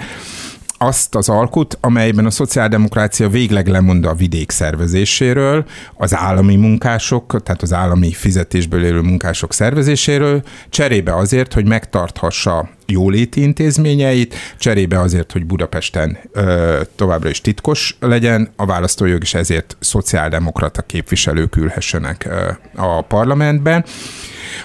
azt 0.83 1.14
az 1.14 1.28
alkut, 1.28 1.78
amelyben 1.80 2.26
a 2.26 2.30
szociáldemokrácia 2.30 3.28
végleg 3.28 3.68
lemond 3.68 4.05
a 4.05 4.14
vidék 4.14 4.51
szervezéséről, 4.51 5.64
az 5.95 6.14
állami 6.14 6.57
munkások, 6.57 7.43
tehát 7.43 7.62
az 7.62 7.72
állami 7.72 8.12
fizetésből 8.12 8.85
élő 8.85 9.01
munkások 9.01 9.53
szervezéséről, 9.53 10.43
cserébe 10.68 11.16
azért, 11.16 11.53
hogy 11.53 11.66
megtarthassa 11.66 12.68
jóléti 12.87 13.43
intézményeit, 13.43 14.35
cserébe 14.59 15.01
azért, 15.01 15.33
hogy 15.33 15.47
Budapesten 15.47 16.18
ö, 16.33 16.80
továbbra 16.97 17.28
is 17.28 17.41
titkos 17.41 17.97
legyen, 18.01 18.53
a 18.57 18.66
választójog 18.66 19.22
is 19.22 19.35
ezért 19.35 19.76
szociáldemokrata 19.80 20.83
képviselők 20.83 21.57
ülhessenek 21.57 22.26
ö, 22.26 22.51
a 22.74 23.01
parlamentben. 23.01 23.85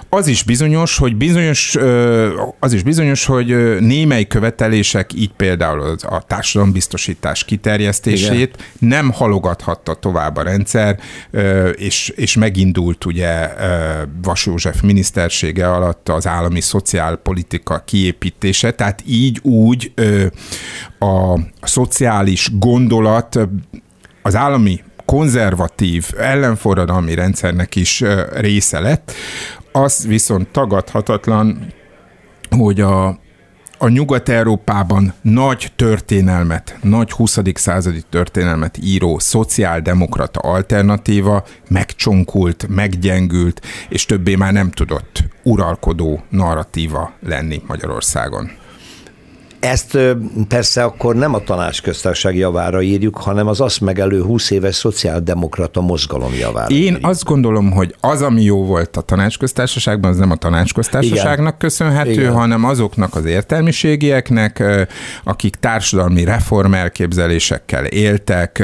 Az 0.09 0.27
is 0.27 0.43
bizonyos, 0.43 0.97
hogy 0.97 1.15
bizonyos, 1.15 1.77
az 2.59 2.73
is 2.73 2.83
bizonyos, 2.83 3.25
hogy 3.25 3.79
némely 3.79 4.25
követelések, 4.25 5.13
így 5.13 5.31
például 5.35 5.95
a 6.01 6.21
társadalombiztosítás 6.21 7.43
kiterjesztését 7.43 8.33
Igen. 8.33 8.49
nem 8.79 9.11
halogathatta 9.11 9.93
tovább 9.93 10.35
a 10.37 10.41
rendszer, 10.41 10.99
és, 11.75 12.13
és 12.15 12.35
megindult 12.35 13.05
ugye 13.05 13.49
Vas 14.21 14.45
József 14.45 14.81
minisztersége 14.81 15.71
alatt 15.71 16.09
az 16.09 16.27
állami 16.27 16.61
szociálpolitika 16.61 17.83
kiépítése, 17.85 18.71
tehát 18.71 19.03
így 19.07 19.39
úgy 19.43 19.93
a 20.99 21.39
szociális 21.61 22.49
gondolat 22.59 23.39
az 24.21 24.35
állami 24.35 24.83
konzervatív 25.05 26.09
ellenforradalmi 26.17 27.13
rendszernek 27.13 27.75
is 27.75 28.03
része 28.33 28.79
lett. 28.79 29.11
Az 29.83 30.07
viszont 30.07 30.47
tagadhatatlan, 30.47 31.73
hogy 32.49 32.81
a, 32.81 33.07
a 33.77 33.87
Nyugat-Európában 33.87 35.13
nagy 35.21 35.71
történelmet, 35.75 36.77
nagy 36.81 37.11
20. 37.11 37.39
századi 37.53 38.01
történelmet 38.09 38.77
író 38.83 39.19
szociáldemokrata 39.19 40.39
alternatíva 40.39 41.43
megcsonkult, 41.69 42.67
meggyengült, 42.69 43.61
és 43.89 44.05
többé 44.05 44.35
már 44.35 44.53
nem 44.53 44.71
tudott 44.71 45.23
uralkodó 45.43 46.23
narratíva 46.29 47.11
lenni 47.19 47.61
Magyarországon. 47.67 48.51
Ezt 49.59 49.97
persze 50.47 50.83
akkor 50.83 51.15
nem 51.15 51.33
a 51.33 51.39
tanácsköztársaság 51.39 52.35
javára 52.35 52.81
írjuk, 52.81 53.17
hanem 53.17 53.47
az 53.47 53.61
azt 53.61 53.81
megelő 53.81 54.21
20 54.21 54.49
éves 54.49 54.75
szociáldemokrata 54.75 55.81
mozgalom 55.81 56.33
javára. 56.33 56.73
Én 56.73 56.77
írjuk. 56.77 57.07
azt 57.07 57.23
gondolom, 57.23 57.71
hogy 57.71 57.95
az, 57.99 58.21
ami 58.21 58.41
jó 58.41 58.65
volt 58.65 58.97
a 58.97 59.01
tanácsköztársaságban, 59.01 60.11
az 60.11 60.17
nem 60.17 60.31
a 60.31 60.35
tanácsköztársaságnak 60.35 61.37
Igen. 61.37 61.57
köszönhető, 61.57 62.11
Igen. 62.11 62.33
hanem 62.33 62.63
azoknak 62.63 63.15
az 63.15 63.25
értelmiségieknek, 63.25 64.63
akik 65.23 65.55
társadalmi 65.55 66.23
reform 66.23 66.73
elképzelésekkel 66.73 67.85
éltek 67.85 68.63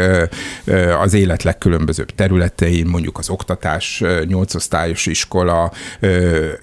az 1.02 1.14
élet 1.14 1.44
legkülönbözőbb 1.44 2.10
területein, 2.10 2.88
mondjuk 2.88 3.18
az 3.18 3.30
oktatás, 3.30 4.04
nyolcosztályos 4.28 5.06
iskola, 5.06 5.72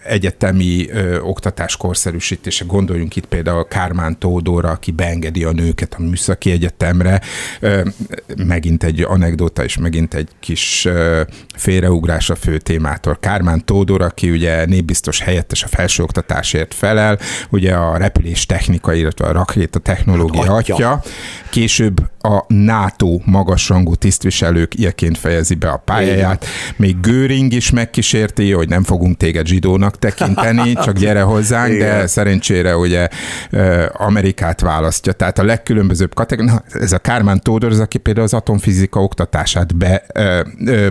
egyetemi 0.04 0.88
oktatás 1.22 1.76
korszerűsítése, 1.76 2.64
gondoljunk 2.64 3.16
itt 3.16 3.26
például 3.26 3.68
Kármán 3.68 4.18
Tódóra, 4.20 4.70
aki 4.70 4.90
beengedi 4.90 5.44
a 5.44 5.52
nőket 5.52 5.94
a 5.98 6.02
Műszaki 6.02 6.50
Egyetemre. 6.50 7.20
Megint 8.36 8.84
egy 8.84 9.02
anekdota, 9.02 9.64
és 9.64 9.76
megint 9.76 10.14
egy 10.14 10.28
kis 10.40 10.88
félreugrás 11.56 12.30
a 12.30 12.34
fő 12.34 12.58
témától. 12.58 13.16
Kármán 13.20 13.64
Tódor, 13.64 14.02
aki 14.02 14.30
ugye 14.30 14.64
népbiztos 14.64 15.20
helyettes 15.20 15.64
a 15.64 15.68
felsőoktatásért 15.68 16.74
felel, 16.74 17.18
ugye 17.50 17.74
a 17.74 17.96
repülés 17.96 18.46
technika, 18.46 18.92
illetve 18.92 19.26
a 19.26 19.32
rakéta 19.32 19.78
technológia 19.78 20.40
hát, 20.40 20.50
atya. 20.50 20.74
atya. 20.74 21.02
Később 21.50 22.00
a 22.22 22.44
NATO 22.48 23.20
magasrangú 23.24 23.94
tisztviselők 23.94 24.74
ilyeként 24.74 25.18
fejezi 25.18 25.54
be 25.54 25.68
a 25.68 25.76
pályáját. 25.76 26.46
Még 26.76 27.00
Göring 27.00 27.52
is 27.52 27.70
megkísérti, 27.70 28.52
hogy 28.52 28.68
nem 28.68 28.82
fogunk 28.82 29.16
téged 29.16 29.46
zsidónak 29.46 29.98
tekinteni, 29.98 30.72
csak 30.84 30.98
gyere 30.98 31.20
hozzánk, 31.20 31.72
Igen. 31.72 31.98
de 31.98 32.06
szerencsére 32.06 32.76
ugye 32.76 33.08
Amerikát 33.92 34.60
választja. 34.60 35.12
Tehát 35.12 35.38
a 35.38 35.44
legkülönbözőbb 35.44 36.14
kategória, 36.14 36.62
ez 36.72 36.92
a 36.92 36.98
Kármán 36.98 37.40
Tódor, 37.40 37.70
az, 37.70 37.80
aki 37.80 37.98
például 37.98 38.26
az 38.26 38.34
atomfizika 38.34 39.02
oktatását 39.02 39.76
be, 39.76 40.06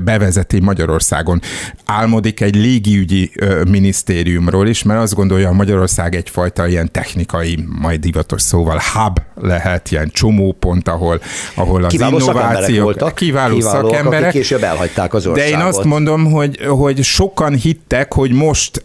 bevezeti 0.03 0.59
Magyarországon. 0.59 1.41
Álmodik 1.86 2.41
egy 2.41 2.55
légiügyi 2.55 3.32
minisztériumról 3.67 4.67
is, 4.67 4.84
mert 4.84 4.99
azt 4.99 5.15
gondolja, 5.15 5.51
Magyarország 5.51 6.15
egyfajta 6.15 6.67
ilyen 6.67 6.91
technikai, 6.91 7.65
majd 7.80 7.99
divatos 7.99 8.41
szóval 8.41 8.82
hub 8.93 9.19
lehet, 9.36 9.91
ilyen 9.91 10.09
csomópont, 10.11 10.88
ahol, 10.88 11.18
ahol 11.53 11.84
az 11.84 11.91
kiváló 11.91 12.17
innovációk, 12.17 12.84
voltak, 12.84 13.15
kiváló 13.15 13.55
kiválóak, 13.55 13.86
szakemberek, 13.89 14.28
akik 14.28 14.41
később 14.41 14.63
elhagyták 14.63 15.13
az 15.13 15.28
országot. 15.28 15.51
De 15.51 15.57
én 15.57 15.65
azt 15.65 15.84
mondom, 15.84 16.32
hogy, 16.32 16.59
hogy 16.67 17.03
sokan 17.03 17.55
hittek, 17.55 18.13
hogy 18.13 18.32
most 18.32 18.84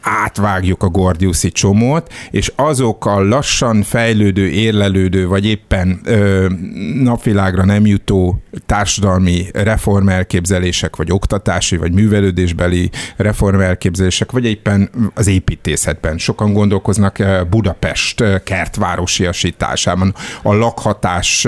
átvágjuk 0.00 0.82
a 0.82 0.88
Gordiuszi 0.88 1.50
csomót, 1.50 2.12
és 2.30 2.52
azok 2.56 3.06
a 3.06 3.22
lassan 3.22 3.82
fejlődő, 3.82 4.48
érlelődő, 4.48 5.26
vagy 5.26 5.46
éppen 5.46 6.00
ö, 6.04 6.46
napvilágra 6.94 7.64
nem 7.64 7.86
jutó 7.86 8.42
társadalmi 8.66 9.46
reformelképzelések, 9.52 10.96
vagy 10.96 11.12
oktatási, 11.12 11.76
vagy 11.76 11.92
művelődésbeli 11.92 12.90
reformelképzelések, 13.16 14.32
vagy 14.32 14.44
éppen 14.44 14.90
az 15.14 15.26
építészetben. 15.26 16.18
Sokan 16.18 16.52
gondolkoznak 16.52 17.18
Budapest 17.50 18.42
kertvárosiasításában, 18.44 20.14
a 20.42 20.54
lakhatás 20.54 21.46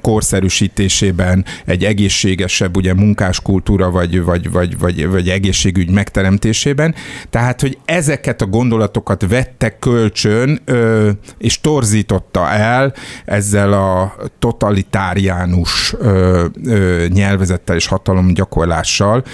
korszerűsítésében, 0.00 1.44
egy 1.64 1.84
egészségesebb 1.84 2.76
ugye 2.76 2.94
munkáskultúra, 2.94 3.90
vagy, 3.90 4.22
vagy, 4.22 4.50
vagy, 4.50 4.78
vagy, 4.78 5.08
vagy 5.08 5.28
egészségügy 5.28 5.90
megteremtés 5.90 6.53
megértésében. 6.54 6.94
Tehát, 7.30 7.60
hogy 7.60 7.78
ezeket 7.84 8.40
a 8.40 8.46
gondolatokat 8.46 9.26
vette 9.28 9.78
kölcsön, 9.78 10.60
ö, 10.64 11.10
és 11.38 11.60
torzította 11.60 12.50
el 12.50 12.94
ezzel 13.24 13.72
a 13.72 14.14
totalitáriánus 14.38 15.94
ö, 15.98 16.44
ö, 16.64 17.04
nyelvezettel 17.08 17.76
és 17.76 17.86
hatalomgyakorlással, 17.86 19.24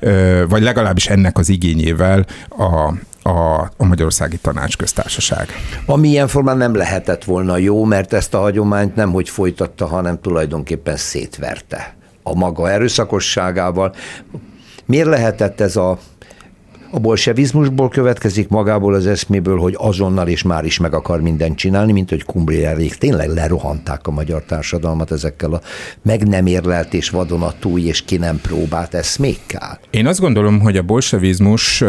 ö, 0.00 0.44
vagy 0.48 0.62
legalábbis 0.62 1.08
ennek 1.08 1.38
az 1.38 1.48
igényével 1.48 2.26
a, 2.48 2.94
a, 3.22 3.60
a 3.76 3.84
Magyarországi 3.84 4.36
Tanácsköztársaság. 4.36 5.48
Ami 5.86 6.08
ilyen 6.08 6.28
formán 6.28 6.56
nem 6.56 6.74
lehetett 6.74 7.24
volna 7.24 7.56
jó, 7.56 7.84
mert 7.84 8.12
ezt 8.12 8.34
a 8.34 8.38
hagyományt 8.38 8.94
nem 8.94 9.10
hogy 9.10 9.28
folytatta, 9.28 9.86
hanem 9.86 10.20
tulajdonképpen 10.20 10.96
szétverte 10.96 11.94
a 12.22 12.34
maga 12.34 12.70
erőszakosságával. 12.70 13.94
Miért 14.86 15.08
lehetett 15.08 15.60
ez 15.60 15.76
a 15.76 15.98
a 16.90 16.98
bolsevizmusból 16.98 17.88
következik 17.88 18.48
magából 18.48 18.94
az 18.94 19.06
eszméből, 19.06 19.58
hogy 19.58 19.74
azonnal 19.78 20.28
és 20.28 20.42
már 20.42 20.64
is 20.64 20.78
meg 20.78 20.94
akar 20.94 21.20
mindent 21.20 21.56
csinálni, 21.56 21.92
mint 21.92 22.08
hogy 22.08 22.24
Kumbrierék 22.24 22.94
tényleg 22.94 23.28
lerohanták 23.28 24.06
a 24.06 24.10
magyar 24.10 24.42
társadalmat 24.42 25.10
ezekkel 25.10 25.52
a 25.52 25.60
meg 26.02 26.28
nem 26.28 26.46
érlelt 26.46 26.94
és 26.94 27.10
vadonatúj 27.10 27.82
és 27.82 28.02
ki 28.02 28.16
nem 28.16 28.40
próbált 28.40 28.94
eszmékkel. 28.94 29.80
Én 29.90 30.06
azt 30.06 30.20
gondolom, 30.20 30.60
hogy 30.60 30.76
a 30.76 30.82
bolsevizmus 30.82 31.84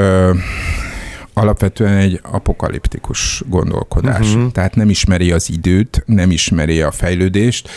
alapvetően 1.42 1.98
egy 1.98 2.20
apokaliptikus 2.24 3.44
gondolkodás. 3.48 4.34
Uh-huh. 4.34 4.52
Tehát 4.52 4.76
nem 4.76 4.90
ismeri 4.90 5.32
az 5.32 5.50
időt, 5.50 6.04
nem 6.06 6.32
ismeri 6.32 6.82
a 6.82 6.92
fejlődést, 6.92 7.70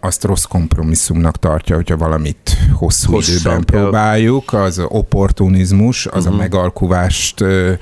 azt 0.00 0.24
rossz 0.24 0.44
kompromisszumnak 0.44 1.38
tartja, 1.38 1.74
hogyha 1.74 1.96
valamit 1.96 2.56
hosszú 2.72 3.12
Hosszabb, 3.12 3.36
időben 3.36 3.64
próbáljuk, 3.64 4.52
az 4.52 4.78
opportunizmus, 4.88 6.06
az 6.06 6.12
uh-huh. 6.12 6.26
a 6.26 6.30
mhm. 6.30 6.38
megalkuvást 6.38 7.40
ö, 7.40 7.72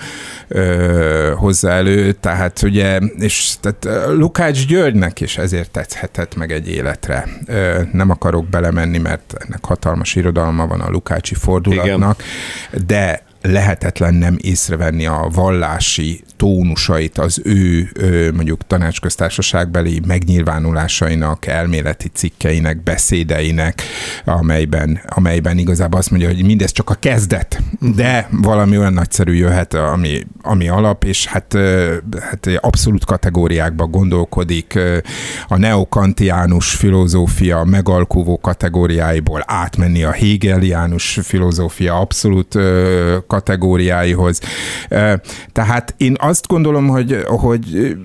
ö, 0.49 1.33
hozza 1.37 1.71
elő, 1.71 2.13
tehát 2.13 2.63
ugye, 2.63 2.99
és 3.19 3.55
tehát 3.61 4.09
Lukács 4.09 4.67
Györgynek 4.67 5.21
is 5.21 5.39
ezért 5.39 5.71
tetszhetett 5.71 6.37
meg 6.37 6.53
egy 6.53 6.69
életre. 6.69 7.29
Ö, 7.47 7.83
nem 7.93 8.11
akarok 8.11 8.49
belemenni, 8.49 8.99
mert 8.99 9.35
ennek 9.39 9.65
hatalmas 9.65 10.15
irodalma 10.15 10.67
van 10.67 10.81
a 10.81 10.91
Lukácsi 10.91 11.35
fordulatnak, 11.35 12.23
Igen. 12.73 12.87
de 12.87 13.25
lehetetlen 13.47 14.15
nem 14.15 14.37
észrevenni 14.41 15.07
a 15.07 15.29
vallási 15.33 16.21
tónusait 16.37 17.19
az 17.19 17.41
ő 17.45 17.91
mondjuk 18.35 18.67
tanácsköztársaságbeli 18.67 20.01
megnyilvánulásainak, 20.07 21.47
elméleti 21.47 22.09
cikkeinek, 22.09 22.83
beszédeinek, 22.83 23.83
amelyben, 24.25 25.01
amelyben 25.07 25.59
igazából 25.59 25.99
azt 25.99 26.11
mondja, 26.11 26.29
hogy 26.29 26.45
mindez 26.45 26.73
csak 26.73 26.91
a 26.91 26.95
kezdet, 26.95 27.63
de 27.81 28.29
valami 28.31 28.79
olyan 28.79 28.93
nagyszerű 28.93 29.33
jöhet, 29.33 29.75
ami, 29.75 30.27
ami 30.43 30.69
alap, 30.69 31.05
és 31.05 31.27
hát, 31.27 31.57
hát 32.21 32.49
abszolút 32.61 33.05
kategóriákba 33.05 33.87
gondolkodik, 33.87 34.79
a 35.49 35.57
neokantiánus 35.57 36.75
filozófia 36.75 37.65
megalkuvó 37.65 38.39
kategóriáiból 38.39 39.43
átmenni 39.47 40.05
a 40.05 40.11
hegeliánus 40.11 41.19
filozófia 41.23 41.99
abszolút 41.99 42.59
kategóriáihoz. 43.27 44.41
Tehát 45.53 45.95
én 45.97 46.15
azt 46.27 46.47
gondolom, 46.47 46.89
hogy, 46.89 47.23
hogy 47.27 47.97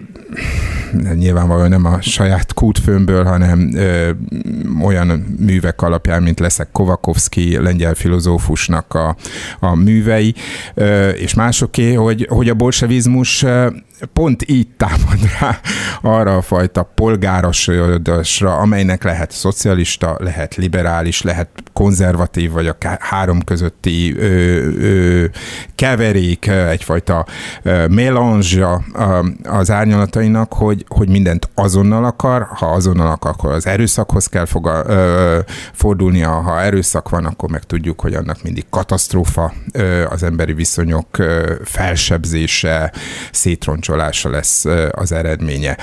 nyilvánvalóan 1.14 1.70
nem 1.70 1.86
a 1.86 2.02
saját 2.02 2.54
kútfőmből, 2.54 3.24
hanem 3.24 3.72
ö, 3.76 4.12
olyan 4.84 5.08
művek 5.39 5.82
alapján, 5.82 6.24
mint 6.24 6.39
leszek 6.39 6.72
Kovakovski, 6.72 7.58
lengyel 7.58 7.94
filozófusnak 7.94 8.94
a, 8.94 9.16
a 9.60 9.76
művei, 9.76 10.36
ö, 10.74 11.10
és 11.10 11.34
másoké, 11.34 11.94
hogy, 11.94 12.28
hogy 12.30 12.50
a 12.50 12.54
bolsevizmus 12.54 13.46
pont 14.14 14.50
így 14.50 14.68
támad 14.78 15.20
rá 15.39 15.60
arra 16.02 16.38
a 16.38 16.42
fajta 16.42 16.84
polgárosodásra, 16.96 18.56
amelynek 18.56 19.04
lehet 19.04 19.32
szocialista, 19.32 20.18
lehet 20.20 20.56
liberális, 20.56 21.22
lehet 21.22 21.50
konzervatív, 21.74 22.52
vagy 22.52 22.68
a 22.68 22.76
három 23.00 23.42
közötti 23.44 24.16
ö, 24.18 24.26
ö, 24.80 25.26
keverék, 25.76 26.48
egyfajta 26.48 27.26
melange 27.89 28.68
az 29.44 29.72
árnyalatainak, 29.72 30.54
hogy, 30.54 30.81
hogy 30.88 31.10
mindent 31.10 31.50
azonnal 31.56 32.06
akar, 32.06 32.48
ha 32.50 32.66
azonnal 32.66 33.12
akar, 33.12 33.32
akkor 33.32 33.52
az 33.52 33.66
erőszakhoz 33.66 34.28
kell 34.28 34.46
foga, 34.46 34.84
ö, 34.88 35.40
fordulnia, 35.74 36.30
ha 36.30 36.62
erőszak 36.62 37.10
van, 37.10 37.26
akkor 37.26 37.50
meg 37.50 37.64
tudjuk, 37.64 38.02
hogy 38.02 38.14
annak 38.14 38.44
mindig 38.44 38.66
katasztrófa 38.70 39.54
ö, 39.72 40.06
az 40.06 40.24
emberi 40.24 40.54
viszonyok 40.54 41.18
ö, 41.18 41.54
felsebzése, 41.64 42.94
szétroncsolása, 43.32 44.30
lesz 44.30 44.66
az 44.92 45.12
eredménye 45.12 45.78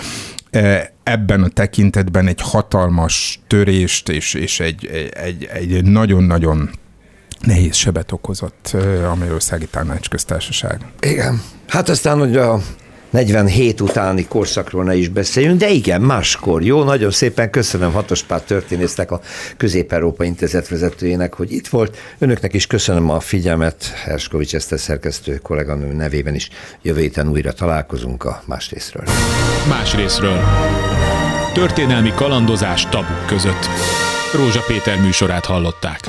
ebben 1.03 1.43
a 1.43 1.49
tekintetben 1.49 2.27
egy 2.27 2.41
hatalmas 2.41 3.41
törést 3.47 4.09
és, 4.09 4.35
és 4.35 4.61
egy, 4.61 5.11
egy, 5.15 5.45
egy 5.53 5.85
nagyon-nagyon 5.85 6.71
nehéz 7.41 7.75
sebet 7.75 8.13
okozott 8.13 8.77
a 9.11 9.15
Magyarországi 9.15 9.67
Tanácsköztársaság. 9.67 10.81
Igen. 11.01 11.43
Hát 11.67 11.89
aztán, 11.89 12.19
hogy 12.19 12.37
a 12.37 12.61
47 13.11 13.81
utáni 13.81 14.27
korszakról 14.27 14.85
ne 14.85 14.95
is 14.95 15.09
beszéljünk, 15.09 15.59
de 15.59 15.71
igen, 15.71 16.01
máskor. 16.01 16.63
Jó, 16.63 16.83
nagyon 16.85 17.11
szépen 17.11 17.51
köszönöm 17.51 17.93
Hatospár 17.93 18.41
történésznek, 18.41 19.11
a 19.11 19.21
Közép-Európa 19.57 20.25
Intézet 20.25 20.69
vezetőjének, 20.69 21.35
hogy 21.35 21.53
itt 21.53 21.69
volt. 21.69 21.97
Önöknek 22.19 22.55
is 22.55 22.67
köszönöm 22.67 23.11
a 23.11 23.21
figyelmet, 23.21 23.85
Herskovics 24.05 24.55
Eszter 24.55 24.79
szerkesztő 24.79 25.37
kolléganő 25.37 25.93
nevében 25.93 26.35
is. 26.35 26.49
Jövő 26.83 27.01
héten 27.01 27.29
újra 27.29 27.53
találkozunk 27.53 28.25
a 28.25 28.43
más 28.47 28.71
részről. 28.71 29.05
Más 29.69 29.95
részről. 29.95 30.39
Történelmi 31.55 32.13
kalandozás 32.15 32.87
tabuk 32.87 33.27
között. 33.27 33.67
Rózsa 34.35 34.63
Péter 34.67 35.01
műsorát 35.01 35.45
hallották. 35.45 36.09